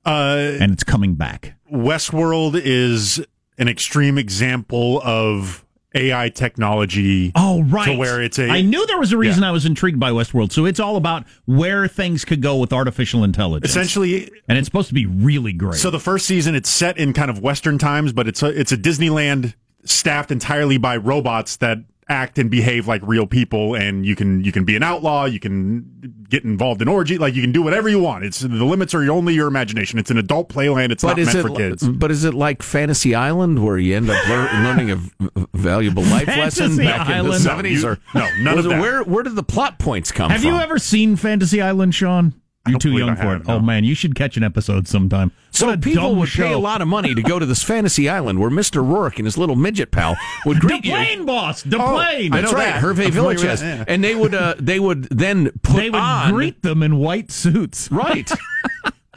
Uh, 0.04 0.56
and 0.60 0.72
it's 0.72 0.82
coming 0.84 1.14
back. 1.14 1.54
Westworld 1.72 2.60
is 2.62 3.24
an 3.58 3.68
extreme 3.68 4.18
example 4.18 5.00
of 5.04 5.64
AI 5.94 6.28
technology. 6.30 7.32
Oh, 7.34 7.62
right. 7.64 7.86
To 7.86 7.96
where 7.96 8.22
it's 8.22 8.38
a. 8.38 8.48
I 8.48 8.62
knew 8.62 8.86
there 8.86 8.98
was 8.98 9.12
a 9.12 9.16
reason 9.16 9.44
I 9.44 9.50
was 9.50 9.66
intrigued 9.66 10.00
by 10.00 10.10
Westworld. 10.10 10.52
So 10.52 10.66
it's 10.66 10.80
all 10.80 10.96
about 10.96 11.24
where 11.46 11.88
things 11.88 12.24
could 12.24 12.42
go 12.42 12.56
with 12.56 12.72
artificial 12.72 13.24
intelligence. 13.24 13.70
Essentially, 13.70 14.30
and 14.48 14.58
it's 14.58 14.66
supposed 14.66 14.88
to 14.88 14.94
be 14.94 15.06
really 15.06 15.52
great. 15.52 15.80
So 15.80 15.90
the 15.90 16.00
first 16.00 16.26
season, 16.26 16.54
it's 16.54 16.70
set 16.70 16.98
in 16.98 17.12
kind 17.12 17.30
of 17.30 17.40
Western 17.40 17.78
times, 17.78 18.12
but 18.12 18.28
it's 18.28 18.42
a, 18.42 18.48
it's 18.48 18.72
a 18.72 18.76
Disneyland 18.76 19.54
staffed 19.84 20.30
entirely 20.30 20.78
by 20.78 20.96
robots 20.96 21.56
that 21.56 21.78
act 22.08 22.38
and 22.38 22.50
behave 22.50 22.86
like 22.88 23.00
real 23.04 23.26
people, 23.26 23.74
and 23.74 24.04
you 24.04 24.14
can 24.16 24.42
you 24.44 24.52
can 24.52 24.64
be 24.64 24.76
an 24.76 24.82
outlaw, 24.82 25.24
you 25.24 25.38
can 25.40 25.84
get 26.28 26.44
involved 26.44 26.82
in 26.82 26.88
orgy, 26.88 27.16
like 27.18 27.34
you 27.34 27.40
can 27.42 27.52
do 27.52 27.62
whatever 27.62 27.88
you 27.88 27.98
want. 28.00 28.24
It's 28.24 28.40
the 28.40 28.48
limits 28.48 28.94
are 28.94 29.08
only 29.10 29.34
your 29.34 29.46
imagination. 29.48 29.98
It's 29.98 30.10
an 30.10 30.18
adult 30.18 30.48
playland. 30.48 30.90
It's 30.90 31.02
not 31.04 31.18
is 31.18 31.26
meant 31.28 31.38
it 31.38 31.42
for 31.48 31.54
kids. 31.56 31.86
But 31.88 32.10
is 32.10 32.24
it 32.24 32.34
like 32.34 32.62
Fantasy 32.62 33.14
Island 33.14 33.64
where 33.64 33.78
you 33.78 33.96
end 33.96 34.10
up 34.10 34.28
lear- 34.28 34.62
learning 34.62 34.90
a 34.90 34.96
v- 34.96 35.46
valuable 35.54 36.02
life 36.04 36.26
lesson 36.26 36.76
Fantasy 36.76 36.84
back 36.84 37.08
in 37.08 37.12
the 37.12 37.14
Island? 37.28 37.42
seventies? 37.42 37.82
No, 37.84 37.90
Or 37.90 37.98
no, 38.14 38.28
none 38.40 38.58
of 38.58 38.64
that. 38.64 38.80
Where 38.80 39.02
where 39.04 39.22
did 39.22 39.36
the 39.36 39.42
plot 39.42 39.78
points 39.78 40.10
come 40.10 40.28
from? 40.28 40.32
Have 40.32 40.42
from? 40.42 40.54
you 40.54 40.60
ever 40.60 40.78
seen 40.78 41.16
Fantasy 41.16 41.60
Island, 41.62 41.94
Sean? 41.94 42.34
You're 42.68 42.78
too 42.78 42.92
young 42.92 43.16
for 43.16 43.34
it. 43.34 43.46
no. 43.46 43.54
Oh 43.56 43.60
man, 43.60 43.82
you 43.82 43.94
should 43.94 44.14
catch 44.14 44.36
an 44.36 44.44
episode 44.44 44.86
sometime. 44.86 45.32
So 45.50 45.76
people 45.76 46.14
would 46.14 46.28
show. 46.28 46.44
pay 46.46 46.52
a 46.52 46.58
lot 46.58 46.80
of 46.80 46.86
money 46.88 47.12
to 47.14 47.20
go 47.22 47.38
to 47.40 47.44
this 47.46 47.62
fantasy 47.64 48.08
island 48.08 48.38
where 48.38 48.50
Mr. 48.50 48.86
Rourke 48.88 49.18
and 49.18 49.26
his 49.26 49.36
little 49.36 49.56
midget 49.56 49.90
pal 49.90 50.16
would 50.46 50.60
greet 50.60 50.84
you. 50.84 50.92
plane 50.92 51.26
boss, 51.26 51.62
the 51.64 51.76
Oh, 51.82 51.94
plane. 51.94 52.32
I 52.32 52.36
know 52.36 52.42
That's 52.42 52.52
right, 52.52 52.64
that. 52.66 52.82
Hervé 52.82 53.06
I'm 53.06 53.12
familiar 53.12 53.36
with 53.36 53.60
Villechaize. 53.60 53.62
yeah. 53.62 53.84
And 53.88 54.04
they 54.04 54.14
would 54.14 54.34
uh, 54.34 54.54
they 54.60 54.78
would 54.78 55.04
then 55.10 55.50
put 55.62 55.76
They 55.76 55.90
would 55.90 56.00
on 56.00 56.32
greet 56.32 56.62
them 56.62 56.84
in 56.84 56.98
white 56.98 57.32
suits. 57.32 57.90
Right. 57.90 58.30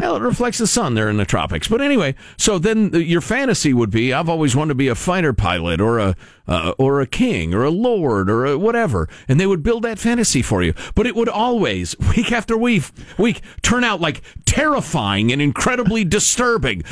Well, 0.06 0.18
it 0.18 0.22
reflects 0.22 0.60
the 0.60 0.68
sun 0.68 0.94
there 0.94 1.10
in 1.10 1.18
the 1.18 1.26
tropics. 1.26 1.68
But 1.68 1.82
anyway, 1.82 2.14
so 2.38 2.60
then 2.60 2.92
the- 2.92 3.04
your 3.04 3.22
fantasy 3.22 3.74
would 3.74 3.90
be: 3.90 4.14
I've 4.14 4.30
always 4.30 4.56
wanted 4.56 4.70
to 4.70 4.76
be 4.76 4.88
a 4.88 4.94
fighter 4.94 5.34
pilot, 5.34 5.82
or 5.82 5.98
a 5.98 6.16
uh, 6.48 6.74
or 6.78 7.02
a 7.02 7.08
king, 7.08 7.56
or 7.56 7.64
a 7.64 7.72
lord, 7.72 8.30
or 8.30 8.46
a 8.46 8.56
whatever, 8.56 9.10
and 9.28 9.40
they 9.40 9.48
would 9.48 9.64
build 9.64 9.82
that 9.82 9.98
fantasy 9.98 10.44
for 10.44 10.62
you. 10.62 10.76
But 10.94 11.08
it 11.08 11.16
would 11.16 11.28
always, 11.28 11.98
week 12.16 12.32
after 12.32 12.56
week, 12.56 12.84
week 13.18 13.42
turn 13.64 13.84
out 13.84 14.00
like 14.00 14.22
terrifying 14.46 15.32
and 15.32 15.42
incredibly 15.42 16.04
disturbing. 16.18 16.84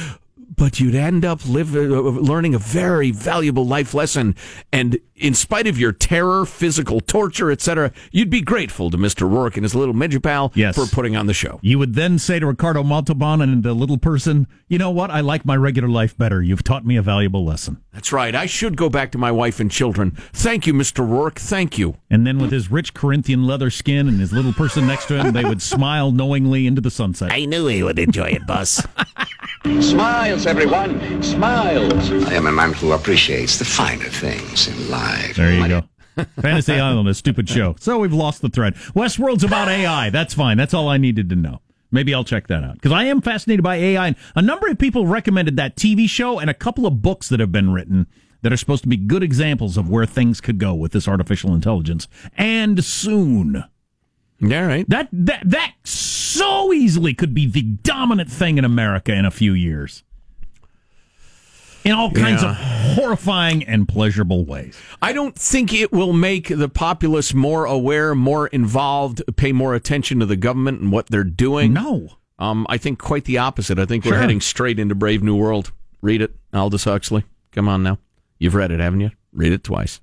But 0.55 0.79
you'd 0.79 0.95
end 0.95 1.25
up 1.25 1.47
live, 1.47 1.75
uh, 1.75 1.79
learning 1.79 2.53
a 2.53 2.59
very 2.59 3.11
valuable 3.11 3.65
life 3.65 3.93
lesson, 3.93 4.35
and 4.71 4.97
in 5.15 5.33
spite 5.33 5.67
of 5.67 5.79
your 5.79 5.91
terror, 5.91 6.45
physical 6.45 6.99
torture, 6.99 7.49
etc., 7.51 7.91
you'd 8.11 8.29
be 8.29 8.41
grateful 8.41 8.89
to 8.91 8.97
Mister 8.97 9.27
Rourke 9.27 9.55
and 9.57 9.63
his 9.63 9.73
little 9.73 9.93
midget 9.93 10.23
pal 10.23 10.51
Yes. 10.55 10.75
for 10.75 10.85
putting 10.85 11.15
on 11.15 11.27
the 11.27 11.33
show. 11.33 11.59
You 11.61 11.79
would 11.79 11.93
then 11.95 12.19
say 12.19 12.39
to 12.39 12.47
Ricardo 12.47 12.83
Montalban 12.83 13.41
and 13.41 13.63
the 13.63 13.73
little 13.73 13.97
person, 13.97 14.47
"You 14.67 14.77
know 14.77 14.91
what? 14.91 15.09
I 15.11 15.21
like 15.21 15.45
my 15.45 15.55
regular 15.55 15.87
life 15.89 16.17
better. 16.17 16.41
You've 16.41 16.63
taught 16.63 16.85
me 16.85 16.97
a 16.97 17.01
valuable 17.01 17.45
lesson." 17.45 17.77
That's 17.93 18.11
right. 18.11 18.35
I 18.35 18.45
should 18.45 18.75
go 18.75 18.89
back 18.89 19.11
to 19.13 19.17
my 19.17 19.31
wife 19.31 19.59
and 19.59 19.71
children. 19.71 20.11
Thank 20.33 20.67
you, 20.67 20.73
Mr. 20.73 21.07
Rourke. 21.07 21.39
Thank 21.39 21.77
you. 21.77 21.95
And 22.09 22.25
then 22.27 22.37
with 22.39 22.51
his 22.51 22.69
rich 22.71 22.93
Corinthian 22.93 23.45
leather 23.45 23.69
skin 23.69 24.07
and 24.07 24.19
his 24.19 24.33
little 24.33 24.53
person 24.53 24.87
next 24.87 25.05
to 25.07 25.19
him, 25.21 25.33
they 25.33 25.45
would 25.45 25.61
smile 25.61 26.11
knowingly 26.11 26.67
into 26.67 26.81
the 26.81 26.91
sunset. 26.91 27.31
I 27.31 27.45
knew 27.45 27.67
he 27.67 27.81
would 27.83 27.99
enjoy 27.99 28.29
it, 28.29 28.45
boss. 28.47 28.85
Smiles, 30.43 30.57
everyone. 30.57 31.23
Smiles. 31.23 32.11
I 32.27 32.33
am 32.33 32.47
a 32.47 32.51
man 32.51 32.73
who 32.73 32.91
appreciates 32.91 33.57
the 33.57 33.63
finer 33.63 34.09
things 34.09 34.67
in 34.67 34.91
life. 34.91 35.37
There 35.37 35.53
you 35.53 35.67
go. 35.69 35.83
Fantasy 36.41 36.73
Island, 36.73 37.07
is 37.07 37.15
a 37.15 37.19
stupid 37.19 37.47
show. 37.47 37.77
So 37.79 37.99
we've 37.99 38.11
lost 38.11 38.41
the 38.41 38.49
thread. 38.49 38.75
Westworld's 38.93 39.45
about 39.45 39.69
AI. 39.69 40.09
That's 40.09 40.33
fine. 40.33 40.57
That's 40.57 40.73
all 40.73 40.89
I 40.89 40.97
needed 40.97 41.29
to 41.29 41.37
know. 41.37 41.61
Maybe 41.91 42.13
I'll 42.13 42.25
check 42.25 42.47
that 42.47 42.61
out 42.61 42.73
because 42.73 42.91
I 42.91 43.05
am 43.05 43.21
fascinated 43.21 43.63
by 43.63 43.77
AI. 43.77 44.07
And 44.07 44.15
a 44.35 44.41
number 44.41 44.67
of 44.67 44.77
people 44.77 45.07
recommended 45.07 45.55
that 45.55 45.77
TV 45.77 46.09
show 46.09 46.39
and 46.39 46.49
a 46.49 46.53
couple 46.53 46.85
of 46.85 47.01
books 47.01 47.29
that 47.29 47.39
have 47.39 47.53
been 47.53 47.71
written 47.71 48.07
that 48.41 48.51
are 48.51 48.57
supposed 48.57 48.83
to 48.83 48.89
be 48.89 48.97
good 48.97 49.23
examples 49.23 49.77
of 49.77 49.89
where 49.89 50.05
things 50.05 50.41
could 50.41 50.57
go 50.57 50.73
with 50.73 50.91
this 50.91 51.07
artificial 51.07 51.55
intelligence. 51.55 52.09
And 52.37 52.83
soon. 52.83 53.63
Yeah, 54.41 54.65
right. 54.65 54.89
That 54.89 55.07
that 55.13 55.49
that 55.49 55.75
so 55.85 56.73
easily 56.73 57.13
could 57.13 57.33
be 57.33 57.45
the 57.45 57.61
dominant 57.61 58.29
thing 58.29 58.57
in 58.57 58.65
America 58.65 59.13
in 59.13 59.23
a 59.23 59.31
few 59.31 59.53
years. 59.53 60.03
In 61.83 61.91
all 61.91 62.11
kinds 62.11 62.41
Yeah. 62.43 62.51
of 62.51 62.55
horrifying 62.95 63.63
and 63.63 63.87
pleasurable 63.87 64.45
ways. 64.45 64.77
I 65.01 65.11
don't 65.13 65.35
think 65.35 65.73
it 65.73 65.91
will 65.91 66.13
make 66.13 66.47
the 66.47 66.69
populace 66.69 67.33
more 67.33 67.65
aware, 67.65 68.15
more 68.15 68.47
involved, 68.47 69.21
pay 69.35 69.51
more 69.51 69.73
attention 69.75 70.19
to 70.19 70.25
the 70.25 70.35
government 70.37 70.81
and 70.81 70.91
what 70.91 71.07
they're 71.07 71.23
doing. 71.23 71.73
No. 71.73 72.09
Um, 72.39 72.65
I 72.69 72.77
think 72.77 72.99
quite 72.99 73.25
the 73.25 73.37
opposite. 73.37 73.79
I 73.79 73.85
think 73.85 74.05
we're 74.05 74.17
heading 74.17 74.41
straight 74.41 74.79
into 74.79 74.95
Brave 74.95 75.21
New 75.23 75.35
World. 75.35 75.71
Read 76.01 76.21
it, 76.21 76.35
Aldous 76.53 76.85
Huxley. 76.85 77.23
Come 77.51 77.67
on 77.69 77.83
now. 77.83 77.97
You've 78.39 78.55
read 78.55 78.71
it, 78.71 78.79
haven't 78.79 79.01
you? 79.01 79.11
Read 79.31 79.51
it 79.51 79.63
twice. 79.63 80.01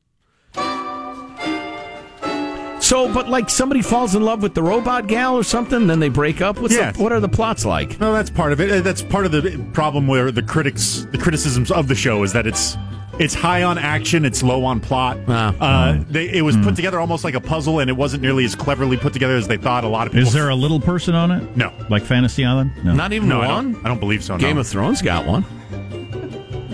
So, 2.80 3.12
but 3.12 3.28
like 3.28 3.50
somebody 3.50 3.82
falls 3.82 4.14
in 4.14 4.22
love 4.22 4.42
with 4.42 4.54
the 4.54 4.62
robot 4.62 5.06
gal 5.06 5.36
or 5.36 5.42
something, 5.44 5.86
then 5.86 6.00
they 6.00 6.08
break 6.08 6.40
up. 6.40 6.58
What's 6.60 6.74
Yes. 6.74 6.96
the, 6.96 7.02
what 7.02 7.12
are 7.12 7.20
the 7.20 7.28
plots 7.28 7.64
like? 7.64 8.00
No, 8.00 8.12
that's 8.12 8.30
part 8.30 8.52
of 8.52 8.60
it. 8.60 8.70
Uh, 8.70 8.80
That's 8.80 9.02
part 9.02 9.26
of 9.26 9.32
the 9.32 9.62
problem 9.72 10.06
where 10.06 10.30
the 10.32 10.42
critics, 10.42 11.06
the 11.12 11.18
criticisms 11.18 11.70
of 11.70 11.88
the 11.88 11.94
show 11.94 12.22
is 12.22 12.32
that 12.32 12.46
it's 12.46 12.76
it's 13.18 13.34
high 13.34 13.64
on 13.64 13.76
action, 13.76 14.24
it's 14.24 14.42
low 14.42 14.64
on 14.64 14.80
plot. 14.80 15.18
Ah. 15.28 15.54
uh, 15.60 16.04
they, 16.08 16.30
it 16.30 16.40
was 16.42 16.56
put 16.56 16.74
together 16.74 16.98
almost 16.98 17.22
like 17.22 17.34
a 17.34 17.40
puzzle, 17.40 17.80
and 17.80 17.90
it 17.90 17.92
wasn't 17.92 18.22
nearly 18.22 18.46
as 18.46 18.54
cleverly 18.54 18.96
put 18.96 19.12
together 19.12 19.36
as 19.36 19.46
they 19.46 19.58
thought. 19.58 19.84
A 19.84 19.88
lot 19.88 20.06
of 20.06 20.14
people. 20.14 20.26
Is 20.26 20.32
there 20.32 20.48
a 20.48 20.54
little 20.54 20.80
person 20.80 21.14
on 21.14 21.30
it? 21.30 21.56
No. 21.56 21.70
Like 21.90 22.02
Fantasy 22.02 22.46
Island? 22.46 22.72
No. 22.82 22.94
Not 22.94 23.12
even 23.12 23.28
no, 23.28 23.42
I 23.42 23.48
one. 23.48 23.72
don't, 23.72 23.84
I 23.84 23.88
don't 23.88 24.00
believe 24.00 24.24
so. 24.24 24.38
Game 24.38 24.54
no. 24.54 24.60
of 24.62 24.68
Thrones 24.68 25.02
got 25.02 25.26
one. 25.26 25.44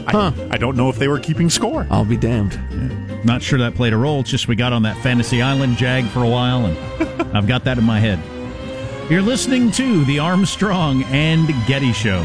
I, 0.07 0.49
I 0.51 0.57
don't 0.57 0.77
know 0.77 0.89
if 0.89 0.97
they 0.97 1.09
were 1.09 1.19
keeping 1.19 1.51
score. 1.51 1.87
I'll 1.91 2.05
be 2.05 2.17
damned. 2.17 2.59
Not 3.25 3.43
sure 3.43 3.59
that 3.59 3.75
played 3.75 3.93
a 3.93 3.97
role. 3.97 4.21
It's 4.21 4.31
just 4.31 4.49
we 4.49 4.57
got 4.57 4.73
on 4.73 4.83
that 4.83 4.97
Fantasy 5.03 5.43
Island 5.43 5.77
jag 5.77 6.07
for 6.07 6.23
a 6.23 6.29
while, 6.29 6.67
and 6.67 6.77
I've 7.37 7.47
got 7.47 7.65
that 7.65 7.79
in 7.79 7.85
my 7.85 7.99
head. 8.01 8.21
You're 9.11 9.23
listening 9.23 9.71
to 9.73 10.05
the 10.05 10.19
Armstrong 10.19 11.05
and 11.05 11.49
Getty 11.67 11.93
Show. 11.93 12.23